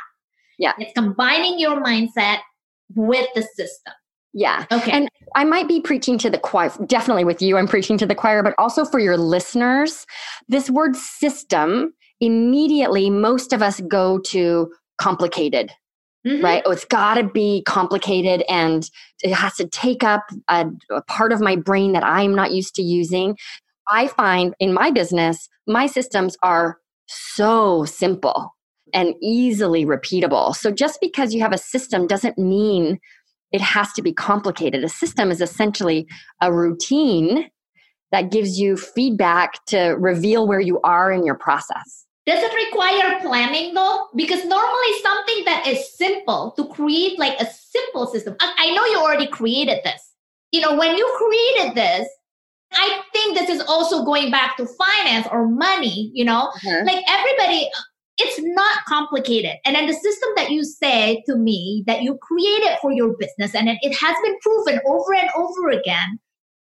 yeah 0.57 0.73
it's 0.79 0.93
combining 0.93 1.59
your 1.59 1.83
mindset 1.83 2.39
with 2.93 3.27
the 3.33 3.41
system. 3.41 3.93
Yeah. 4.33 4.65
Okay. 4.71 4.91
And 4.91 5.09
I 5.35 5.45
might 5.45 5.67
be 5.67 5.79
preaching 5.79 6.17
to 6.19 6.29
the 6.29 6.37
choir, 6.37 6.71
definitely 6.85 7.23
with 7.23 7.41
you, 7.41 7.57
I'm 7.57 7.67
preaching 7.67 7.97
to 7.99 8.05
the 8.05 8.15
choir, 8.15 8.43
but 8.43 8.53
also 8.57 8.83
for 8.83 8.99
your 8.99 9.17
listeners. 9.17 10.05
This 10.49 10.69
word 10.69 10.95
system, 10.95 11.93
immediately, 12.19 13.09
most 13.09 13.53
of 13.53 13.61
us 13.61 13.79
go 13.87 14.19
to 14.19 14.71
complicated, 14.97 15.71
mm-hmm. 16.25 16.43
right? 16.43 16.63
Oh, 16.65 16.71
it's 16.71 16.85
got 16.85 17.15
to 17.15 17.23
be 17.23 17.63
complicated 17.65 18.43
and 18.49 18.89
it 19.23 19.33
has 19.33 19.55
to 19.55 19.67
take 19.67 20.03
up 20.03 20.23
a, 20.49 20.67
a 20.91 21.01
part 21.03 21.31
of 21.31 21.41
my 21.41 21.55
brain 21.55 21.93
that 21.93 22.03
I'm 22.03 22.35
not 22.35 22.51
used 22.51 22.75
to 22.75 22.81
using. 22.81 23.37
I 23.87 24.07
find 24.07 24.55
in 24.59 24.73
my 24.73 24.91
business, 24.91 25.47
my 25.67 25.87
systems 25.87 26.37
are 26.41 26.79
so 27.07 27.85
simple 27.85 28.55
and 28.93 29.13
easily 29.21 29.85
repeatable. 29.85 30.55
So 30.55 30.71
just 30.71 30.99
because 31.01 31.33
you 31.33 31.41
have 31.41 31.53
a 31.53 31.57
system 31.57 32.07
doesn't 32.07 32.37
mean 32.37 32.99
it 33.51 33.61
has 33.61 33.93
to 33.93 34.01
be 34.01 34.13
complicated. 34.13 34.83
A 34.83 34.89
system 34.89 35.31
is 35.31 35.41
essentially 35.41 36.07
a 36.41 36.51
routine 36.51 37.49
that 38.11 38.31
gives 38.31 38.59
you 38.59 38.77
feedback 38.77 39.63
to 39.65 39.95
reveal 39.99 40.47
where 40.47 40.59
you 40.59 40.79
are 40.81 41.11
in 41.11 41.25
your 41.25 41.35
process. 41.35 42.04
Does 42.25 42.41
it 42.41 42.53
require 42.53 43.19
planning 43.21 43.73
though? 43.73 44.07
Because 44.15 44.45
normally 44.45 44.99
something 45.01 45.45
that 45.45 45.67
is 45.67 45.95
simple 45.95 46.53
to 46.57 46.67
create 46.67 47.19
like 47.19 47.39
a 47.39 47.45
simple 47.45 48.07
system. 48.07 48.35
I 48.39 48.73
know 48.73 48.85
you 48.85 48.97
already 48.99 49.27
created 49.27 49.79
this. 49.83 50.13
You 50.51 50.61
know, 50.61 50.75
when 50.75 50.97
you 50.97 51.05
created 51.17 51.75
this, 51.75 52.07
I 52.71 53.01
think 53.13 53.37
this 53.37 53.49
is 53.49 53.61
also 53.61 54.03
going 54.03 54.31
back 54.31 54.57
to 54.57 54.65
finance 54.65 55.27
or 55.31 55.47
money, 55.47 56.11
you 56.13 56.25
know, 56.25 56.51
mm-hmm. 56.63 56.87
like 56.87 57.03
everybody 57.07 57.69
it's 58.17 58.39
not 58.41 58.85
complicated. 58.87 59.57
And 59.65 59.75
then 59.75 59.87
the 59.87 59.93
system 59.93 60.29
that 60.37 60.51
you 60.51 60.63
say 60.63 61.23
to 61.27 61.35
me 61.35 61.83
that 61.87 62.01
you 62.01 62.17
created 62.21 62.77
for 62.81 62.91
your 62.91 63.15
business 63.17 63.53
and 63.53 63.67
it 63.69 63.95
has 63.95 64.15
been 64.23 64.37
proven 64.39 64.79
over 64.85 65.13
and 65.13 65.29
over 65.35 65.69
again, 65.69 66.19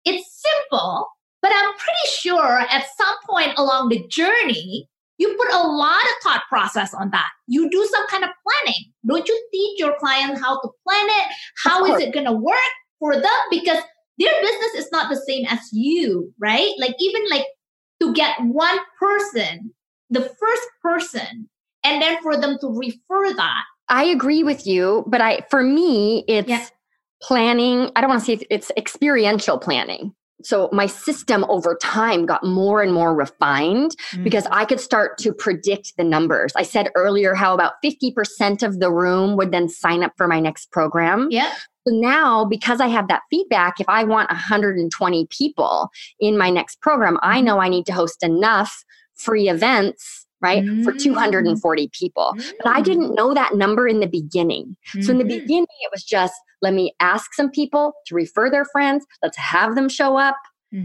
it's 0.05 0.43
simple, 0.43 1.09
but 1.43 1.53
I'm 1.55 1.73
pretty 1.73 2.09
sure 2.09 2.61
at 2.61 2.87
some 2.97 3.17
point 3.29 3.59
along 3.59 3.89
the 3.89 4.07
journey, 4.09 4.89
you 5.21 5.37
put 5.37 5.53
a 5.53 5.67
lot 5.67 6.03
of 6.03 6.23
thought 6.23 6.43
process 6.49 6.95
on 6.95 7.11
that. 7.11 7.29
You 7.47 7.69
do 7.69 7.87
some 7.93 8.07
kind 8.09 8.25
of 8.25 8.31
planning. 8.43 8.91
Don't 9.07 9.29
you 9.29 9.49
teach 9.53 9.79
your 9.79 9.95
client 9.99 10.41
how 10.41 10.59
to 10.61 10.69
plan 10.89 11.07
it? 11.09 11.27
How 11.63 11.85
is 11.85 12.01
it 12.01 12.15
going 12.15 12.25
to 12.25 12.33
work 12.33 12.57
for 12.99 13.15
them? 13.15 13.41
Because 13.51 13.83
their 14.19 14.33
business 14.41 14.75
is 14.87 14.91
not 14.91 15.11
the 15.11 15.21
same 15.29 15.45
as 15.47 15.61
you, 15.73 16.33
right? 16.41 16.73
Like 16.79 16.95
even 16.99 17.23
like 17.31 17.45
to 18.01 18.15
get 18.15 18.41
one 18.41 18.79
person 18.99 19.75
the 20.11 20.23
first 20.23 20.67
person 20.83 21.49
and 21.85 22.03
then 22.03 22.21
for 22.23 22.37
them 22.37 22.59
to 22.61 22.69
refer 22.69 23.33
that. 23.35 23.63
I 23.89 24.05
agree 24.05 24.43
with 24.43 24.67
you, 24.67 25.05
but 25.07 25.21
I 25.21 25.47
for 25.51 25.63
me 25.63 26.25
it's 26.29 26.49
yeah. 26.49 26.67
planning. 27.23 27.91
I 27.95 28.01
don't 28.01 28.11
want 28.11 28.25
to 28.25 28.27
say 28.27 28.47
it's 28.51 28.71
experiential 28.77 29.59
planning. 29.59 30.15
So 30.43 30.69
my 30.73 30.87
system 30.87 31.45
over 31.49 31.77
time 31.81 32.27
got 32.27 32.45
more 32.45 32.83
and 32.83 32.93
more 32.93 33.15
refined 33.15 33.97
mm-hmm. 34.13 34.25
because 34.25 34.47
I 34.51 34.65
could 34.65 34.81
start 34.81 35.19
to 35.19 35.33
predict 35.33 35.97
the 35.97 36.05
numbers. 36.05 36.53
I 36.57 36.63
said 36.63 36.91
earlier 36.95 37.35
how 37.35 37.55
about 37.55 37.75
50% 37.85 38.63
of 38.63 38.81
the 38.81 38.91
room 38.91 39.37
would 39.37 39.53
then 39.53 39.69
sign 39.69 40.03
up 40.03 40.13
for 40.17 40.27
my 40.27 40.41
next 40.41 40.71
program. 40.71 41.29
Yeah. 41.31 41.53
So 41.87 41.95
now, 41.95 42.45
because 42.45 42.81
I 42.81 42.89
have 42.89 43.09
that 43.09 43.23
feedback, 43.31 43.81
if 43.81 43.89
I 43.89 44.05
want 44.05 44.31
120 44.31 45.27
people 45.31 45.91
in 46.21 46.37
my 46.37 46.51
next 46.51 46.81
program, 46.81 47.19
I 47.23 47.37
mm-hmm. 47.37 47.47
know 47.47 47.59
I 47.61 47.69
need 47.69 47.87
to 47.87 47.93
host 47.93 48.23
enough 48.23 48.85
free 49.15 49.49
events 49.49 50.27
right 50.41 50.65
mm-hmm. 50.65 50.83
for 50.83 50.93
240 50.93 51.87
mm. 51.87 51.93
people 51.93 52.33
mm-hmm. 52.37 52.51
but 52.63 52.71
i 52.77 52.81
mm. 52.81 52.85
didn't 52.85 53.15
know 53.15 53.35
that 53.35 53.55
number 53.55 53.87
in 53.87 54.01
the 54.01 54.07
beginning 54.07 54.77
mm-hmm. 54.89 55.03
so 55.03 55.13
in 55.13 55.19
the 55.19 55.25
mm-hmm. 55.25 55.41
beginning 55.41 55.67
it 55.81 55.91
was 55.93 56.03
just 56.03 56.35
let 56.63 56.75
me 56.75 56.95
ask 57.01 57.33
some 57.35 57.51
people 57.51 57.93
to 58.07 58.15
refer 58.15 58.51
their 58.51 58.65
friends 58.67 59.05
let's 59.23 59.37
have 59.37 59.75
them 59.75 59.89
show 59.89 60.17
up 60.17 60.37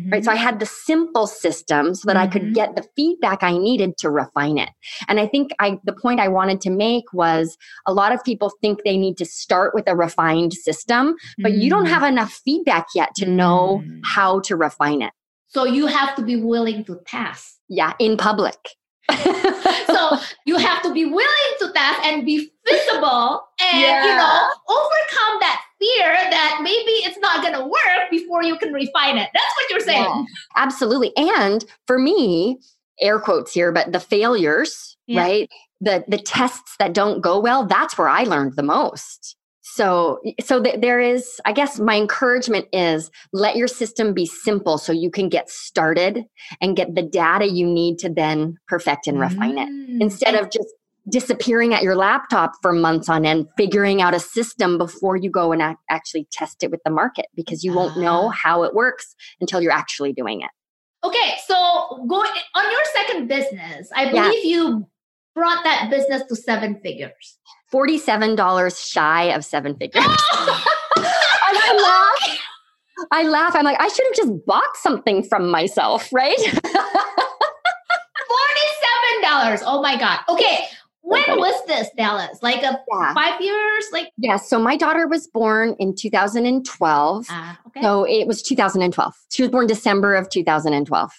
right 0.09 0.25
so 0.25 0.31
i 0.31 0.35
mm-hmm. 0.35 0.43
had 0.43 0.59
the 0.59 0.65
simple 0.65 1.27
system 1.27 1.93
so 1.93 2.07
that 2.07 2.17
i 2.17 2.25
could 2.25 2.41
mm-hmm. 2.41 2.53
get 2.53 2.75
the 2.75 2.83
feedback 2.95 3.43
i 3.43 3.55
needed 3.55 3.95
to 3.99 4.09
refine 4.09 4.57
it 4.57 4.69
and 5.07 5.19
i 5.19 5.27
think 5.27 5.51
i 5.59 5.77
the 5.83 5.93
point 5.93 6.19
i 6.19 6.27
wanted 6.27 6.59
to 6.59 6.71
make 6.71 7.03
was 7.13 7.55
a 7.85 7.93
lot 7.93 8.11
of 8.11 8.23
people 8.23 8.51
think 8.61 8.79
they 8.83 8.97
need 8.97 9.15
to 9.15 9.25
start 9.25 9.75
with 9.75 9.87
a 9.87 9.95
refined 9.95 10.53
system 10.53 11.15
but 11.37 11.53
you 11.53 11.69
don't 11.69 11.85
have 11.85 12.01
enough 12.01 12.41
feedback 12.43 12.87
yet 12.95 13.09
to 13.15 13.27
know 13.27 13.83
how 14.03 14.39
to 14.39 14.55
refine 14.55 15.03
it 15.03 15.13
so 15.49 15.65
you 15.65 15.85
have 15.85 16.15
to 16.15 16.23
be 16.23 16.35
willing 16.35 16.83
to 16.85 16.99
test 17.05 17.55
yeah, 17.67 17.93
in 17.99 18.17
public. 18.17 18.57
so 19.87 20.17
you 20.45 20.57
have 20.57 20.81
to 20.81 20.93
be 20.93 21.05
willing 21.05 21.53
to 21.59 21.71
test 21.73 21.99
and 22.03 22.25
be 22.25 22.51
visible 22.67 23.41
and 23.61 23.81
yeah. 23.81 24.03
you 24.03 24.15
know 24.15 24.49
overcome 24.67 25.39
that 25.39 25.61
fear 25.79 26.13
that 26.31 26.59
maybe 26.63 26.91
it's 27.05 27.17
not 27.19 27.41
going 27.41 27.53
to 27.53 27.65
work 27.65 28.09
before 28.09 28.43
you 28.43 28.57
can 28.57 28.73
refine 28.73 29.17
it. 29.17 29.29
That's 29.33 29.55
what 29.55 29.69
you're 29.69 29.79
saying. 29.81 30.03
Yeah, 30.03 30.23
absolutely. 30.55 31.15
And 31.17 31.63
for 31.85 31.99
me, 31.99 32.59
air 32.99 33.19
quotes 33.19 33.53
here, 33.53 33.71
but 33.71 33.91
the 33.91 33.99
failures, 33.99 34.97
yeah. 35.07 35.21
right? 35.21 35.49
The 35.81 36.03
the 36.07 36.17
tests 36.17 36.75
that 36.79 36.93
don't 36.93 37.21
go 37.21 37.39
well, 37.39 37.65
that's 37.65 37.97
where 37.97 38.07
I 38.07 38.23
learned 38.23 38.55
the 38.55 38.63
most. 38.63 39.34
So 39.75 40.21
so 40.39 40.63
th- 40.63 40.79
there 40.79 41.01
is 41.01 41.41
I 41.43 41.51
guess 41.51 41.79
my 41.79 41.95
encouragement 41.97 42.67
is 42.71 43.11
let 43.33 43.57
your 43.57 43.67
system 43.67 44.13
be 44.13 44.25
simple 44.25 44.77
so 44.77 44.93
you 44.93 45.11
can 45.11 45.27
get 45.27 45.49
started 45.49 46.23
and 46.61 46.77
get 46.77 46.95
the 46.95 47.01
data 47.01 47.45
you 47.45 47.67
need 47.67 47.99
to 47.99 48.09
then 48.09 48.55
perfect 48.67 49.05
and 49.05 49.19
refine 49.19 49.55
mm. 49.55 49.63
it 49.63 50.01
instead 50.01 50.35
of 50.35 50.49
just 50.49 50.69
disappearing 51.09 51.73
at 51.73 51.83
your 51.83 51.95
laptop 51.95 52.53
for 52.61 52.71
months 52.71 53.09
on 53.09 53.25
end, 53.25 53.47
figuring 53.57 54.01
out 54.01 54.13
a 54.13 54.19
system 54.19 54.77
before 54.77 55.17
you 55.17 55.29
go 55.29 55.51
and 55.51 55.61
ac- 55.61 55.75
actually 55.89 56.25
test 56.31 56.63
it 56.63 56.71
with 56.71 56.79
the 56.85 56.89
market 56.89 57.25
because 57.35 57.63
you 57.63 57.73
won't 57.73 57.97
know 57.97 58.27
ah. 58.27 58.31
how 58.31 58.63
it 58.63 58.73
works 58.73 59.13
until 59.41 59.61
you're 59.61 59.73
actually 59.73 60.13
doing 60.13 60.41
it. 60.41 60.49
Okay, 61.03 61.35
so 61.45 62.05
go 62.07 62.15
on 62.15 62.71
your 62.71 62.85
second 62.93 63.27
business. 63.27 63.89
I 63.93 64.09
believe 64.09 64.45
yeah. 64.45 64.49
you 64.51 64.87
brought 65.35 65.63
that 65.65 65.89
business 65.91 66.23
to 66.29 66.35
seven 66.35 66.79
figures. 66.81 67.37
$47 67.75 68.91
shy 68.91 69.23
of 69.25 69.43
seven 69.43 69.75
figures. 69.75 70.05
I 70.07 71.83
laugh. 71.83 72.39
I 73.11 73.23
laugh. 73.23 73.53
I'm 73.55 73.65
like, 73.65 73.81
I 73.81 73.89
should 73.89 74.05
have 74.05 74.15
just 74.15 74.31
bought 74.45 74.75
something 74.75 75.23
from 75.23 75.49
myself, 75.49 76.07
right? 76.13 76.37
$47. 76.37 76.61
Oh 79.65 79.81
my 79.81 79.97
God. 79.99 80.19
Okay. 80.29 80.67
When 81.01 81.37
was 81.37 81.65
this, 81.67 81.89
Dallas? 81.95 82.39
Like 82.41 82.63
a 82.63 82.79
yeah. 82.91 83.13
five 83.13 83.39
years? 83.39 83.85
Like 83.91 84.09
yeah. 84.17 84.37
So 84.37 84.57
my 84.57 84.75
daughter 84.75 85.07
was 85.07 85.27
born 85.27 85.75
in 85.77 85.93
2012. 85.95 87.27
Ah, 87.29 87.59
okay. 87.67 87.81
So 87.81 88.05
it 88.05 88.25
was 88.25 88.41
2012. 88.41 89.13
She 89.31 89.43
was 89.43 89.51
born 89.51 89.67
December 89.67 90.15
of 90.15 90.29
2012. 90.29 91.11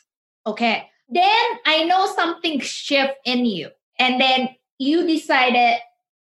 Okay. 0.48 0.88
Then 1.08 1.44
I 1.66 1.84
know 1.84 2.12
something 2.16 2.58
shift 2.58 3.12
in 3.24 3.44
you, 3.44 3.70
and 4.00 4.20
then 4.20 4.48
you 4.78 5.06
decided 5.06 5.78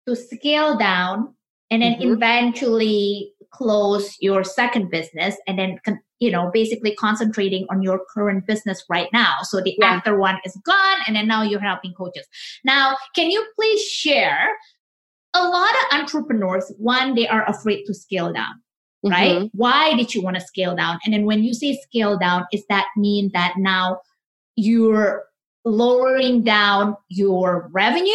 to 0.07 0.15
scale 0.15 0.77
down, 0.77 1.33
and 1.71 1.81
then 1.81 1.93
mm-hmm. 1.93 2.13
eventually 2.13 3.31
close 3.51 4.15
your 4.19 4.43
second 4.43 4.91
business, 4.91 5.35
and 5.47 5.57
then 5.57 5.79
you 6.19 6.31
know, 6.31 6.49
basically 6.53 6.95
concentrating 6.95 7.67
on 7.69 7.81
your 7.81 8.01
current 8.13 8.47
business 8.47 8.83
right 8.89 9.09
now. 9.11 9.37
So 9.43 9.61
the 9.61 9.75
yeah. 9.77 9.87
actor 9.87 10.17
one 10.17 10.39
is 10.45 10.57
gone, 10.65 10.97
and 11.07 11.15
then 11.15 11.27
now 11.27 11.43
you're 11.43 11.59
helping 11.59 11.93
coaches. 11.93 12.25
Now, 12.63 12.95
can 13.15 13.29
you 13.29 13.45
please 13.55 13.81
share? 13.83 14.49
A 15.37 15.49
lot 15.49 15.69
of 15.69 15.99
entrepreneurs, 15.99 16.71
one, 16.77 17.13
they 17.13 17.27
are 17.27 17.43
afraid 17.49 17.83
to 17.87 17.93
scale 17.93 18.31
down, 18.31 18.55
mm-hmm. 19.05 19.11
right? 19.11 19.49
Why 19.53 19.93
did 19.95 20.15
you 20.15 20.21
want 20.21 20.37
to 20.37 20.41
scale 20.41 20.73
down? 20.73 20.97
And 21.03 21.13
then 21.13 21.25
when 21.25 21.43
you 21.43 21.53
say 21.53 21.77
scale 21.83 22.17
down, 22.17 22.45
does 22.53 22.63
that 22.69 22.85
mean 22.95 23.31
that 23.33 23.55
now 23.57 23.99
you're 24.55 25.25
lowering 25.65 26.43
down 26.43 26.95
your 27.09 27.69
revenue 27.73 28.11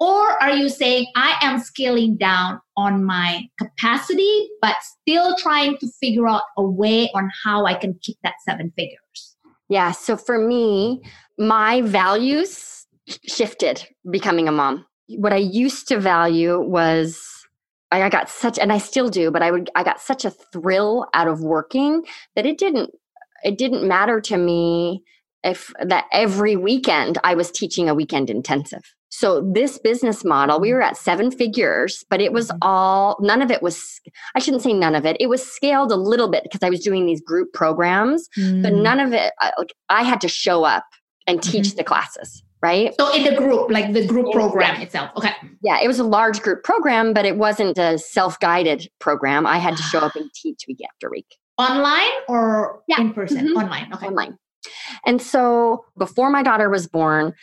or 0.00 0.42
are 0.42 0.52
you 0.52 0.70
saying, 0.70 1.06
I 1.14 1.36
am 1.42 1.58
scaling 1.58 2.16
down 2.16 2.58
on 2.74 3.04
my 3.04 3.42
capacity, 3.58 4.48
but 4.62 4.76
still 4.82 5.36
trying 5.36 5.76
to 5.76 5.88
figure 6.00 6.26
out 6.26 6.42
a 6.56 6.62
way 6.62 7.10
on 7.14 7.30
how 7.44 7.66
I 7.66 7.74
can 7.74 7.98
keep 8.02 8.16
that 8.22 8.34
seven 8.48 8.72
figures? 8.76 9.36
Yeah. 9.68 9.92
So 9.92 10.16
for 10.16 10.38
me, 10.38 11.02
my 11.38 11.82
values 11.82 12.86
shifted 13.26 13.86
becoming 14.10 14.48
a 14.48 14.52
mom. 14.52 14.86
What 15.08 15.34
I 15.34 15.36
used 15.36 15.86
to 15.88 16.00
value 16.00 16.58
was 16.58 17.22
I 17.92 18.08
got 18.08 18.30
such, 18.30 18.58
and 18.58 18.72
I 18.72 18.78
still 18.78 19.08
do, 19.08 19.30
but 19.30 19.42
I 19.42 19.50
would, 19.50 19.68
I 19.74 19.82
got 19.82 20.00
such 20.00 20.24
a 20.24 20.30
thrill 20.30 21.06
out 21.12 21.28
of 21.28 21.40
working 21.40 22.04
that 22.36 22.46
it 22.46 22.56
didn't, 22.56 22.90
it 23.42 23.58
didn't 23.58 23.86
matter 23.86 24.20
to 24.22 24.38
me 24.38 25.02
if 25.42 25.72
that 25.84 26.04
every 26.12 26.56
weekend 26.56 27.18
I 27.24 27.34
was 27.34 27.50
teaching 27.50 27.88
a 27.88 27.94
weekend 27.94 28.30
intensive. 28.30 28.94
So 29.10 29.40
this 29.52 29.78
business 29.78 30.24
model, 30.24 30.60
we 30.60 30.72
were 30.72 30.82
at 30.82 30.96
seven 30.96 31.30
figures, 31.30 32.04
but 32.08 32.20
it 32.20 32.32
was 32.32 32.48
mm-hmm. 32.48 32.58
all 32.62 33.16
none 33.20 33.42
of 33.42 33.50
it 33.50 33.60
was 33.62 34.00
I 34.34 34.38
shouldn't 34.38 34.62
say 34.62 34.72
none 34.72 34.94
of 34.94 35.04
it. 35.04 35.16
It 35.20 35.28
was 35.28 35.44
scaled 35.44 35.92
a 35.92 35.96
little 35.96 36.28
bit 36.28 36.44
because 36.44 36.62
I 36.62 36.70
was 36.70 36.80
doing 36.80 37.06
these 37.06 37.20
group 37.20 37.52
programs, 37.52 38.28
mm. 38.38 38.62
but 38.62 38.72
none 38.72 39.00
of 39.00 39.12
it 39.12 39.32
like 39.58 39.74
I 39.88 40.04
had 40.04 40.20
to 40.22 40.28
show 40.28 40.64
up 40.64 40.84
and 41.26 41.42
teach 41.42 41.68
mm-hmm. 41.68 41.76
the 41.76 41.84
classes, 41.84 42.42
right? 42.62 42.94
So 42.98 43.12
in 43.12 43.24
the 43.24 43.34
group, 43.34 43.70
like 43.70 43.92
the 43.92 44.06
group 44.06 44.32
program 44.32 44.76
yeah. 44.76 44.82
itself. 44.82 45.10
Okay. 45.16 45.32
Yeah, 45.62 45.80
it 45.82 45.88
was 45.88 45.98
a 45.98 46.04
large 46.04 46.40
group 46.40 46.62
program, 46.62 47.12
but 47.12 47.24
it 47.24 47.36
wasn't 47.36 47.78
a 47.78 47.98
self-guided 47.98 48.88
program. 49.00 49.46
I 49.46 49.58
had 49.58 49.76
to 49.76 49.82
show 49.82 49.98
up 49.98 50.16
and 50.16 50.32
teach 50.34 50.64
week 50.68 50.80
after 50.88 51.10
week. 51.10 51.36
Online 51.58 52.10
or 52.28 52.82
yeah. 52.88 53.00
in 53.00 53.12
person? 53.12 53.48
Mm-hmm. 53.48 53.58
Online. 53.58 53.92
Okay. 53.92 54.06
Online. 54.06 54.38
And 55.06 55.20
so 55.20 55.84
before 55.98 56.30
my 56.30 56.42
daughter 56.42 56.68
was 56.68 56.86
born, 56.86 57.34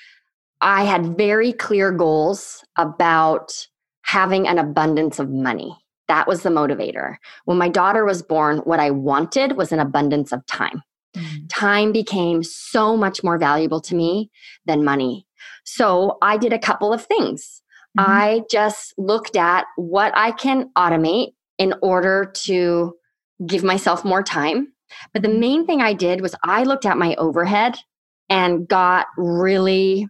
I 0.61 0.83
had 0.83 1.17
very 1.17 1.53
clear 1.53 1.91
goals 1.91 2.63
about 2.77 3.67
having 4.03 4.47
an 4.47 4.57
abundance 4.57 5.19
of 5.19 5.29
money. 5.29 5.77
That 6.07 6.27
was 6.27 6.43
the 6.43 6.49
motivator. 6.49 7.17
When 7.45 7.57
my 7.57 7.69
daughter 7.69 8.05
was 8.05 8.23
born, 8.23 8.59
what 8.59 8.79
I 8.79 8.91
wanted 8.91 9.57
was 9.57 9.71
an 9.71 9.79
abundance 9.79 10.31
of 10.31 10.45
time. 10.45 10.81
Mm. 11.15 11.49
Time 11.49 11.91
became 11.91 12.43
so 12.43 12.95
much 12.95 13.23
more 13.23 13.37
valuable 13.37 13.81
to 13.81 13.95
me 13.95 14.31
than 14.65 14.85
money. 14.85 15.27
So 15.65 16.17
I 16.21 16.37
did 16.37 16.53
a 16.53 16.59
couple 16.59 16.93
of 16.93 17.05
things. 17.05 17.61
Mm-hmm. 17.97 18.11
I 18.11 18.41
just 18.49 18.93
looked 18.97 19.35
at 19.35 19.65
what 19.75 20.13
I 20.15 20.31
can 20.31 20.69
automate 20.77 21.33
in 21.57 21.73
order 21.81 22.31
to 22.45 22.93
give 23.45 23.63
myself 23.63 24.05
more 24.05 24.23
time. 24.23 24.73
But 25.13 25.21
the 25.21 25.27
mm-hmm. 25.27 25.39
main 25.39 25.65
thing 25.65 25.81
I 25.81 25.93
did 25.93 26.21
was 26.21 26.35
I 26.43 26.63
looked 26.63 26.85
at 26.85 26.97
my 26.97 27.15
overhead 27.15 27.75
and 28.29 28.67
got 28.67 29.07
really 29.17 30.07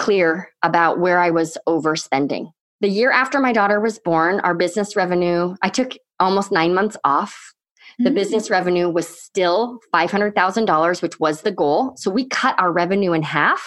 clear 0.00 0.48
about 0.62 0.98
where 0.98 1.20
I 1.20 1.30
was 1.30 1.58
overspending. 1.68 2.50
The 2.80 2.88
year 2.88 3.12
after 3.12 3.38
my 3.38 3.52
daughter 3.52 3.78
was 3.80 3.98
born, 3.98 4.40
our 4.40 4.54
business 4.54 4.96
revenue, 4.96 5.54
I 5.60 5.68
took 5.68 5.92
almost 6.18 6.50
nine 6.50 6.74
months 6.74 6.96
off. 7.04 7.52
The 7.98 8.06
mm-hmm. 8.06 8.14
business 8.14 8.48
revenue 8.48 8.88
was 8.88 9.06
still 9.06 9.78
$500,000, 9.94 11.02
which 11.02 11.20
was 11.20 11.42
the 11.42 11.52
goal. 11.52 11.92
So 11.96 12.10
we 12.10 12.26
cut 12.26 12.58
our 12.58 12.72
revenue 12.72 13.12
in 13.12 13.22
half. 13.22 13.60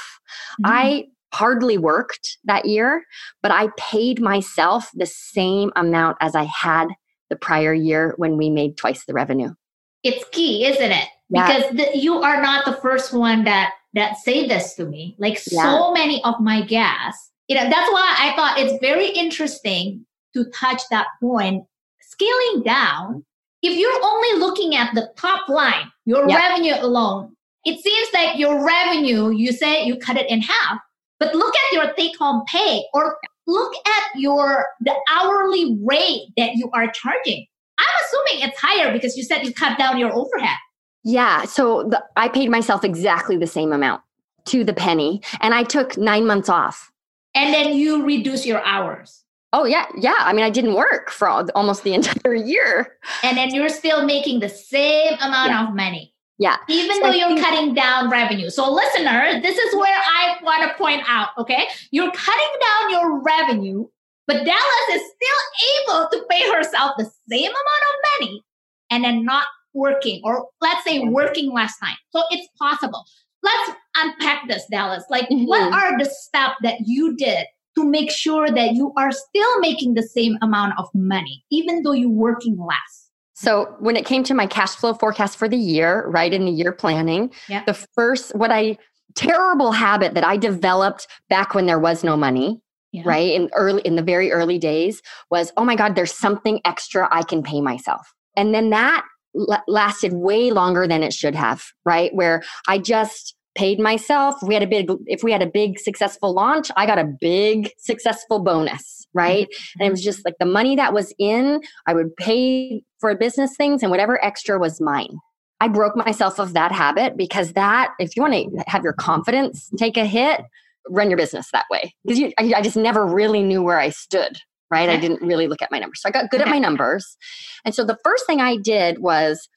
Mm-hmm. 0.64 0.72
I 0.74 1.04
hardly 1.36 1.78
worked 1.78 2.40
that 2.46 2.66
year, 2.66 3.04
but 3.44 3.52
I 3.52 3.68
paid 3.78 4.20
myself 4.20 4.90
the 4.96 5.06
same 5.06 5.72
amount 5.76 6.18
as 6.20 6.34
I 6.34 6.46
had 6.46 6.88
the 7.30 7.36
prior 7.36 7.76
year 7.76 8.16
when 8.18 8.38
we 8.38 8.50
made 8.50 8.76
twice 8.78 9.06
the 9.06 9.14
revenue. 9.14 9.54
It's 10.02 10.26
key, 10.32 10.66
isn't 10.66 10.92
it? 10.92 11.08
Yeah. 11.30 11.48
Because 11.48 11.72
the, 11.78 11.98
you 11.98 12.16
are 12.16 12.42
not 12.42 12.66
the 12.66 12.74
first 12.74 13.14
one 13.14 13.44
that 13.44 13.74
that 13.94 14.18
say 14.18 14.48
this 14.48 14.74
to 14.76 14.86
me. 14.86 15.16
Like 15.20 15.40
yeah. 15.52 15.64
so 15.64 15.94
many 15.94 16.24
of 16.24 16.40
my 16.40 16.62
guests, 16.62 17.32
you 17.48 17.56
know, 17.56 17.64
that's 17.64 17.92
why 17.92 18.16
I 18.20 18.34
thought 18.36 18.60
it's 18.60 18.80
very 18.82 19.10
interesting 19.10 20.06
to 20.34 20.46
touch 20.46 20.82
that 20.90 21.08
point. 21.22 21.66
Scaling 22.02 22.64
down, 22.64 23.26
if 23.62 23.78
you're 23.78 24.04
only 24.04 24.40
looking 24.40 24.76
at 24.76 24.94
the 24.94 25.12
top 25.18 25.48
line, 25.50 25.92
your 26.06 26.28
yeah. 26.28 26.36
revenue 26.36 26.76
alone, 26.80 27.36
it 27.66 27.82
seems 27.82 28.08
like 28.14 28.38
your 28.38 28.64
revenue, 28.64 29.32
you 29.32 29.52
say 29.52 29.86
you 29.86 29.98
cut 29.98 30.18
it 30.18 30.30
in 30.30 30.42
half, 30.42 30.80
but 31.20 31.34
look 31.34 31.54
at 31.56 31.74
your 31.74 31.94
take 31.94 32.18
home 32.18 32.44
pay 32.48 32.84
or 32.94 33.18
look 33.48 33.74
at 33.86 34.20
your 34.20 34.66
the 34.82 34.94
hourly 35.12 35.78
rate 35.82 36.28
that 36.38 36.56
you 36.56 36.70
are 36.74 36.92
charging. 36.92 37.46
I'm 37.80 37.86
assuming 38.06 38.48
it's 38.48 38.60
higher 38.60 38.92
because 38.92 39.18
you 39.18 39.24
said 39.24 39.44
you 39.44 39.54
cut 39.54 39.78
down 39.78 39.98
your 39.98 40.14
overhead. 40.14 40.58
Yeah. 41.04 41.46
So 41.46 41.84
the, 41.84 42.04
I 42.16 42.30
paid 42.30 42.50
myself 42.50 42.84
exactly 42.84 43.38
the 43.38 43.48
same 43.48 43.72
amount 43.72 44.02
to 44.46 44.64
the 44.64 44.74
penny, 44.74 45.22
and 45.42 45.54
I 45.54 45.64
took 45.64 45.98
nine 45.98 46.26
months 46.26 46.50
off. 46.50 46.92
And 47.36 47.54
then 47.54 47.74
you 47.74 48.06
reduce 48.06 48.46
your 48.46 48.64
hours. 48.64 49.24
Oh 49.54 49.66
yeah, 49.66 49.86
yeah. 49.96 50.18
I 50.20 50.34
mean, 50.34 50.44
I 50.44 50.50
didn't 50.50 50.74
work 50.74 51.12
for 51.12 51.28
all, 51.28 51.48
almost 51.56 51.84
the 51.84 51.94
entire 51.94 52.34
year. 52.36 52.98
And 53.24 53.38
then 53.38 53.54
you're 53.54 53.70
still 53.70 54.06
making 54.06 54.40
the 54.40 54.50
same 54.50 55.14
amount 55.22 55.52
yeah. 55.52 55.68
of 55.68 55.76
money. 55.76 56.14
Yeah. 56.40 56.58
Even 56.68 56.96
so 56.98 57.04
though 57.04 57.12
you're 57.12 57.38
cutting 57.38 57.74
down 57.74 58.10
revenue. 58.10 58.50
So, 58.50 58.72
listener, 58.72 59.40
this 59.42 59.58
is 59.58 59.76
where 59.76 59.96
I 59.96 60.36
want 60.42 60.70
to 60.70 60.78
point 60.78 61.04
out, 61.08 61.30
okay? 61.38 61.68
You're 61.92 62.12
cutting 62.12 62.60
down 62.60 62.90
your 62.90 63.22
revenue, 63.22 63.86
but 64.26 64.44
Dallas 64.44 64.90
is 64.94 65.02
still 65.02 65.98
able 66.00 66.10
to 66.10 66.26
pay 66.30 66.52
herself 66.52 66.94
the 66.98 67.10
same 67.30 67.52
amount 67.52 67.52
of 67.54 68.20
money 68.20 68.44
and 68.90 69.04
then 69.04 69.24
not 69.24 69.46
working 69.74 70.22
or 70.24 70.48
let's 70.62 70.84
say 70.84 71.00
working 71.00 71.52
last 71.52 71.78
time. 71.80 71.96
So 72.12 72.24
it's 72.30 72.48
possible. 72.60 73.04
Let's 73.42 73.72
unpack 73.98 74.48
this, 74.48 74.66
Dallas. 74.72 75.04
Like, 75.10 75.28
mm-hmm. 75.30 75.46
what 75.46 75.74
are 75.74 75.98
the 75.98 76.06
steps 76.06 76.56
that 76.64 76.78
you 76.86 77.16
did 77.18 77.46
to 77.76 77.86
make 77.86 78.12
sure 78.12 78.50
that 78.50 78.74
you 78.74 78.94
are 78.98 79.12
still 79.12 79.60
making 79.60 79.96
the 79.96 80.04
same 80.04 80.38
amount 80.42 80.74
of 80.78 80.88
money, 80.94 81.44
even 81.52 81.84
though 81.84 81.92
you're 81.92 82.10
working 82.10 82.58
less? 82.58 83.10
So 83.34 83.76
when 83.80 83.98
it 83.98 84.06
came 84.06 84.24
to 84.26 84.34
my 84.34 84.48
cash 84.48 84.76
flow 84.76 84.94
forecast 84.94 85.38
for 85.38 85.50
the 85.50 85.58
year, 85.58 86.08
right 86.08 86.34
in 86.34 86.46
the 86.46 86.52
year 86.52 86.72
planning, 86.72 87.32
yeah. 87.50 87.64
the 87.66 87.74
first 87.74 88.36
what 88.36 88.52
I 88.52 88.78
terrible 89.16 89.74
habit 89.74 90.14
that 90.14 90.24
I 90.24 90.38
developed 90.38 91.08
back 91.30 91.54
when 91.54 91.66
there 91.66 91.80
was 91.80 92.04
no 92.04 92.16
money 92.16 92.62
yeah. 92.94 93.02
right? 93.06 93.34
In 93.34 93.50
early 93.54 93.82
in 93.82 93.96
the 93.96 94.04
very 94.04 94.32
early 94.32 94.58
days 94.58 95.02
was, 95.30 95.52
oh 95.58 95.66
my 95.66 95.76
God, 95.76 95.96
there's 95.96 96.14
something 96.14 96.62
extra 96.64 97.10
I 97.12 97.24
can 97.24 97.44
pay 97.44 97.60
myself. 97.60 98.14
And 98.38 98.54
then 98.54 98.70
that 98.70 99.04
l- 99.36 99.64
lasted 99.68 100.14
way 100.14 100.52
longer 100.52 100.88
than 100.88 101.04
it 101.04 101.14
should 101.14 101.36
have, 101.36 101.64
right? 101.86 102.14
Where 102.14 102.44
I 102.68 102.78
just 102.78 103.36
paid 103.56 103.80
myself. 103.80 104.36
We 104.42 104.54
had 104.54 104.64
a 104.64 104.68
big 104.68 104.90
if 105.06 105.24
we 105.24 105.32
had 105.32 105.42
a 105.42 105.48
big 105.48 105.80
successful 105.80 106.34
launch, 106.34 106.72
I 106.76 106.86
got 106.86 107.00
a 107.00 107.06
big 107.06 107.72
successful 107.78 108.40
bonus, 108.40 109.06
right? 109.14 109.48
Mm-hmm. 109.48 109.82
And 109.82 109.88
it 109.88 109.92
was 109.92 110.04
just 110.04 110.26
like 110.26 110.36
the 110.40 110.46
money 110.46 110.76
that 110.76 110.94
was 110.94 111.14
in, 111.20 111.62
I 111.86 111.94
would 111.94 112.16
pay 112.18 112.84
for 113.00 113.14
business 113.16 113.56
things 113.56 113.84
and 113.84 113.92
whatever 113.92 114.24
extra 114.24 114.58
was 114.58 114.82
mine. 114.82 115.18
I 115.60 115.68
broke 115.68 115.96
myself 115.96 116.40
of 116.40 116.54
that 116.54 116.72
habit 116.72 117.16
because 117.16 117.54
that 117.54 117.94
if 118.00 118.16
you 118.16 118.22
want 118.22 118.34
to 118.34 118.64
have 118.68 118.84
your 118.84 118.94
confidence 118.94 119.70
take 119.78 119.98
a 119.98 120.06
hit, 120.06 120.42
run 120.90 121.10
your 121.10 121.18
business 121.18 121.50
that 121.54 121.66
way. 121.72 121.94
Because 122.06 122.34
I, 122.38 122.54
I 122.58 122.62
just 122.62 122.76
never 122.76 123.06
really 123.06 123.44
knew 123.44 123.62
where 123.62 123.80
I 123.80 123.90
stood, 123.90 124.38
right? 124.74 124.90
I 124.90 124.98
didn't 124.98 125.22
really 125.22 125.48
look 125.48 125.62
at 125.62 125.72
my 125.72 125.78
numbers. 125.78 126.02
So 126.02 126.10
I 126.10 126.12
got 126.12 126.32
good 126.32 126.42
at 126.42 126.48
my 126.48 126.58
numbers. 126.58 127.16
And 127.64 127.76
so 127.76 127.86
the 127.86 127.98
first 128.04 128.26
thing 128.26 128.42
I 128.42 128.58
did 128.58 129.00
was, 129.00 129.48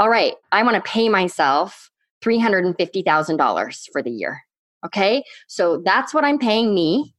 all 0.00 0.10
right, 0.10 0.34
I 0.50 0.64
want 0.64 0.74
to 0.74 0.90
pay 0.90 1.08
myself 1.08 1.90
$350,000 2.24 3.84
for 3.92 4.02
the 4.02 4.10
year. 4.10 4.42
Okay. 4.84 5.22
So 5.46 5.80
that's 5.84 6.12
what 6.12 6.24
I'm 6.24 6.38
paying 6.38 6.74
me. 6.74 7.14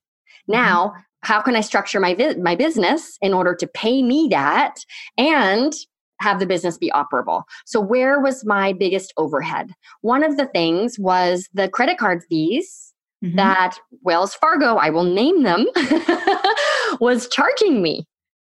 Now, 0.50 0.88
mm-hmm. 0.88 1.00
how 1.22 1.42
can 1.42 1.56
I 1.56 1.62
structure 1.62 2.02
my, 2.02 2.14
vi- 2.14 2.36
my 2.36 2.56
business 2.56 3.18
in 3.22 3.34
order 3.34 3.56
to 3.56 3.68
pay 3.68 4.04
me 4.04 4.28
that 4.32 4.76
and 5.18 5.74
have 6.22 6.40
the 6.40 6.46
business 6.46 6.78
be 6.78 6.92
operable. 6.92 7.44
So, 7.66 7.82
where 7.82 8.22
was 8.22 8.46
my 8.46 8.72
biggest 8.72 9.14
overhead? 9.18 9.72
One 10.00 10.24
of 10.24 10.38
the 10.38 10.48
things 10.48 10.98
was 10.98 11.50
the 11.54 11.68
credit 11.68 11.98
card 11.98 12.24
fees 12.30 12.94
mm-hmm. 13.26 13.38
that 13.38 13.78
Wells 14.02 14.36
Fargo, 14.36 14.76
I 14.76 14.90
will 14.90 15.04
name 15.04 15.44
them, 15.44 15.66
was 17.00 17.28
charging 17.30 17.82
me. 17.82 18.06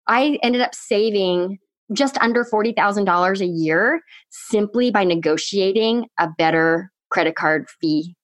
I 0.07 0.37
ended 0.43 0.61
up 0.61 0.73
saving 0.73 1.59
just 1.93 2.17
under 2.19 2.43
$40,000 2.43 3.41
a 3.41 3.45
year 3.45 4.01
simply 4.29 4.91
by 4.91 5.03
negotiating 5.03 6.05
a 6.19 6.27
better 6.37 6.91
credit 7.09 7.35
card 7.35 7.67
fee, 7.81 8.15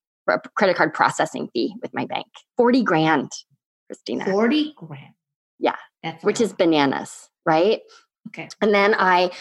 credit 0.56 0.76
card 0.76 0.94
processing 0.94 1.50
fee 1.54 1.74
with 1.82 1.94
my 1.94 2.06
bank. 2.06 2.28
40 2.58 2.84
grand, 2.84 3.32
Christina. 3.88 4.26
40 4.26 4.74
grand. 4.78 5.14
Yeah. 5.60 5.76
That's 6.04 6.24
which 6.24 6.42
is 6.42 6.54
bananas, 6.54 7.30
right? 7.46 7.82
Okay. 8.28 8.50
And 8.62 8.74
then 8.74 8.96
I 8.98 9.32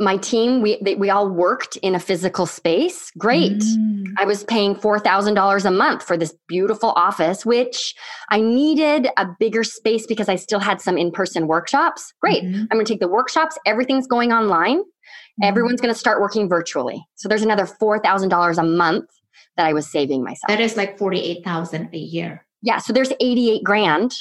my 0.00 0.16
team 0.16 0.62
we 0.62 0.78
they, 0.82 0.94
we 0.94 1.10
all 1.10 1.28
worked 1.28 1.76
in 1.76 1.94
a 1.94 2.00
physical 2.00 2.46
space. 2.46 3.10
Great. 3.18 3.52
Mm. 3.52 4.04
i 4.18 4.24
was 4.24 4.44
paying 4.44 4.74
$4000 4.74 5.64
a 5.64 5.70
month 5.70 6.02
for 6.02 6.16
this 6.16 6.34
beautiful 6.48 6.90
office 6.96 7.46
which 7.46 7.94
i 8.30 8.40
needed 8.40 9.08
a 9.16 9.26
bigger 9.38 9.64
space 9.64 10.06
because 10.06 10.28
i 10.28 10.36
still 10.36 10.60
had 10.60 10.80
some 10.80 10.98
in-person 10.98 11.46
workshops. 11.46 12.12
Great. 12.20 12.42
Mm-hmm. 12.42 12.62
i'm 12.62 12.76
going 12.76 12.84
to 12.84 12.92
take 12.92 13.00
the 13.00 13.08
workshops. 13.08 13.58
Everything's 13.66 14.06
going 14.06 14.32
online. 14.32 14.80
Mm-hmm. 14.80 15.44
everyone's 15.44 15.80
going 15.80 15.94
to 15.94 15.98
start 15.98 16.20
working 16.20 16.48
virtually. 16.48 17.02
So 17.14 17.28
there's 17.28 17.42
another 17.42 17.66
$4000 17.66 18.58
a 18.58 18.62
month 18.62 19.08
that 19.56 19.66
i 19.66 19.72
was 19.72 19.90
saving 19.90 20.24
myself. 20.24 20.48
That 20.48 20.60
is 20.60 20.76
like 20.76 20.98
48000 20.98 21.90
a 21.92 21.98
year. 21.98 22.44
Yeah 22.62 22.78
so 22.78 22.92
there's 22.92 23.12
88 23.20 23.62
grand 23.64 24.14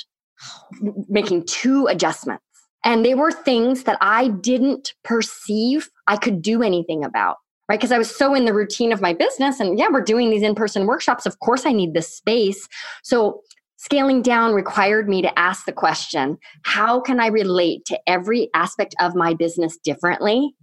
making 1.09 1.45
two 1.45 1.87
adjustments 1.87 2.43
and 2.83 3.05
they 3.05 3.13
were 3.13 3.31
things 3.31 3.83
that 3.83 3.97
I 4.01 4.29
didn't 4.29 4.93
perceive 5.03 5.89
I 6.07 6.17
could 6.17 6.41
do 6.41 6.63
anything 6.63 7.03
about, 7.03 7.37
right? 7.69 7.79
Because 7.79 7.91
I 7.91 7.97
was 7.97 8.13
so 8.13 8.33
in 8.33 8.45
the 8.45 8.53
routine 8.53 8.91
of 8.91 9.01
my 9.01 9.13
business. 9.13 9.59
And 9.59 9.77
yeah, 9.77 9.87
we're 9.91 10.01
doing 10.01 10.29
these 10.29 10.43
in 10.43 10.55
person 10.55 10.87
workshops. 10.87 11.25
Of 11.25 11.39
course, 11.39 11.65
I 11.65 11.71
need 11.71 11.93
this 11.93 12.13
space. 12.13 12.67
So 13.03 13.41
scaling 13.77 14.21
down 14.21 14.53
required 14.53 15.07
me 15.07 15.21
to 15.21 15.39
ask 15.39 15.65
the 15.65 15.71
question 15.71 16.37
how 16.63 16.99
can 16.99 17.19
I 17.19 17.27
relate 17.27 17.85
to 17.85 17.99
every 18.07 18.49
aspect 18.53 18.95
of 18.99 19.15
my 19.15 19.33
business 19.33 19.77
differently 19.77 20.53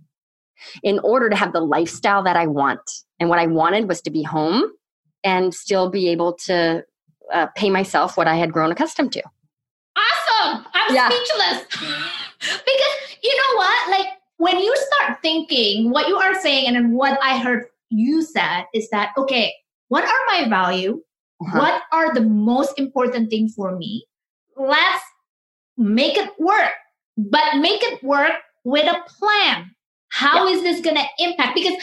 in 0.82 0.98
order 1.00 1.28
to 1.28 1.36
have 1.36 1.52
the 1.52 1.60
lifestyle 1.60 2.22
that 2.24 2.36
I 2.36 2.46
want? 2.46 2.80
And 3.20 3.28
what 3.28 3.38
I 3.38 3.46
wanted 3.46 3.88
was 3.88 4.00
to 4.02 4.10
be 4.10 4.22
home 4.22 4.64
and 5.24 5.54
still 5.54 5.90
be 5.90 6.08
able 6.08 6.34
to 6.46 6.84
uh, 7.32 7.46
pay 7.56 7.70
myself 7.70 8.16
what 8.16 8.28
I 8.28 8.36
had 8.36 8.52
grown 8.52 8.72
accustomed 8.72 9.12
to. 9.12 9.22
I'm 10.88 10.94
yeah. 10.94 11.08
speechless. 11.08 11.64
because 12.40 12.94
you 13.22 13.36
know 13.36 13.56
what? 13.56 13.90
Like 13.90 14.06
when 14.38 14.58
you 14.58 14.74
start 14.76 15.18
thinking 15.22 15.90
what 15.90 16.08
you 16.08 16.16
are 16.16 16.40
saying 16.40 16.66
and 16.66 16.76
then 16.76 16.92
what 16.92 17.18
I 17.22 17.38
heard 17.38 17.66
you 17.90 18.22
said 18.22 18.64
is 18.74 18.88
that, 18.90 19.12
okay, 19.16 19.52
what 19.88 20.04
are 20.04 20.20
my 20.26 20.48
value? 20.48 21.02
Uh-huh. 21.40 21.58
What 21.58 21.82
are 21.92 22.14
the 22.14 22.22
most 22.22 22.78
important 22.78 23.30
thing 23.30 23.48
for 23.48 23.76
me? 23.76 24.06
Let's 24.56 25.02
make 25.76 26.16
it 26.16 26.30
work, 26.38 26.72
but 27.16 27.58
make 27.58 27.82
it 27.82 28.02
work 28.02 28.32
with 28.64 28.86
a 28.86 29.00
plan. 29.18 29.70
How 30.10 30.46
yeah. 30.46 30.54
is 30.54 30.62
this 30.62 30.80
going 30.80 30.96
to 30.96 31.04
impact? 31.18 31.54
Because 31.54 31.74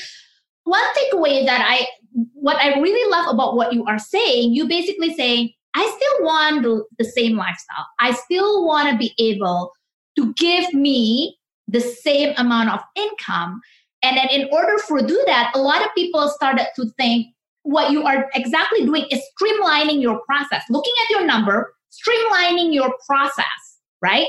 one 0.64 0.84
takeaway 0.98 1.46
that 1.46 1.66
I, 1.68 1.88
what 2.34 2.58
I 2.58 2.80
really 2.80 3.10
love 3.12 3.34
about 3.34 3.56
what 3.56 3.74
you 3.74 3.86
are 3.86 4.00
saying, 4.00 4.54
you 4.54 4.68
basically 4.68 5.14
saying, 5.14 5.52
I 5.76 5.84
still 5.84 6.26
want 6.26 6.64
the, 6.64 6.84
the 6.98 7.06
same 7.06 7.38
lifestyle. 7.38 7.86
I 8.00 8.14
still 8.14 8.66
want 8.66 8.90
to 8.90 8.98
be 8.98 9.14
able 9.20 9.72
to 10.18 10.34
give 10.36 10.74
me 10.74 11.38
the 11.68 11.82
same 11.82 12.34
amount 12.38 12.70
of 12.70 12.80
income. 12.96 13.60
And 14.02 14.18
then 14.18 14.30
in 14.30 14.48
order 14.52 14.78
for 14.80 15.00
do 15.02 15.22
that, 15.26 15.52
a 15.56 15.60
lot 15.60 15.82
of 15.82 15.94
people 15.96 16.30
started 16.30 16.68
to 16.76 16.86
think 16.98 17.28
what 17.64 17.92
you 17.92 18.04
are 18.04 18.30
exactly 18.36 18.86
doing 18.86 19.06
is 19.10 19.20
streamlining 19.42 20.02
your 20.02 20.22
process, 20.28 20.64
looking 20.70 20.94
at 21.04 21.10
your 21.10 21.26
number, 21.26 21.74
streamlining 21.92 22.74
your 22.74 22.94
process, 23.08 23.80
right? 24.02 24.28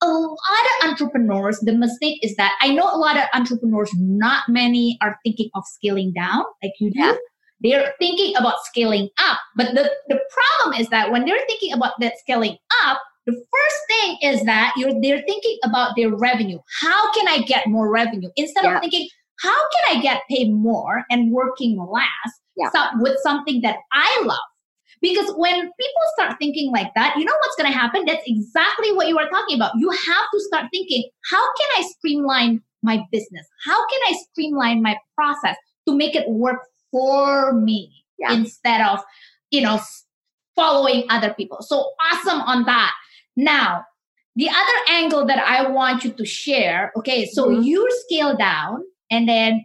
A 0.00 0.06
lot 0.08 0.32
of 0.82 0.88
entrepreneurs, 0.88 1.58
the 1.60 1.74
mistake 1.74 2.18
is 2.22 2.34
that 2.36 2.56
I 2.60 2.72
know 2.72 2.88
a 2.90 2.96
lot 2.96 3.16
of 3.16 3.24
entrepreneurs, 3.34 3.90
not 3.98 4.48
many 4.48 4.96
are 5.02 5.18
thinking 5.24 5.50
of 5.54 5.64
scaling 5.66 6.12
down 6.14 6.44
like 6.62 6.72
you 6.80 6.90
do. 6.90 7.00
Yeah. 7.00 7.16
They're 7.60 7.92
thinking 7.98 8.36
about 8.36 8.54
scaling 8.64 9.08
up. 9.18 9.38
But 9.56 9.74
the, 9.74 9.90
the 10.08 10.20
problem 10.30 10.80
is 10.80 10.88
that 10.88 11.10
when 11.10 11.24
they're 11.24 11.44
thinking 11.48 11.72
about 11.72 11.94
that 12.00 12.18
scaling 12.18 12.56
up, 12.84 13.00
the 13.26 13.32
first 13.32 13.78
thing 13.88 14.18
is 14.22 14.42
that 14.44 14.72
you're 14.76 14.92
they're 15.02 15.22
thinking 15.22 15.58
about 15.64 15.94
their 15.96 16.14
revenue. 16.14 16.58
How 16.80 17.12
can 17.12 17.28
I 17.28 17.42
get 17.42 17.66
more 17.66 17.90
revenue? 17.90 18.30
Instead 18.36 18.64
yeah. 18.64 18.76
of 18.76 18.80
thinking, 18.80 19.06
how 19.40 19.56
can 19.70 19.96
I 19.96 20.00
get 20.00 20.22
paid 20.30 20.50
more 20.52 21.04
and 21.10 21.30
working 21.30 21.78
less 21.78 22.32
yeah. 22.56 22.70
with 23.00 23.18
something 23.22 23.60
that 23.62 23.76
I 23.92 24.22
love? 24.24 24.38
Because 25.00 25.32
when 25.36 25.54
people 25.54 26.02
start 26.16 26.36
thinking 26.40 26.72
like 26.72 26.92
that, 26.94 27.16
you 27.16 27.24
know 27.24 27.34
what's 27.42 27.56
going 27.56 27.70
to 27.70 27.78
happen? 27.78 28.04
That's 28.04 28.22
exactly 28.26 28.92
what 28.92 29.06
you 29.06 29.18
are 29.18 29.28
talking 29.28 29.56
about. 29.56 29.72
You 29.76 29.90
have 29.90 30.26
to 30.32 30.40
start 30.40 30.66
thinking, 30.72 31.08
how 31.30 31.42
can 31.54 31.68
I 31.76 31.82
streamline 31.82 32.62
my 32.82 33.04
business? 33.12 33.46
How 33.64 33.76
can 33.86 34.00
I 34.08 34.16
streamline 34.30 34.82
my 34.82 34.96
process 35.14 35.56
to 35.86 35.94
make 35.94 36.16
it 36.16 36.28
work 36.28 36.60
for 36.90 37.52
me 37.52 38.04
yeah. 38.18 38.32
instead 38.32 38.80
of, 38.80 39.00
you 39.50 39.60
know, 39.60 39.80
following 40.56 41.04
other 41.08 41.32
people. 41.34 41.62
So 41.62 41.90
awesome 42.12 42.40
on 42.40 42.64
that. 42.64 42.92
Now, 43.36 43.84
the 44.36 44.48
other 44.48 44.92
angle 44.92 45.26
that 45.26 45.38
I 45.38 45.68
want 45.68 46.04
you 46.04 46.12
to 46.12 46.24
share, 46.24 46.92
okay, 46.96 47.26
so 47.26 47.48
mm-hmm. 47.48 47.62
you 47.62 47.88
scale 48.04 48.36
down 48.36 48.82
and 49.10 49.28
then 49.28 49.64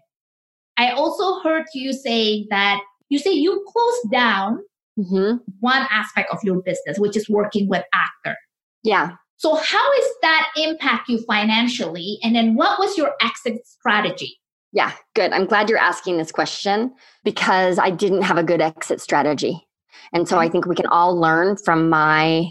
I 0.78 0.92
also 0.92 1.40
heard 1.42 1.66
you 1.74 1.94
say 1.94 2.48
that 2.50 2.80
you 3.10 3.20
say 3.20 3.32
you 3.32 3.64
close 3.68 4.12
down 4.12 4.64
mm-hmm. 4.98 5.38
one 5.60 5.88
aspect 5.92 6.32
of 6.32 6.40
your 6.44 6.62
business, 6.62 6.98
which 6.98 7.16
is 7.16 7.30
working 7.30 7.70
with 7.70 7.84
actor. 7.94 8.36
Yeah. 8.84 9.12
So 9.38 9.56
how 9.56 9.92
is 9.94 10.06
that 10.22 10.50
impact 10.56 11.10
you 11.10 11.20
financially? 11.28 12.18
And 12.24 12.36
then 12.36 12.56
what 12.56 12.80
was 12.80 12.98
your 12.98 13.14
exit 13.22 13.68
strategy? 13.68 14.40
Yeah, 14.74 14.92
good. 15.14 15.32
I'm 15.32 15.46
glad 15.46 15.70
you're 15.70 15.78
asking 15.78 16.18
this 16.18 16.32
question 16.32 16.94
because 17.24 17.78
I 17.78 17.92
didn't 17.92 18.24
have 18.24 18.38
a 18.38 18.44
good 18.44 18.60
exit 18.60 19.00
strategy. 19.00 19.68
And 20.12 20.28
so 20.28 20.40
I 20.40 20.50
think 20.50 20.66
we 20.66 20.76
can 20.76 20.88
all 20.88 21.16
learn 21.16 21.58
from 21.58 21.90
my 21.90 22.50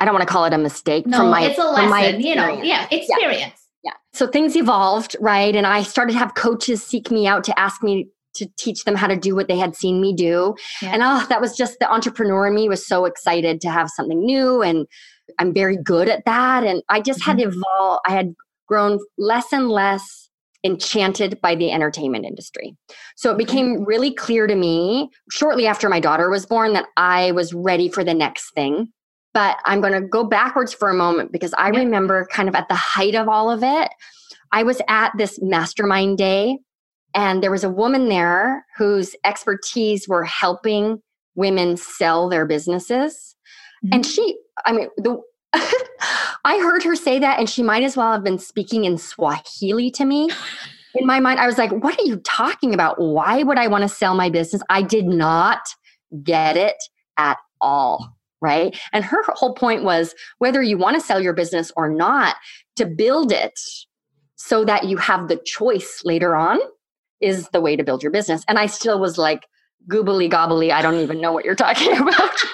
I 0.00 0.04
don't 0.04 0.14
want 0.14 0.28
to 0.28 0.32
call 0.32 0.44
it 0.44 0.52
a 0.52 0.58
mistake 0.58 1.06
no, 1.06 1.18
from 1.18 1.30
my 1.30 1.42
it's 1.42 1.58
a 1.58 1.64
lesson, 1.64 2.20
you 2.20 2.36
know, 2.36 2.62
yeah, 2.62 2.86
experience. 2.90 3.66
Yeah. 3.82 3.90
yeah. 3.90 3.92
So 4.12 4.28
things 4.28 4.54
evolved, 4.54 5.16
right? 5.18 5.56
And 5.56 5.66
I 5.66 5.82
started 5.82 6.12
to 6.12 6.18
have 6.18 6.34
coaches 6.34 6.84
seek 6.84 7.10
me 7.10 7.26
out 7.26 7.42
to 7.44 7.58
ask 7.58 7.82
me 7.82 8.06
to 8.34 8.46
teach 8.56 8.84
them 8.84 8.94
how 8.94 9.08
to 9.08 9.16
do 9.16 9.34
what 9.34 9.48
they 9.48 9.56
had 9.56 9.74
seen 9.74 10.00
me 10.00 10.12
do. 10.12 10.54
Yeah. 10.80 10.90
And 10.92 11.02
oh, 11.02 11.26
that 11.28 11.40
was 11.40 11.56
just 11.56 11.80
the 11.80 11.90
entrepreneur 11.90 12.46
in 12.46 12.54
me 12.54 12.68
was 12.68 12.86
so 12.86 13.06
excited 13.06 13.60
to 13.62 13.70
have 13.70 13.90
something 13.90 14.24
new 14.24 14.62
and 14.62 14.86
I'm 15.38 15.52
very 15.52 15.76
good 15.76 16.08
at 16.08 16.24
that 16.26 16.62
and 16.62 16.82
I 16.88 17.00
just 17.00 17.20
mm-hmm. 17.20 17.30
had 17.30 17.40
evolved 17.40 18.02
I 18.06 18.12
had 18.12 18.34
grown 18.68 19.00
less 19.16 19.52
and 19.52 19.68
less 19.68 20.27
enchanted 20.68 21.40
by 21.40 21.54
the 21.54 21.72
entertainment 21.72 22.26
industry. 22.26 22.76
So 23.16 23.32
it 23.32 23.38
became 23.38 23.84
really 23.84 24.12
clear 24.12 24.46
to 24.46 24.54
me 24.54 25.08
shortly 25.30 25.66
after 25.66 25.88
my 25.88 25.98
daughter 25.98 26.28
was 26.28 26.46
born 26.46 26.74
that 26.74 26.86
I 26.96 27.32
was 27.32 27.54
ready 27.54 27.88
for 27.88 28.04
the 28.04 28.14
next 28.14 28.52
thing. 28.54 28.88
But 29.32 29.56
I'm 29.64 29.80
going 29.80 29.94
to 29.94 30.06
go 30.06 30.24
backwards 30.24 30.74
for 30.74 30.90
a 30.90 30.94
moment 30.94 31.32
because 31.32 31.54
I 31.54 31.68
remember 31.68 32.26
kind 32.30 32.48
of 32.48 32.54
at 32.54 32.68
the 32.68 32.74
height 32.74 33.14
of 33.14 33.28
all 33.28 33.50
of 33.50 33.62
it, 33.62 33.88
I 34.52 34.62
was 34.62 34.80
at 34.88 35.12
this 35.16 35.38
mastermind 35.40 36.18
day 36.18 36.58
and 37.14 37.42
there 37.42 37.50
was 37.50 37.64
a 37.64 37.70
woman 37.70 38.08
there 38.08 38.64
whose 38.76 39.14
expertise 39.24 40.06
were 40.08 40.24
helping 40.24 41.02
women 41.34 41.76
sell 41.76 42.28
their 42.28 42.46
businesses. 42.46 43.36
Mm-hmm. 43.84 43.94
And 43.94 44.06
she 44.06 44.38
I 44.64 44.72
mean, 44.72 44.88
the 44.96 45.20
I 46.44 46.58
heard 46.58 46.82
her 46.84 46.96
say 46.96 47.18
that, 47.18 47.38
and 47.38 47.48
she 47.48 47.62
might 47.62 47.82
as 47.82 47.96
well 47.96 48.12
have 48.12 48.24
been 48.24 48.38
speaking 48.38 48.84
in 48.84 48.98
Swahili 48.98 49.90
to 49.92 50.04
me. 50.04 50.30
In 50.94 51.06
my 51.06 51.20
mind, 51.20 51.38
I 51.38 51.46
was 51.46 51.58
like, 51.58 51.70
what 51.70 51.98
are 51.98 52.04
you 52.04 52.16
talking 52.18 52.74
about? 52.74 53.00
Why 53.00 53.42
would 53.42 53.58
I 53.58 53.66
want 53.66 53.82
to 53.82 53.88
sell 53.88 54.14
my 54.14 54.30
business? 54.30 54.62
I 54.70 54.82
did 54.82 55.06
not 55.06 55.60
get 56.22 56.56
it 56.56 56.76
at 57.16 57.38
all. 57.60 58.16
Right. 58.40 58.78
And 58.92 59.04
her 59.04 59.22
whole 59.28 59.54
point 59.54 59.82
was 59.82 60.14
whether 60.38 60.62
you 60.62 60.78
want 60.78 60.94
to 60.94 61.04
sell 61.04 61.20
your 61.20 61.32
business 61.32 61.72
or 61.76 61.88
not, 61.88 62.36
to 62.76 62.86
build 62.86 63.32
it 63.32 63.58
so 64.36 64.64
that 64.64 64.84
you 64.84 64.96
have 64.96 65.26
the 65.26 65.36
choice 65.36 66.02
later 66.04 66.36
on 66.36 66.58
is 67.20 67.48
the 67.48 67.60
way 67.60 67.74
to 67.74 67.82
build 67.82 68.02
your 68.02 68.12
business. 68.12 68.44
And 68.46 68.58
I 68.58 68.66
still 68.66 69.00
was 69.00 69.18
like, 69.18 69.46
goobly 69.88 70.30
gobbly, 70.30 70.70
I 70.70 70.82
don't 70.82 71.00
even 71.00 71.20
know 71.20 71.32
what 71.32 71.44
you're 71.44 71.54
talking 71.54 71.96
about. 71.98 72.44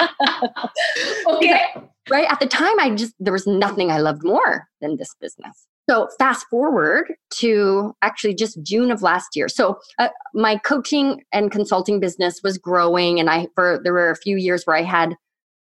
okay. 1.26 1.62
right? 2.10 2.30
At 2.30 2.40
the 2.40 2.46
time 2.46 2.78
i 2.78 2.94
just 2.94 3.14
there 3.18 3.32
was 3.32 3.46
nothing 3.46 3.90
i 3.90 3.98
loved 3.98 4.24
more 4.24 4.68
than 4.80 4.96
this 4.96 5.14
business. 5.20 5.66
So 5.88 6.08
fast 6.18 6.46
forward 6.48 7.12
to 7.38 7.94
actually 8.02 8.34
just 8.34 8.62
june 8.62 8.90
of 8.90 9.02
last 9.02 9.34
year. 9.34 9.48
So 9.48 9.78
uh, 9.98 10.08
my 10.34 10.56
coaching 10.56 11.22
and 11.32 11.50
consulting 11.50 12.00
business 12.00 12.40
was 12.42 12.58
growing 12.58 13.20
and 13.20 13.30
i 13.30 13.48
for 13.54 13.80
there 13.82 13.92
were 13.92 14.10
a 14.10 14.16
few 14.16 14.36
years 14.36 14.64
where 14.64 14.76
i 14.76 14.82
had 14.82 15.16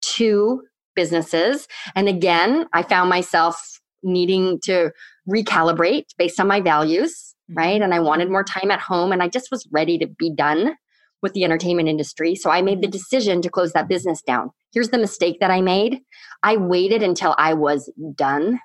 two 0.03 0.62
businesses. 0.95 1.68
And 1.95 2.09
again 2.09 2.66
i 2.72 2.82
found 2.82 3.11
myself 3.11 3.80
needing 4.03 4.61
to 4.61 4.93
recalibrate 5.28 6.07
based 6.18 6.39
on 6.39 6.47
my 6.47 6.61
values 6.61 7.34
mm-hmm. 7.51 7.59
right? 7.59 7.82
And 7.82 7.95
i 7.95 8.01
wanted 8.01 8.30
more 8.30 8.45
time 8.45 8.70
at 8.70 8.80
home 8.80 9.12
and 9.12 9.22
i 9.22 9.28
just 9.28 9.51
was 9.51 9.66
ready 9.72 9.99
to 9.99 10.07
be 10.07 10.30
done 10.30 10.76
with 11.23 11.33
the 11.33 11.45
entertainment 11.45 11.89
industry 11.89 12.35
so 12.35 12.51
i 12.51 12.62
made 12.62 12.81
the 12.83 12.89
decision 12.89 13.43
to 13.43 13.51
close 13.51 13.73
that 13.73 13.89
business 13.89 14.23
down 14.23 14.51
here's 14.77 14.91
the 14.91 14.99
mistake 14.99 15.41
that 15.41 15.51
I 15.51 15.62
made. 15.62 16.01
I 16.43 16.59
waited 16.59 17.03
until 17.03 17.35
I 17.39 17.55
was 17.55 17.91
done 18.14 18.61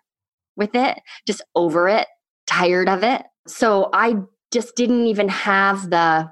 with 0.57 0.75
it, 0.75 0.99
just 1.25 1.41
over 1.55 1.87
it, 1.87 2.05
tired 2.45 2.89
of 2.89 3.01
it. 3.01 3.23
So 3.47 3.89
I 3.93 4.15
just 4.51 4.75
didn't 4.75 5.07
even 5.07 5.29
have 5.29 5.89
the 5.89 6.29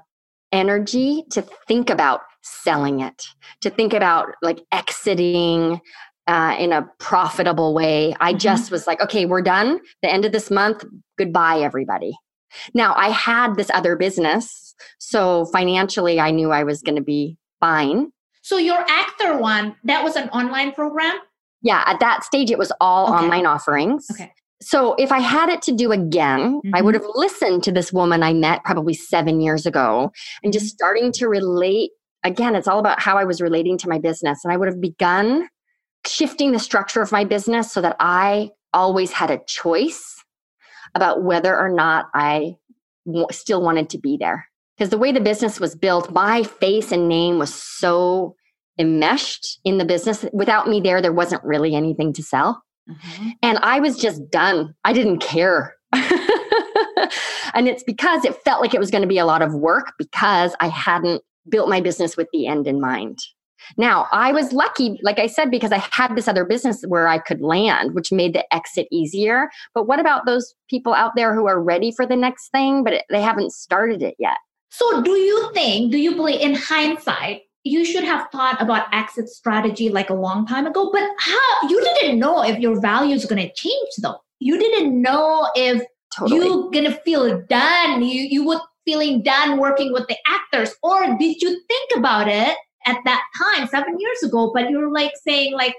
energy 0.52 1.24
to 1.30 1.40
think 1.66 1.88
about 1.88 2.20
selling 2.42 3.00
it, 3.00 3.24
to 3.62 3.70
think 3.70 3.94
about 3.94 4.28
like 4.42 4.60
exiting 4.70 5.80
uh, 6.26 6.56
in 6.58 6.74
a 6.74 6.86
profitable 6.98 7.72
way. 7.72 8.14
I 8.20 8.32
mm-hmm. 8.32 8.38
just 8.38 8.70
was 8.70 8.86
like, 8.86 9.00
okay, 9.00 9.24
we're 9.24 9.40
done. 9.40 9.80
The 10.02 10.12
end 10.12 10.26
of 10.26 10.32
this 10.32 10.50
month, 10.50 10.84
goodbye, 11.16 11.60
everybody. 11.60 12.12
Now, 12.74 12.94
I 12.96 13.10
had 13.10 13.56
this 13.56 13.70
other 13.72 13.96
business. 13.96 14.74
So 14.98 15.46
financially, 15.46 16.20
I 16.20 16.30
knew 16.30 16.50
I 16.52 16.64
was 16.64 16.82
going 16.82 16.96
to 16.96 17.02
be 17.02 17.36
fine. 17.60 18.12
So 18.42 18.56
your 18.56 18.84
actor 18.88 19.36
one, 19.36 19.76
that 19.84 20.02
was 20.02 20.16
an 20.16 20.28
online 20.30 20.72
program? 20.72 21.18
Yeah, 21.62 21.82
at 21.86 22.00
that 22.00 22.24
stage 22.24 22.50
it 22.50 22.58
was 22.58 22.72
all 22.80 23.12
okay. 23.12 23.24
online 23.24 23.46
offerings. 23.46 24.06
Okay. 24.10 24.32
So 24.62 24.94
if 24.94 25.12
I 25.12 25.20
had 25.20 25.48
it 25.48 25.62
to 25.62 25.72
do 25.72 25.92
again, 25.92 26.60
mm-hmm. 26.64 26.74
I 26.74 26.80
would 26.80 26.94
have 26.94 27.04
listened 27.14 27.62
to 27.64 27.72
this 27.72 27.92
woman 27.92 28.22
I 28.22 28.32
met 28.32 28.64
probably 28.64 28.94
7 28.94 29.40
years 29.40 29.66
ago 29.66 30.12
and 30.42 30.52
just 30.52 30.66
mm-hmm. 30.66 30.76
starting 30.76 31.12
to 31.12 31.28
relate 31.28 31.90
again, 32.22 32.54
it's 32.54 32.68
all 32.68 32.78
about 32.78 33.00
how 33.00 33.16
I 33.16 33.24
was 33.24 33.40
relating 33.40 33.78
to 33.78 33.88
my 33.88 33.98
business 33.98 34.40
and 34.44 34.52
I 34.52 34.56
would 34.56 34.68
have 34.68 34.80
begun 34.80 35.48
shifting 36.06 36.52
the 36.52 36.58
structure 36.58 37.02
of 37.02 37.12
my 37.12 37.24
business 37.24 37.72
so 37.72 37.80
that 37.80 37.96
I 38.00 38.50
always 38.72 39.12
had 39.12 39.30
a 39.30 39.40
choice 39.46 40.19
about 40.94 41.22
whether 41.22 41.56
or 41.56 41.68
not 41.68 42.06
I 42.14 42.56
w- 43.06 43.26
still 43.30 43.62
wanted 43.62 43.90
to 43.90 43.98
be 43.98 44.16
there 44.16 44.46
because 44.80 44.90
the 44.90 44.98
way 44.98 45.12
the 45.12 45.20
business 45.20 45.60
was 45.60 45.74
built, 45.74 46.10
my 46.10 46.42
face 46.42 46.90
and 46.90 47.06
name 47.06 47.38
was 47.38 47.52
so 47.52 48.34
enmeshed 48.78 49.60
in 49.62 49.76
the 49.76 49.84
business. 49.84 50.24
Without 50.32 50.68
me 50.68 50.80
there, 50.80 51.02
there 51.02 51.12
wasn't 51.12 51.44
really 51.44 51.74
anything 51.74 52.14
to 52.14 52.22
sell. 52.22 52.62
Mm-hmm. 52.88 53.28
And 53.42 53.58
I 53.58 53.78
was 53.80 53.98
just 53.98 54.30
done. 54.30 54.74
I 54.82 54.94
didn't 54.94 55.18
care. 55.18 55.74
and 55.92 57.68
it's 57.68 57.82
because 57.82 58.24
it 58.24 58.42
felt 58.42 58.62
like 58.62 58.72
it 58.72 58.80
was 58.80 58.90
going 58.90 59.02
to 59.02 59.08
be 59.08 59.18
a 59.18 59.26
lot 59.26 59.42
of 59.42 59.52
work 59.54 59.92
because 59.98 60.56
I 60.60 60.68
hadn't 60.68 61.22
built 61.48 61.68
my 61.68 61.82
business 61.82 62.16
with 62.16 62.28
the 62.32 62.46
end 62.46 62.66
in 62.66 62.80
mind. 62.80 63.18
Now, 63.76 64.08
I 64.12 64.32
was 64.32 64.52
lucky, 64.52 64.98
like 65.02 65.18
I 65.18 65.26
said, 65.26 65.50
because 65.50 65.72
I 65.72 65.78
had 65.92 66.14
this 66.14 66.28
other 66.28 66.44
business 66.44 66.82
where 66.86 67.08
I 67.08 67.18
could 67.18 67.40
land, 67.40 67.94
which 67.94 68.12
made 68.12 68.34
the 68.34 68.54
exit 68.54 68.88
easier. 68.90 69.48
But 69.74 69.86
what 69.86 70.00
about 70.00 70.26
those 70.26 70.54
people 70.68 70.94
out 70.94 71.12
there 71.16 71.34
who 71.34 71.46
are 71.46 71.62
ready 71.62 71.92
for 71.92 72.06
the 72.06 72.16
next 72.16 72.50
thing, 72.50 72.84
but 72.84 73.04
they 73.10 73.22
haven't 73.22 73.52
started 73.52 74.02
it 74.02 74.14
yet? 74.18 74.36
So, 74.70 75.02
do 75.02 75.12
you 75.12 75.50
think, 75.52 75.90
do 75.90 75.98
you 75.98 76.14
believe 76.14 76.40
in 76.40 76.54
hindsight, 76.54 77.42
you 77.64 77.84
should 77.84 78.04
have 78.04 78.28
thought 78.30 78.60
about 78.60 78.92
exit 78.92 79.28
strategy 79.28 79.88
like 79.88 80.10
a 80.10 80.14
long 80.14 80.46
time 80.46 80.66
ago? 80.66 80.90
But 80.92 81.02
how 81.18 81.68
you 81.68 81.82
didn't 81.82 82.18
know 82.18 82.42
if 82.42 82.58
your 82.58 82.80
value 82.80 83.14
is 83.14 83.26
going 83.26 83.42
to 83.42 83.52
change 83.52 83.90
though. 84.00 84.18
You 84.38 84.58
didn't 84.58 85.00
know 85.02 85.50
if 85.54 85.82
totally. 86.16 86.46
you're 86.46 86.70
going 86.70 86.84
to 86.84 87.00
feel 87.02 87.42
done. 87.48 88.02
You, 88.02 88.22
you 88.30 88.44
would 88.44 88.60
feeling 88.86 89.22
done 89.22 89.58
working 89.58 89.92
with 89.92 90.06
the 90.08 90.16
actors. 90.26 90.74
Or 90.82 91.16
did 91.18 91.40
you 91.42 91.60
think 91.68 91.90
about 91.96 92.28
it 92.28 92.56
at 92.86 92.98
that 93.04 93.22
time, 93.38 93.66
seven 93.68 93.96
years 93.98 94.22
ago, 94.22 94.50
but 94.54 94.70
you're 94.70 94.90
like 94.90 95.12
saying, 95.24 95.54
like, 95.54 95.74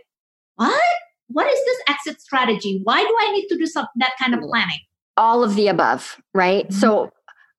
what? 0.56 0.82
What 1.28 1.48
is 1.48 1.60
this 1.66 1.78
exit 1.88 2.22
strategy? 2.22 2.82
Why 2.84 3.02
do 3.02 3.16
I 3.22 3.32
need 3.32 3.48
to 3.48 3.58
do 3.58 3.66
some 3.66 3.88
that 3.98 4.12
kind 4.20 4.34
of 4.34 4.42
planning? 4.42 4.80
All 5.18 5.44
of 5.44 5.56
the 5.56 5.68
above, 5.68 6.22
right? 6.34 6.66
Mm-hmm. 6.66 6.80
So 6.80 7.10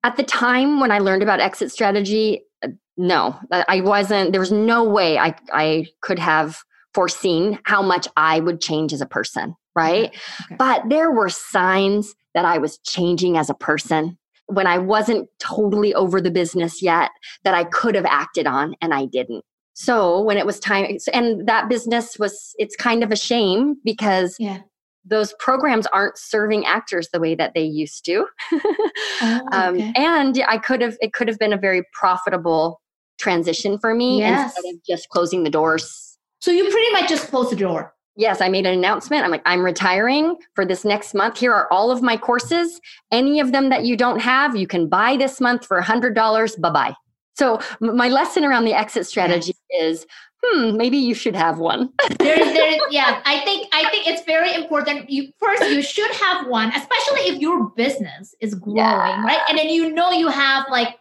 at 0.04 0.16
the 0.16 0.22
time 0.22 0.80
when 0.80 0.90
I 0.90 0.98
learned 0.98 1.22
about 1.22 1.40
exit 1.40 1.72
strategy, 1.72 2.42
uh, 2.62 2.68
no, 2.96 3.38
I 3.50 3.80
wasn't, 3.80 4.32
there 4.32 4.40
was 4.40 4.52
no 4.52 4.84
way 4.84 5.18
I, 5.18 5.34
I 5.52 5.86
could 6.02 6.18
have 6.18 6.62
foreseen 6.92 7.58
how 7.64 7.80
much 7.80 8.06
I 8.16 8.40
would 8.40 8.60
change 8.60 8.92
as 8.92 9.00
a 9.00 9.06
person, 9.06 9.56
right? 9.74 10.10
Okay. 10.10 10.20
Okay. 10.46 10.56
But 10.58 10.88
there 10.90 11.10
were 11.10 11.30
signs 11.30 12.14
that 12.34 12.44
I 12.44 12.58
was 12.58 12.78
changing 12.78 13.38
as 13.38 13.48
a 13.48 13.54
person 13.54 14.18
when 14.54 14.66
I 14.66 14.78
wasn't 14.78 15.28
totally 15.38 15.94
over 15.94 16.20
the 16.20 16.30
business 16.30 16.82
yet 16.82 17.10
that 17.44 17.54
I 17.54 17.64
could 17.64 17.94
have 17.94 18.06
acted 18.06 18.46
on 18.46 18.74
and 18.80 18.94
I 18.94 19.06
didn't. 19.06 19.44
So 19.74 20.20
when 20.20 20.36
it 20.36 20.44
was 20.44 20.60
time, 20.60 20.98
and 21.12 21.46
that 21.48 21.68
business 21.68 22.18
was, 22.18 22.54
it's 22.58 22.76
kind 22.76 23.02
of 23.02 23.10
a 23.10 23.16
shame 23.16 23.76
because 23.84 24.36
yeah 24.38 24.58
those 25.04 25.34
programs 25.38 25.86
aren't 25.88 26.16
serving 26.16 26.64
actors 26.64 27.08
the 27.12 27.20
way 27.20 27.34
that 27.34 27.52
they 27.54 27.62
used 27.62 28.04
to. 28.04 28.26
oh, 28.52 29.40
um, 29.52 29.74
okay. 29.74 29.92
and 29.96 30.42
I 30.46 30.58
could 30.58 30.80
have, 30.80 30.96
it 31.00 31.12
could 31.12 31.28
have 31.28 31.38
been 31.38 31.52
a 31.52 31.58
very 31.58 31.82
profitable 31.92 32.80
transition 33.20 33.78
for 33.78 33.94
me 33.94 34.18
yes. 34.18 34.54
instead 34.56 34.74
of 34.74 34.80
just 34.84 35.08
closing 35.08 35.42
the 35.44 35.50
doors. 35.50 36.18
So 36.40 36.50
you 36.50 36.70
pretty 36.70 36.90
much 36.92 37.08
just 37.08 37.28
closed 37.28 37.50
the 37.50 37.56
door. 37.56 37.94
Yes, 38.14 38.40
I 38.40 38.48
made 38.48 38.66
an 38.66 38.74
announcement. 38.74 39.24
I'm 39.24 39.30
like, 39.30 39.42
I'm 39.46 39.64
retiring 39.64 40.36
for 40.54 40.66
this 40.66 40.84
next 40.84 41.14
month. 41.14 41.38
Here 41.38 41.52
are 41.52 41.72
all 41.72 41.90
of 41.90 42.02
my 42.02 42.16
courses. 42.16 42.80
Any 43.10 43.40
of 43.40 43.52
them 43.52 43.70
that 43.70 43.84
you 43.84 43.96
don't 43.96 44.20
have, 44.20 44.54
you 44.54 44.66
can 44.66 44.88
buy 44.88 45.16
this 45.16 45.40
month 45.40 45.66
for 45.66 45.80
$100. 45.80 46.60
Bye 46.60 46.70
bye. 46.70 46.94
So, 47.34 47.60
my 47.80 48.08
lesson 48.08 48.44
around 48.44 48.66
the 48.66 48.74
exit 48.74 49.06
strategy 49.06 49.54
is 49.70 50.06
hmm, 50.44 50.76
maybe 50.76 50.96
you 50.96 51.14
should 51.14 51.36
have 51.36 51.58
one. 51.58 51.90
there, 52.18 52.36
there, 52.36 52.78
yeah, 52.90 53.22
I 53.24 53.40
think 53.40 53.68
I 53.72 53.88
think 53.90 54.06
it's 54.06 54.22
very 54.22 54.54
important. 54.54 55.08
You 55.08 55.32
first 55.38 55.62
you 55.70 55.82
should 55.82 56.10
have 56.12 56.46
one, 56.48 56.68
especially 56.68 57.32
if 57.32 57.40
your 57.40 57.70
business 57.70 58.34
is 58.40 58.54
growing, 58.54 58.76
yeah. 58.76 59.24
right? 59.24 59.40
And 59.48 59.56
then 59.56 59.68
you 59.68 59.92
know 59.92 60.10
you 60.10 60.28
have 60.28 60.66
like 60.70 60.98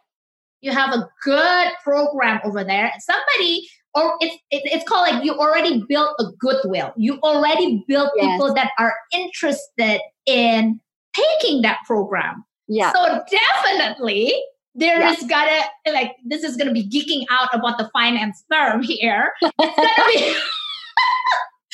you 0.61 0.71
have 0.71 0.93
a 0.93 1.09
good 1.23 1.69
program 1.83 2.39
over 2.45 2.63
there. 2.63 2.93
Somebody 2.99 3.67
or 3.93 4.15
it's 4.19 4.37
it's 4.51 4.87
called 4.87 5.09
like 5.09 5.23
you 5.23 5.33
already 5.33 5.83
built 5.87 6.15
a 6.19 6.25
goodwill. 6.39 6.93
You 6.95 7.19
already 7.23 7.83
built 7.87 8.11
yes. 8.15 8.31
people 8.31 8.53
that 8.53 8.71
are 8.79 8.93
interested 9.13 10.01
in 10.25 10.79
taking 11.13 11.61
that 11.63 11.79
program. 11.85 12.45
Yeah. 12.67 12.93
So 12.93 13.21
definitely 13.29 14.33
there 14.75 15.01
yeah. 15.01 15.11
is 15.11 15.23
gotta 15.23 15.63
like 15.91 16.15
this 16.25 16.43
is 16.43 16.55
gonna 16.55 16.71
be 16.71 16.87
geeking 16.87 17.25
out 17.29 17.49
about 17.53 17.77
the 17.77 17.89
finance 17.91 18.43
firm 18.49 18.81
here. 18.81 19.33
It's 19.59 19.75
gonna 19.75 20.07
be 20.07 20.35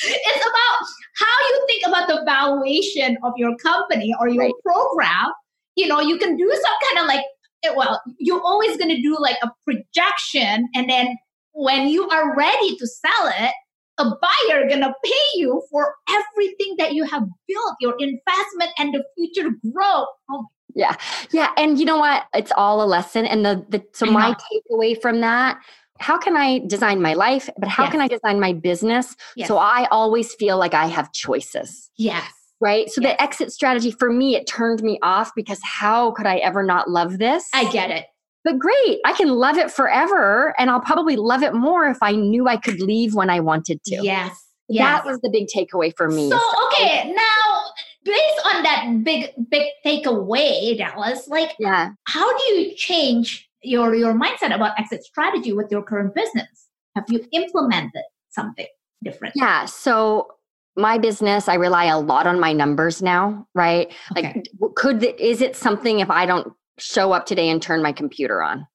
it's 0.00 0.46
about 0.46 0.86
how 1.16 1.48
you 1.48 1.66
think 1.68 1.86
about 1.86 2.08
the 2.08 2.22
valuation 2.24 3.16
of 3.22 3.32
your 3.36 3.56
company 3.56 4.14
or 4.20 4.28
your 4.28 4.44
right. 4.44 4.54
program. 4.64 5.32
You 5.76 5.86
know, 5.86 6.00
you 6.00 6.18
can 6.18 6.36
do 6.36 6.50
some 6.50 6.74
kind 6.88 7.04
of 7.04 7.06
like 7.06 7.24
eh, 7.64 7.72
well, 7.76 8.00
you're 8.18 8.42
always 8.42 8.76
gonna 8.76 9.00
do 9.00 9.16
like 9.20 9.36
a 9.42 9.50
projection 9.64 10.68
and 10.74 10.90
then 10.90 11.16
when 11.58 11.88
you 11.88 12.08
are 12.08 12.36
ready 12.36 12.76
to 12.76 12.86
sell 12.86 13.32
it, 13.40 13.52
a 13.98 14.04
buyer 14.04 14.68
gonna 14.68 14.94
pay 15.04 15.26
you 15.34 15.60
for 15.70 15.92
everything 16.08 16.76
that 16.78 16.94
you 16.94 17.04
have 17.04 17.24
built, 17.48 17.74
your 17.80 17.96
investment 17.98 18.70
and 18.78 18.94
the 18.94 19.04
future 19.16 19.50
growth. 19.72 20.06
Oh 20.30 20.46
yeah. 20.74 20.94
Yeah. 21.32 21.50
And 21.56 21.78
you 21.80 21.84
know 21.84 21.98
what? 21.98 22.26
It's 22.32 22.52
all 22.56 22.80
a 22.82 22.86
lesson. 22.86 23.26
And 23.26 23.44
the, 23.44 23.66
the 23.68 23.84
so 23.92 24.06
my 24.06 24.34
takeaway 24.34 25.00
from 25.00 25.20
that, 25.22 25.58
how 25.98 26.16
can 26.16 26.36
I 26.36 26.60
design 26.68 27.02
my 27.02 27.14
life, 27.14 27.50
but 27.58 27.68
how 27.68 27.84
yes. 27.84 27.92
can 27.92 28.00
I 28.00 28.06
design 28.06 28.38
my 28.38 28.52
business? 28.52 29.16
Yes. 29.34 29.48
So 29.48 29.58
I 29.58 29.88
always 29.90 30.32
feel 30.34 30.58
like 30.58 30.74
I 30.74 30.86
have 30.86 31.12
choices. 31.12 31.90
Yes. 31.96 32.30
Right. 32.60 32.88
So 32.90 33.00
yes. 33.00 33.12
the 33.12 33.22
exit 33.22 33.52
strategy 33.52 33.90
for 33.90 34.12
me, 34.12 34.36
it 34.36 34.46
turned 34.46 34.82
me 34.84 35.00
off 35.02 35.32
because 35.34 35.58
how 35.64 36.12
could 36.12 36.26
I 36.26 36.36
ever 36.36 36.62
not 36.62 36.88
love 36.88 37.18
this? 37.18 37.48
I 37.52 37.68
get 37.72 37.90
it. 37.90 38.06
But 38.44 38.58
great, 38.58 39.00
I 39.04 39.12
can 39.12 39.28
love 39.28 39.56
it 39.56 39.70
forever. 39.70 40.54
And 40.58 40.70
I'll 40.70 40.80
probably 40.80 41.16
love 41.16 41.42
it 41.42 41.54
more 41.54 41.86
if 41.86 41.98
I 42.02 42.12
knew 42.12 42.48
I 42.48 42.56
could 42.56 42.80
leave 42.80 43.14
when 43.14 43.30
I 43.30 43.40
wanted 43.40 43.82
to. 43.84 43.96
Yes. 44.02 44.46
Yes. 44.68 44.84
That 44.84 45.04
was 45.06 45.20
the 45.20 45.30
big 45.30 45.46
takeaway 45.54 45.96
for 45.96 46.08
me. 46.08 46.30
So 46.30 46.40
okay, 46.66 47.10
now 47.12 47.64
based 48.04 48.40
on 48.54 48.62
that 48.62 49.00
big 49.02 49.30
big 49.50 49.72
takeaway, 49.84 50.76
Dallas, 50.76 51.26
like 51.28 51.54
yeah, 51.58 51.90
how 52.04 52.36
do 52.36 52.44
you 52.52 52.74
change 52.76 53.48
your 53.62 53.94
your 53.94 54.14
mindset 54.14 54.54
about 54.54 54.78
exit 54.78 55.02
strategy 55.04 55.52
with 55.52 55.70
your 55.70 55.82
current 55.82 56.14
business? 56.14 56.68
Have 56.96 57.06
you 57.08 57.24
implemented 57.32 58.02
something 58.30 58.66
different? 59.02 59.34
Yeah. 59.36 59.64
So 59.64 60.28
my 60.76 60.96
business, 60.98 61.48
I 61.48 61.54
rely 61.54 61.86
a 61.86 61.98
lot 61.98 62.26
on 62.26 62.38
my 62.38 62.52
numbers 62.52 63.02
now, 63.02 63.46
right? 63.54 63.92
Okay. 64.16 64.42
Like, 64.60 64.74
could 64.76 65.00
the, 65.00 65.24
is 65.24 65.40
it 65.40 65.56
something 65.56 65.98
if 66.00 66.08
I 66.08 66.24
don't 66.24 66.52
show 66.78 67.12
up 67.12 67.26
today 67.26 67.48
and 67.48 67.60
turn 67.60 67.82
my 67.82 67.92
computer 67.92 68.42
on? 68.42 68.66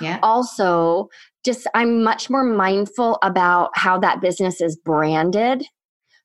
Yeah. 0.00 0.18
Also, 0.22 1.08
just 1.44 1.66
I'm 1.74 2.02
much 2.02 2.30
more 2.30 2.44
mindful 2.44 3.18
about 3.22 3.70
how 3.74 3.98
that 3.98 4.20
business 4.20 4.60
is 4.60 4.76
branded 4.76 5.64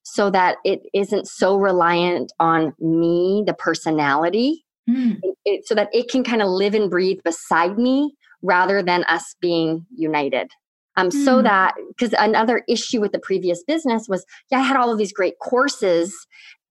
so 0.03 0.29
that 0.31 0.57
it 0.63 0.81
isn't 0.93 1.27
so 1.27 1.57
reliant 1.57 2.31
on 2.39 2.73
me, 2.79 3.43
the 3.45 3.53
personality, 3.53 4.63
mm. 4.89 5.19
it, 5.43 5.67
so 5.67 5.75
that 5.75 5.89
it 5.91 6.09
can 6.09 6.23
kind 6.23 6.41
of 6.41 6.47
live 6.47 6.73
and 6.73 6.89
breathe 6.89 7.19
beside 7.23 7.77
me 7.77 8.13
rather 8.41 8.81
than 8.81 9.03
us 9.05 9.35
being 9.41 9.85
united. 9.93 10.49
Um, 10.95 11.09
mm. 11.09 11.25
So 11.25 11.41
that, 11.41 11.75
because 11.89 12.13
another 12.17 12.63
issue 12.69 13.01
with 13.01 13.11
the 13.11 13.19
previous 13.19 13.63
business 13.63 14.07
was, 14.07 14.25
yeah, 14.49 14.59
I 14.59 14.63
had 14.63 14.77
all 14.77 14.91
of 14.91 14.97
these 14.97 15.11
great 15.11 15.39
courses 15.39 16.15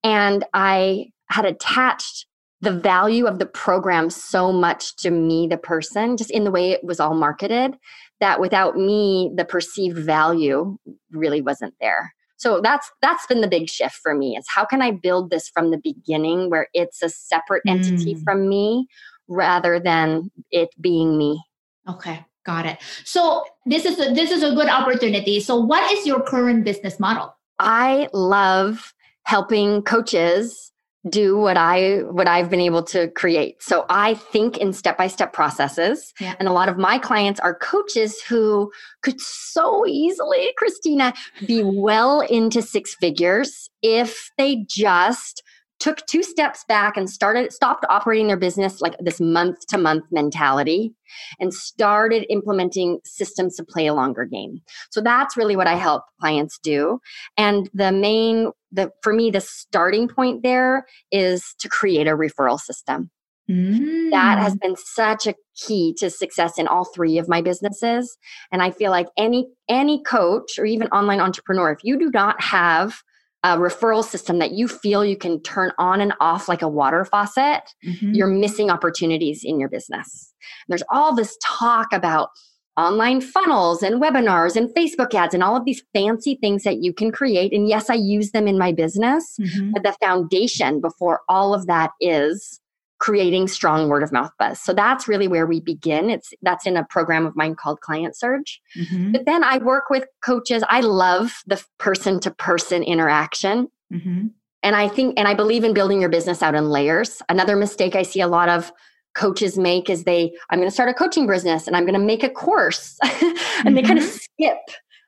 and 0.02 0.44
I 0.54 1.06
had 1.28 1.44
attached 1.44 2.26
the 2.60 2.72
value 2.72 3.26
of 3.26 3.38
the 3.38 3.46
program 3.46 4.10
so 4.10 4.52
much 4.52 4.96
to 4.96 5.10
me, 5.10 5.46
the 5.46 5.58
person, 5.58 6.16
just 6.16 6.30
in 6.30 6.44
the 6.44 6.50
way 6.50 6.70
it 6.72 6.82
was 6.82 7.00
all 7.00 7.14
marketed, 7.14 7.76
that 8.20 8.40
without 8.40 8.76
me, 8.76 9.30
the 9.34 9.44
perceived 9.44 9.98
value 9.98 10.78
really 11.10 11.42
wasn't 11.42 11.74
there. 11.80 12.14
So 12.38 12.60
that's 12.60 12.90
that's 13.00 13.26
been 13.26 13.40
the 13.40 13.48
big 13.48 13.68
shift 13.68 13.94
for 13.94 14.14
me 14.14 14.36
is 14.36 14.46
how 14.48 14.64
can 14.64 14.82
I 14.82 14.90
build 14.90 15.30
this 15.30 15.48
from 15.48 15.70
the 15.70 15.78
beginning 15.78 16.50
where 16.50 16.68
it's 16.74 17.02
a 17.02 17.08
separate 17.08 17.62
entity 17.66 18.14
mm. 18.14 18.24
from 18.24 18.48
me 18.48 18.88
rather 19.28 19.80
than 19.80 20.30
it 20.50 20.68
being 20.80 21.16
me. 21.16 21.42
Okay, 21.88 22.24
got 22.44 22.66
it. 22.66 22.78
So 23.04 23.44
this 23.64 23.84
is 23.84 23.98
a, 23.98 24.12
this 24.12 24.30
is 24.30 24.42
a 24.42 24.54
good 24.54 24.68
opportunity. 24.68 25.40
So 25.40 25.56
what 25.56 25.90
is 25.92 26.06
your 26.06 26.20
current 26.20 26.64
business 26.64 27.00
model? 27.00 27.34
I 27.58 28.08
love 28.12 28.92
helping 29.22 29.82
coaches 29.82 30.72
do 31.08 31.38
what 31.38 31.56
I 31.56 31.98
what 32.10 32.28
I've 32.28 32.50
been 32.50 32.60
able 32.60 32.82
to 32.84 33.08
create. 33.12 33.62
So 33.62 33.86
I 33.88 34.14
think 34.14 34.58
in 34.58 34.72
step-by-step 34.72 35.32
processes. 35.32 36.12
Yeah. 36.20 36.34
And 36.38 36.48
a 36.48 36.52
lot 36.52 36.68
of 36.68 36.78
my 36.78 36.98
clients 36.98 37.40
are 37.40 37.54
coaches 37.54 38.20
who 38.22 38.72
could 39.02 39.20
so 39.20 39.86
easily, 39.86 40.52
Christina, 40.56 41.12
be 41.46 41.62
well 41.62 42.20
into 42.20 42.62
six 42.62 42.94
figures 42.94 43.70
if 43.82 44.30
they 44.36 44.64
just 44.68 45.42
took 45.78 46.04
two 46.06 46.22
steps 46.22 46.64
back 46.68 46.96
and 46.96 47.08
started 47.08 47.52
stopped 47.52 47.84
operating 47.88 48.26
their 48.26 48.36
business 48.36 48.80
like 48.80 48.94
this 49.00 49.20
month 49.20 49.58
to 49.68 49.78
month 49.78 50.04
mentality 50.10 50.94
and 51.38 51.52
started 51.52 52.26
implementing 52.30 52.98
systems 53.04 53.56
to 53.56 53.64
play 53.64 53.86
a 53.86 53.94
longer 53.94 54.24
game 54.24 54.60
so 54.90 55.00
that's 55.00 55.36
really 55.36 55.56
what 55.56 55.66
i 55.66 55.74
help 55.74 56.02
clients 56.20 56.58
do 56.62 56.98
and 57.36 57.68
the 57.74 57.92
main 57.92 58.50
the 58.72 58.90
for 59.02 59.12
me 59.12 59.30
the 59.30 59.40
starting 59.40 60.08
point 60.08 60.42
there 60.42 60.86
is 61.12 61.54
to 61.58 61.68
create 61.68 62.08
a 62.08 62.16
referral 62.16 62.58
system 62.58 63.10
mm. 63.50 64.10
that 64.10 64.38
has 64.38 64.54
mm. 64.54 64.60
been 64.60 64.76
such 64.76 65.26
a 65.26 65.34
key 65.56 65.94
to 65.98 66.10
success 66.10 66.58
in 66.58 66.66
all 66.66 66.84
three 66.84 67.18
of 67.18 67.28
my 67.28 67.42
businesses 67.42 68.16
and 68.50 68.62
i 68.62 68.70
feel 68.70 68.90
like 68.90 69.08
any 69.16 69.46
any 69.68 70.02
coach 70.02 70.58
or 70.58 70.64
even 70.64 70.88
online 70.88 71.20
entrepreneur 71.20 71.70
if 71.70 71.78
you 71.82 71.98
do 71.98 72.10
not 72.12 72.40
have 72.40 73.02
a 73.44 73.56
referral 73.56 74.04
system 74.04 74.38
that 74.38 74.52
you 74.52 74.66
feel 74.66 75.04
you 75.04 75.16
can 75.16 75.40
turn 75.42 75.70
on 75.78 76.00
and 76.00 76.12
off 76.20 76.48
like 76.48 76.62
a 76.62 76.68
water 76.68 77.04
faucet, 77.04 77.62
mm-hmm. 77.84 78.12
you're 78.12 78.26
missing 78.26 78.70
opportunities 78.70 79.42
in 79.44 79.60
your 79.60 79.68
business. 79.68 80.32
there's 80.68 80.82
all 80.90 81.14
this 81.14 81.36
talk 81.42 81.92
about 81.92 82.30
online 82.76 83.20
funnels 83.20 83.82
and 83.82 84.02
webinars 84.02 84.54
and 84.54 84.68
Facebook 84.74 85.14
ads 85.14 85.32
and 85.32 85.42
all 85.42 85.56
of 85.56 85.64
these 85.64 85.82
fancy 85.94 86.34
things 86.34 86.62
that 86.64 86.82
you 86.82 86.92
can 86.92 87.10
create. 87.10 87.52
And 87.52 87.68
yes, 87.68 87.88
I 87.88 87.94
use 87.94 88.32
them 88.32 88.46
in 88.46 88.58
my 88.58 88.72
business, 88.72 89.36
mm-hmm. 89.40 89.72
but 89.72 89.82
the 89.82 89.96
foundation 90.00 90.80
before 90.80 91.20
all 91.28 91.54
of 91.54 91.66
that 91.66 91.92
is 92.00 92.60
creating 92.98 93.48
strong 93.48 93.88
word 93.88 94.02
of 94.02 94.12
mouth 94.12 94.30
buzz. 94.38 94.60
So 94.60 94.72
that's 94.72 95.06
really 95.06 95.28
where 95.28 95.46
we 95.46 95.60
begin. 95.60 96.08
It's 96.10 96.32
that's 96.42 96.66
in 96.66 96.76
a 96.76 96.84
program 96.84 97.26
of 97.26 97.36
mine 97.36 97.54
called 97.54 97.80
Client 97.80 98.16
Surge. 98.16 98.60
Mm-hmm. 98.76 99.12
But 99.12 99.26
then 99.26 99.44
I 99.44 99.58
work 99.58 99.90
with 99.90 100.06
coaches. 100.24 100.62
I 100.68 100.80
love 100.80 101.42
the 101.46 101.62
person 101.78 102.20
to 102.20 102.30
person 102.30 102.82
interaction. 102.82 103.68
Mm-hmm. 103.92 104.28
And 104.62 104.76
I 104.76 104.88
think 104.88 105.18
and 105.18 105.28
I 105.28 105.34
believe 105.34 105.64
in 105.64 105.74
building 105.74 106.00
your 106.00 106.10
business 106.10 106.42
out 106.42 106.54
in 106.54 106.70
layers. 106.70 107.22
Another 107.28 107.56
mistake 107.56 107.94
I 107.94 108.02
see 108.02 108.20
a 108.20 108.28
lot 108.28 108.48
of 108.48 108.72
coaches 109.14 109.58
make 109.58 109.90
is 109.90 110.04
they 110.04 110.34
I'm 110.50 110.58
going 110.58 110.68
to 110.68 110.74
start 110.74 110.88
a 110.88 110.94
coaching 110.94 111.26
business 111.26 111.66
and 111.66 111.76
I'm 111.76 111.84
going 111.84 111.98
to 111.98 112.04
make 112.04 112.22
a 112.22 112.30
course. 112.30 112.98
and 113.02 113.12
mm-hmm. 113.12 113.74
they 113.74 113.82
kind 113.82 113.98
of 113.98 114.04
skip 114.04 114.58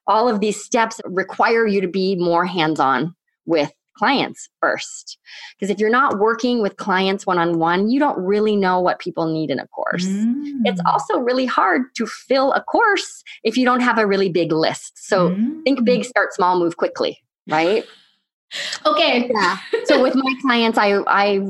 all 0.07 0.29
of 0.29 0.41
these 0.41 0.63
steps 0.63 0.97
that 0.97 1.09
require 1.09 1.67
you 1.67 1.81
to 1.81 1.89
be 1.89 2.17
more 2.17 2.47
hands-on 2.47 3.15
with 3.45 3.73
clients 3.99 4.49
first. 4.61 5.19
Because 5.59 5.71
if 5.71 5.79
you're 5.79 5.91
not 5.91 6.19
working 6.19 6.63
with 6.63 6.77
clients 6.77 7.27
one 7.27 7.39
on 7.39 7.59
one, 7.59 7.89
you 7.89 7.99
don't 7.99 8.19
really 8.19 8.57
know 8.57 8.81
what 8.81 8.99
people 9.01 9.27
need 9.33 9.51
in 9.51 9.59
a 9.59 9.67
course. 9.69 10.07
Mm. 10.07 10.61
It's 10.65 10.81
also 10.87 11.19
really 11.19 11.47
hard 11.47 11.83
to 11.97 12.07
fill 12.07 12.53
a 12.53 12.63
course 12.63 13.25
if 13.43 13.57
you 13.57 13.65
don't 13.65 13.81
have 13.81 13.99
a 13.99 14.07
really 14.07 14.29
big 14.29 14.53
list. 14.53 14.93
So 15.09 15.31
mm. 15.31 15.63
think 15.65 15.85
big, 15.85 16.05
start 16.05 16.33
small, 16.33 16.59
move 16.59 16.77
quickly, 16.77 17.19
right? 17.49 17.85
Okay. 18.87 19.31
Yeah. 19.33 19.59
so 19.85 20.03
with 20.03 20.15
my 20.15 20.35
clients, 20.43 20.79
I 20.79 21.01
I 21.07 21.41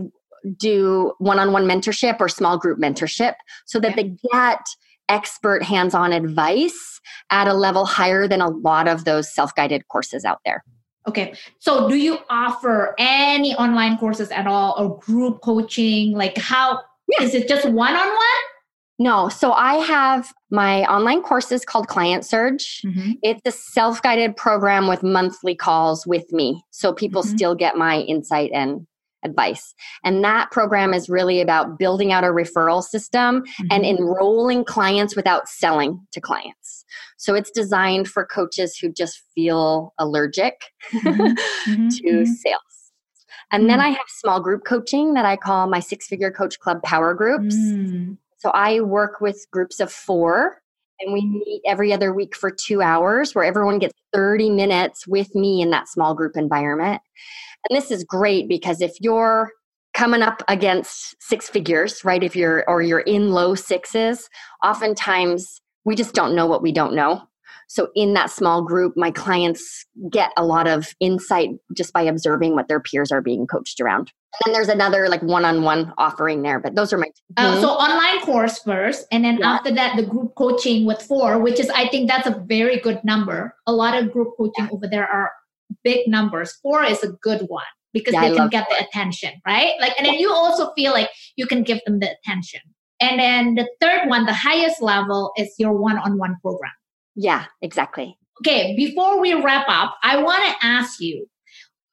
do 0.56 1.12
one-on-one 1.18 1.64
mentorship 1.64 2.16
or 2.20 2.28
small 2.28 2.58
group 2.58 2.78
mentorship 2.78 3.34
so 3.66 3.78
that 3.80 3.96
they 3.96 4.16
get 4.32 4.60
expert 5.08 5.62
hands-on 5.62 6.12
advice 6.12 7.00
at 7.30 7.48
a 7.48 7.54
level 7.54 7.84
higher 7.86 8.28
than 8.28 8.40
a 8.40 8.48
lot 8.48 8.88
of 8.88 9.04
those 9.04 9.32
self-guided 9.32 9.88
courses 9.88 10.24
out 10.24 10.40
there. 10.44 10.64
Okay. 11.08 11.34
So 11.58 11.88
do 11.88 11.96
you 11.96 12.18
offer 12.28 12.94
any 12.98 13.54
online 13.54 13.96
courses 13.96 14.30
at 14.30 14.46
all 14.46 14.74
or 14.78 14.98
group 14.98 15.40
coaching? 15.40 16.12
Like 16.12 16.36
how 16.36 16.82
yeah. 17.08 17.24
is 17.24 17.34
it 17.34 17.48
just 17.48 17.64
one 17.64 17.94
on 17.94 18.06
one? 18.06 18.42
No. 18.98 19.28
So 19.28 19.52
I 19.52 19.76
have 19.76 20.32
my 20.50 20.82
online 20.84 21.22
courses 21.22 21.64
called 21.64 21.88
Client 21.88 22.26
Surge. 22.26 22.82
Mm-hmm. 22.84 23.12
It's 23.22 23.40
a 23.46 23.52
self 23.52 24.02
guided 24.02 24.36
program 24.36 24.86
with 24.86 25.02
monthly 25.02 25.54
calls 25.54 26.06
with 26.06 26.30
me. 26.32 26.62
So 26.70 26.92
people 26.92 27.22
mm-hmm. 27.22 27.36
still 27.36 27.54
get 27.54 27.76
my 27.76 28.00
insight 28.00 28.50
and 28.52 28.86
advice. 29.24 29.74
And 30.04 30.22
that 30.24 30.50
program 30.50 30.92
is 30.92 31.08
really 31.08 31.40
about 31.40 31.78
building 31.78 32.12
out 32.12 32.24
a 32.24 32.28
referral 32.28 32.82
system 32.82 33.42
mm-hmm. 33.42 33.66
and 33.70 33.84
enrolling 33.84 34.64
clients 34.64 35.16
without 35.16 35.48
selling 35.48 36.06
to 36.12 36.20
clients. 36.20 36.77
So 37.16 37.34
it's 37.34 37.50
designed 37.50 38.08
for 38.08 38.24
coaches 38.24 38.76
who 38.76 38.92
just 38.92 39.22
feel 39.34 39.94
allergic 39.98 40.60
mm-hmm. 40.92 41.20
mm-hmm. 41.70 41.88
to 41.88 42.26
sales. 42.26 42.60
And 43.50 43.68
then 43.68 43.78
mm. 43.78 43.84
I 43.84 43.88
have 43.88 44.06
small 44.08 44.40
group 44.40 44.64
coaching 44.64 45.14
that 45.14 45.24
I 45.24 45.36
call 45.36 45.68
my 45.68 45.80
six 45.80 46.06
figure 46.06 46.30
coach 46.30 46.58
club 46.58 46.82
power 46.82 47.14
groups. 47.14 47.56
Mm. 47.56 48.18
So 48.38 48.50
I 48.50 48.80
work 48.80 49.20
with 49.20 49.46
groups 49.50 49.80
of 49.80 49.90
four 49.90 50.60
and 51.00 51.12
we 51.12 51.24
meet 51.24 51.62
every 51.66 51.92
other 51.92 52.12
week 52.12 52.36
for 52.36 52.50
two 52.50 52.82
hours 52.82 53.34
where 53.34 53.44
everyone 53.44 53.78
gets 53.78 53.94
30 54.12 54.50
minutes 54.50 55.06
with 55.06 55.34
me 55.34 55.62
in 55.62 55.70
that 55.70 55.88
small 55.88 56.14
group 56.14 56.36
environment. 56.36 57.00
And 57.68 57.76
this 57.76 57.90
is 57.90 58.04
great 58.04 58.48
because 58.48 58.80
if 58.80 58.92
you're 59.00 59.50
coming 59.94 60.22
up 60.22 60.42
against 60.48 61.20
six 61.20 61.48
figures, 61.48 62.04
right? 62.04 62.22
If 62.22 62.36
you're 62.36 62.64
or 62.68 62.82
you're 62.82 63.00
in 63.00 63.30
low 63.30 63.54
sixes, 63.54 64.28
oftentimes 64.64 65.60
we 65.84 65.94
just 65.94 66.14
don't 66.14 66.34
know 66.34 66.46
what 66.46 66.62
we 66.62 66.72
don't 66.72 66.94
know. 66.94 67.22
So 67.68 67.90
in 67.94 68.14
that 68.14 68.30
small 68.30 68.62
group, 68.62 68.96
my 68.96 69.10
clients 69.10 69.84
get 70.10 70.32
a 70.38 70.44
lot 70.44 70.66
of 70.66 70.94
insight 71.00 71.50
just 71.76 71.92
by 71.92 72.02
observing 72.02 72.54
what 72.54 72.66
their 72.66 72.80
peers 72.80 73.12
are 73.12 73.20
being 73.20 73.46
coached 73.46 73.78
around. 73.78 74.10
And 74.32 74.46
then 74.46 74.52
there's 74.54 74.68
another 74.68 75.08
like 75.08 75.22
one-on-one 75.22 75.92
offering 75.98 76.42
there, 76.42 76.60
but 76.60 76.74
those 76.74 76.92
are 76.92 76.98
my. 76.98 77.08
Uh, 77.36 77.60
so 77.60 77.68
online 77.68 78.24
course 78.24 78.58
first, 78.60 79.06
and 79.10 79.24
then 79.24 79.38
yeah. 79.38 79.52
after 79.52 79.70
that, 79.72 79.96
the 79.96 80.02
group 80.02 80.34
coaching 80.34 80.86
with 80.86 81.02
four, 81.02 81.38
which 81.38 81.60
is 81.60 81.68
I 81.70 81.88
think 81.88 82.08
that's 82.08 82.26
a 82.26 82.42
very 82.46 82.78
good 82.78 83.00
number. 83.04 83.54
A 83.66 83.72
lot 83.72 83.96
of 84.00 84.12
group 84.12 84.28
coaching 84.36 84.68
over 84.72 84.86
there 84.86 85.06
are 85.06 85.32
big 85.84 86.08
numbers. 86.08 86.52
Four 86.62 86.84
is 86.84 87.02
a 87.02 87.12
good 87.22 87.42
one 87.48 87.64
because 87.92 88.14
yeah, 88.14 88.28
they 88.28 88.36
can 88.36 88.48
get 88.48 88.68
the 88.70 88.86
attention, 88.86 89.32
right? 89.46 89.72
Like, 89.80 89.94
and 89.98 90.06
then 90.06 90.14
you 90.14 90.32
also 90.32 90.72
feel 90.74 90.92
like 90.92 91.10
you 91.36 91.46
can 91.46 91.62
give 91.62 91.80
them 91.86 92.00
the 92.00 92.14
attention. 92.22 92.60
And 93.00 93.20
then 93.20 93.54
the 93.54 93.68
third 93.80 94.08
one, 94.08 94.26
the 94.26 94.32
highest 94.32 94.82
level, 94.82 95.32
is 95.36 95.54
your 95.58 95.72
one-on-one 95.72 96.36
program. 96.42 96.72
Yeah, 97.14 97.44
exactly. 97.62 98.16
Okay, 98.40 98.74
before 98.76 99.20
we 99.20 99.34
wrap 99.34 99.66
up, 99.68 99.96
I 100.02 100.22
want 100.22 100.42
to 100.44 100.66
ask 100.66 101.00
you 101.00 101.26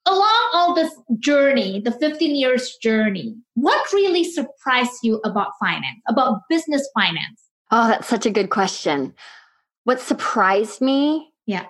along 0.05 0.49
all 0.53 0.75
this 0.75 0.93
journey, 1.19 1.81
the 1.81 1.91
15 1.91 2.35
years 2.35 2.75
journey, 2.81 3.35
what 3.55 3.91
really 3.91 4.23
surprised 4.23 4.99
you 5.03 5.19
about 5.25 5.51
finance, 5.59 5.99
about 6.07 6.41
business 6.49 6.87
finance? 6.93 7.41
Oh, 7.71 7.87
that's 7.87 8.07
such 8.07 8.25
a 8.25 8.31
good 8.31 8.49
question. 8.49 9.13
What 9.83 9.99
surprised 9.99 10.81
me? 10.81 11.31
Yeah. 11.45 11.65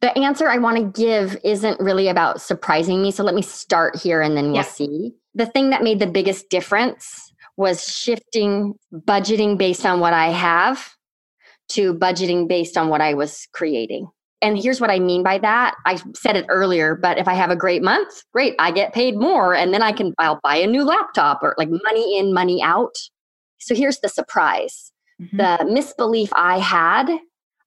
The 0.00 0.16
answer 0.18 0.48
I 0.48 0.58
want 0.58 0.76
to 0.78 1.02
give 1.02 1.38
isn't 1.44 1.80
really 1.80 2.08
about 2.08 2.40
surprising 2.40 3.02
me. 3.02 3.10
So 3.10 3.22
let 3.24 3.34
me 3.34 3.42
start 3.42 3.96
here 3.96 4.20
and 4.22 4.36
then 4.36 4.46
we'll 4.46 4.56
Yeah. 4.56 4.62
see. 4.62 5.12
The 5.34 5.46
thing 5.46 5.70
that 5.70 5.82
made 5.82 5.98
the 5.98 6.06
biggest 6.06 6.48
difference 6.48 7.32
was 7.56 7.84
shifting 7.84 8.74
budgeting 8.92 9.56
based 9.58 9.86
on 9.86 10.00
what 10.00 10.12
I 10.12 10.28
have 10.28 10.90
to 11.70 11.94
budgeting 11.94 12.48
based 12.48 12.76
on 12.76 12.88
what 12.88 13.00
I 13.00 13.14
was 13.14 13.46
creating. 13.52 14.08
And 14.42 14.58
here's 14.58 14.80
what 14.80 14.90
I 14.90 14.98
mean 14.98 15.22
by 15.22 15.38
that. 15.38 15.74
I 15.86 15.98
said 16.14 16.36
it 16.36 16.44
earlier, 16.48 16.94
but 16.94 17.18
if 17.18 17.26
I 17.26 17.34
have 17.34 17.50
a 17.50 17.56
great 17.56 17.82
month, 17.82 18.22
great, 18.32 18.54
I 18.58 18.70
get 18.70 18.92
paid 18.92 19.16
more 19.16 19.54
and 19.54 19.72
then 19.72 19.82
I 19.82 19.92
can 19.92 20.12
I'll 20.18 20.40
buy 20.42 20.56
a 20.56 20.66
new 20.66 20.84
laptop 20.84 21.42
or 21.42 21.54
like 21.58 21.70
money 21.70 22.18
in, 22.18 22.34
money 22.34 22.62
out. 22.62 22.94
So 23.58 23.74
here's 23.74 23.98
the 24.00 24.08
surprise. 24.08 24.92
Mhm. 25.20 25.38
The 25.38 25.64
misbelief 25.64 26.30
I 26.34 26.58
had 26.58 27.08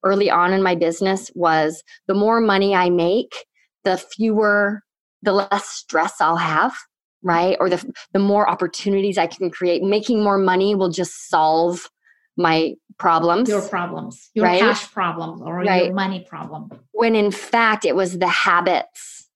early 0.04 0.30
on 0.30 0.52
in 0.52 0.62
my 0.62 0.76
business 0.76 1.30
was 1.34 1.82
the 2.06 2.14
more 2.14 2.40
money 2.40 2.74
I 2.74 2.88
make, 2.88 3.44
the 3.84 3.98
fewer 3.98 4.82
the 5.22 5.32
less 5.32 5.68
stress 5.68 6.20
I'll 6.20 6.36
have, 6.36 6.74
right? 7.22 7.56
Or 7.60 7.68
the 7.68 7.84
the 8.12 8.18
more 8.18 8.48
opportunities 8.48 9.18
I 9.18 9.26
can 9.26 9.50
create. 9.50 9.82
Making 9.82 10.22
more 10.22 10.38
money 10.38 10.74
will 10.74 10.88
just 10.90 11.28
solve 11.28 11.88
my 12.36 12.74
problems. 12.98 13.48
your 13.48 13.62
problems, 13.62 14.30
your 14.34 14.46
Right. 14.46 14.60
cash 14.60 14.90
problem, 14.92 15.42
or 15.42 15.56
Right. 15.64 15.84
your 15.86 15.94
money 15.94 16.24
problem. 16.28 16.70
when 16.92 17.14
in 17.14 17.30
fact 17.30 17.84
it 17.84 17.96
was 17.96 18.18
the 18.18 18.28
habits 18.28 19.28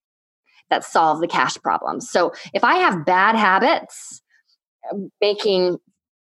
that 0.71 0.85
solve 0.85 1.21
the 1.21 1.29
cash 1.29 1.57
problems. 1.63 2.11
So 2.11 2.33
if 2.53 2.63
I 2.65 2.77
have 2.77 3.05
bad 3.05 3.37
habits, 3.37 4.23
um, 4.91 5.11
making 5.21 5.79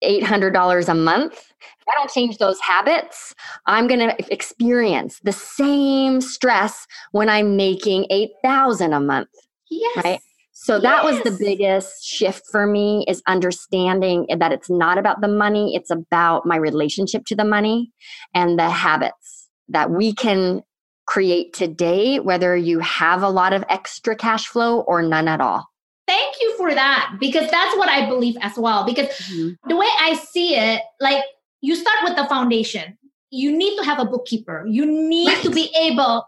$800 0.04 0.88
a 0.90 0.94
month, 0.94 1.34
if 1.34 1.88
I 1.92 1.96
don't 1.98 2.10
change 2.12 2.38
those 2.38 2.60
habits, 2.60 3.34
I'm 3.66 3.88
going 3.88 4.00
to 4.00 4.16
experience 4.34 5.20
the 5.24 5.32
same 5.32 6.22
stress 6.22 6.86
when 7.12 7.30
I'm 7.30 7.56
making 7.56 8.06
8,000 8.10 8.94
a 8.94 9.00
month. 9.00 9.30
Yes. 9.70 10.04
Right. 10.06 10.20
So 10.60 10.80
that 10.80 11.04
was 11.04 11.22
the 11.22 11.32
biggest 11.40 12.04
shift 12.04 12.44
for 12.52 12.66
me 12.66 13.06
is 13.08 13.22
understanding 13.28 14.26
that 14.40 14.52
it's 14.52 14.70
not 14.70 14.98
about 14.98 15.22
the 15.22 15.28
money, 15.28 15.76
it's 15.76 15.92
about 15.92 16.46
my 16.46 16.58
relationship 16.58 17.26
to 17.28 17.36
the 17.36 17.46
money 17.46 17.92
and 18.34 18.58
the 18.58 18.70
habits 18.70 19.48
that 19.70 19.92
we 19.92 20.14
can 20.14 20.64
create 21.06 21.54
today 21.54 22.20
whether 22.20 22.58
you 22.58 22.80
have 22.80 23.22
a 23.22 23.30
lot 23.30 23.54
of 23.54 23.64
extra 23.70 24.16
cash 24.16 24.48
flow 24.48 24.82
or 24.82 25.02
none 25.02 25.28
at 25.28 25.40
all. 25.40 25.66
Thank 26.08 26.36
you 26.42 26.58
for 26.58 26.74
that 26.74 27.16
because 27.20 27.50
that's 27.52 27.78
what 27.78 27.88
I 27.88 28.10
believe 28.10 28.36
as 28.42 28.58
well. 28.58 28.84
Because 28.84 29.08
mm-hmm. 29.08 29.70
the 29.70 29.76
way 29.76 29.88
I 30.02 30.16
see 30.16 30.56
it, 30.56 30.82
like 31.00 31.24
you 31.62 31.76
start 31.76 32.00
with 32.04 32.16
the 32.16 32.26
foundation. 32.26 32.98
You 33.30 33.56
need 33.56 33.78
to 33.78 33.84
have 33.84 34.00
a 34.00 34.06
bookkeeper. 34.06 34.66
You 34.68 34.86
need 34.86 35.42
to 35.44 35.50
be 35.50 35.70
able, 35.80 36.26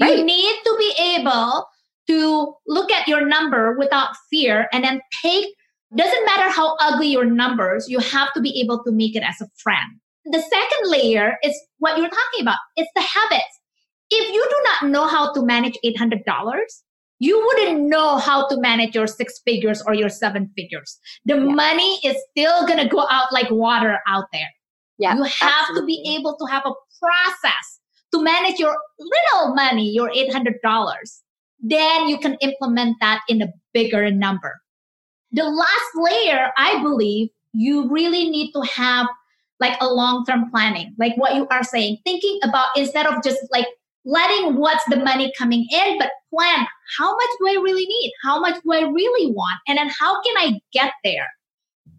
Right. 0.00 0.18
you 0.18 0.24
need 0.24 0.56
to 0.64 0.76
be 0.78 0.94
able 1.16 1.66
to 2.10 2.54
look 2.66 2.90
at 2.90 3.06
your 3.08 3.26
number 3.26 3.76
without 3.78 4.10
fear 4.30 4.68
and 4.72 4.82
then 4.84 5.00
take 5.22 5.46
doesn't 5.96 6.24
matter 6.26 6.48
how 6.50 6.76
ugly 6.80 7.08
your 7.08 7.24
numbers, 7.24 7.88
you 7.88 7.98
have 7.98 8.32
to 8.34 8.40
be 8.40 8.60
able 8.60 8.82
to 8.84 8.92
make 8.92 9.16
it 9.16 9.24
as 9.24 9.40
a 9.40 9.48
friend. 9.62 9.90
The 10.24 10.40
second 10.40 10.90
layer 10.90 11.36
is 11.42 11.54
what 11.78 11.98
you're 11.98 12.08
talking 12.08 12.42
about. 12.42 12.58
It's 12.76 12.90
the 12.94 13.00
habits. 13.02 13.54
If 14.10 14.32
you 14.34 14.42
do 14.54 14.56
not 14.64 14.90
know 14.92 15.06
how 15.06 15.32
to 15.32 15.42
manage 15.44 15.76
$800, 15.84 16.22
you 17.18 17.38
wouldn't 17.46 17.80
know 17.82 18.18
how 18.18 18.46
to 18.48 18.60
manage 18.60 18.94
your 18.94 19.06
six 19.06 19.40
figures 19.44 19.82
or 19.86 19.94
your 19.94 20.08
seven 20.08 20.50
figures. 20.56 20.98
The 21.26 21.34
Yeah. 21.36 21.44
money 21.64 21.98
is 22.04 22.16
still 22.30 22.66
going 22.66 22.78
to 22.78 22.88
go 22.88 23.06
out 23.10 23.32
like 23.32 23.50
water 23.50 23.98
out 24.08 24.26
there. 24.32 24.50
Yeah. 24.98 25.16
you 25.16 25.22
have 25.24 25.66
to 25.76 25.82
be 25.86 26.14
able 26.16 26.36
to 26.36 26.44
have 26.52 26.62
a 26.66 26.72
process 27.00 27.66
to 28.12 28.22
manage 28.22 28.58
your 28.58 28.76
little 28.98 29.54
money, 29.54 29.90
your 29.90 30.10
$800. 30.14 31.22
Then 31.62 32.08
you 32.08 32.18
can 32.18 32.36
implement 32.40 32.96
that 33.00 33.20
in 33.28 33.42
a 33.42 33.48
bigger 33.72 34.10
number. 34.10 34.60
The 35.32 35.44
last 35.44 35.90
layer, 35.94 36.50
I 36.56 36.82
believe, 36.82 37.28
you 37.52 37.88
really 37.88 38.30
need 38.30 38.52
to 38.52 38.62
have 38.62 39.06
like 39.58 39.76
a 39.80 39.86
long 39.86 40.24
term 40.24 40.50
planning, 40.50 40.94
like 40.98 41.16
what 41.16 41.34
you 41.34 41.46
are 41.50 41.62
saying, 41.62 41.98
thinking 42.04 42.40
about 42.42 42.68
instead 42.76 43.06
of 43.06 43.22
just 43.22 43.38
like 43.52 43.66
letting 44.04 44.56
what's 44.56 44.84
the 44.86 44.96
money 44.96 45.32
coming 45.36 45.66
in, 45.70 45.98
but 45.98 46.10
plan 46.34 46.66
how 46.98 47.14
much 47.14 47.30
do 47.38 47.48
I 47.48 47.62
really 47.62 47.86
need? 47.86 48.12
How 48.24 48.40
much 48.40 48.60
do 48.62 48.72
I 48.72 48.80
really 48.80 49.32
want? 49.32 49.60
And 49.68 49.78
then 49.78 49.88
how 49.88 50.20
can 50.22 50.36
I 50.36 50.60
get 50.72 50.92
there? 51.04 51.28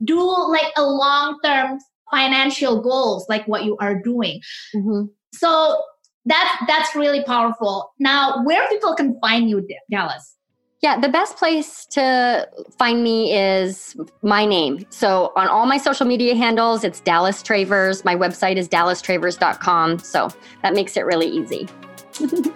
Do 0.03 0.19
like 0.49 0.71
a 0.77 0.83
long 0.83 1.37
term 1.43 1.79
financial 2.11 2.81
goals, 2.81 3.25
like 3.29 3.47
what 3.47 3.63
you 3.63 3.77
are 3.77 4.01
doing. 4.01 4.41
Mhm. 4.75 5.09
So 5.33 5.81
that's 6.25 6.51
that's 6.67 6.95
really 6.95 7.23
powerful. 7.23 7.93
Now, 7.99 8.43
where 8.43 8.67
people 8.69 8.95
can 8.95 9.19
find 9.19 9.49
you, 9.49 9.65
Dallas? 9.89 10.35
Yeah, 10.81 10.99
the 10.99 11.09
best 11.09 11.37
place 11.37 11.85
to 11.91 12.49
find 12.79 13.03
me 13.03 13.37
is 13.37 13.95
my 14.23 14.45
name. 14.45 14.83
So 14.89 15.31
on 15.35 15.47
all 15.47 15.67
my 15.67 15.77
social 15.77 16.07
media 16.07 16.35
handles, 16.35 16.83
it's 16.83 16.99
Dallas 17.01 17.43
Travers. 17.43 18.03
My 18.03 18.15
website 18.15 18.55
is 18.55 18.67
dallastravers.com. 18.67 19.99
So 19.99 20.29
that 20.63 20.73
makes 20.73 20.97
it 20.97 21.01
really 21.01 21.27
easy. 21.27 21.67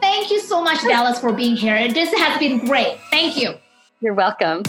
Thank 0.00 0.30
you 0.30 0.40
so 0.40 0.62
much, 0.62 0.80
Dallas, 0.82 1.18
for 1.18 1.32
being 1.32 1.56
here. 1.56 1.92
This 1.92 2.12
has 2.14 2.38
been 2.38 2.64
great. 2.66 2.98
Thank 3.10 3.36
you. 3.36 3.54
You're 4.00 4.14
welcome. 4.14 4.62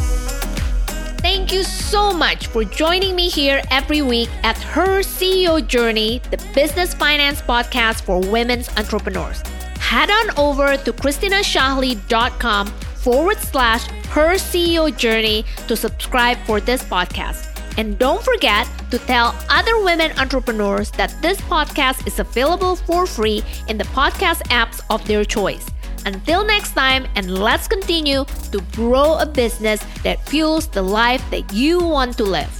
You 1.53 1.61
so 1.61 2.11
much 2.11 2.47
for 2.47 2.63
joining 2.63 3.15
me 3.15 3.29
here 3.29 3.61
every 3.69 4.01
week 4.01 4.27
at 4.41 4.57
Her 4.57 5.03
CEO 5.03 5.61
Journey, 5.67 6.19
the 6.31 6.37
business 6.55 6.95
finance 6.95 7.43
podcast 7.43 8.01
for 8.01 8.19
women's 8.19 8.69
entrepreneurs. 8.69 9.43
Head 9.77 10.09
on 10.09 10.31
over 10.35 10.77
to 10.77 10.91
christinashahli.com 10.91 12.65
forward 13.05 13.37
slash 13.37 13.85
her 14.15 14.33
CEO 14.33 14.97
journey 14.97 15.45
to 15.67 15.75
subscribe 15.75 16.39
for 16.47 16.59
this 16.59 16.83
podcast. 16.83 17.45
And 17.77 17.99
don't 17.99 18.23
forget 18.23 18.67
to 18.89 18.97
tell 18.97 19.35
other 19.47 19.79
women 19.83 20.11
entrepreneurs 20.17 20.89
that 20.93 21.15
this 21.21 21.39
podcast 21.41 22.07
is 22.07 22.17
available 22.17 22.77
for 22.77 23.05
free 23.05 23.43
in 23.67 23.77
the 23.77 23.89
podcast 23.93 24.41
apps 24.47 24.81
of 24.89 25.05
their 25.05 25.23
choice. 25.23 25.69
Until 26.05 26.43
next 26.45 26.73
time, 26.73 27.07
and 27.15 27.37
let's 27.39 27.67
continue 27.67 28.25
to 28.51 28.61
grow 28.73 29.17
a 29.19 29.25
business 29.25 29.81
that 30.03 30.19
fuels 30.27 30.67
the 30.67 30.81
life 30.81 31.23
that 31.31 31.53
you 31.53 31.79
want 31.79 32.17
to 32.17 32.23
live. 32.23 32.51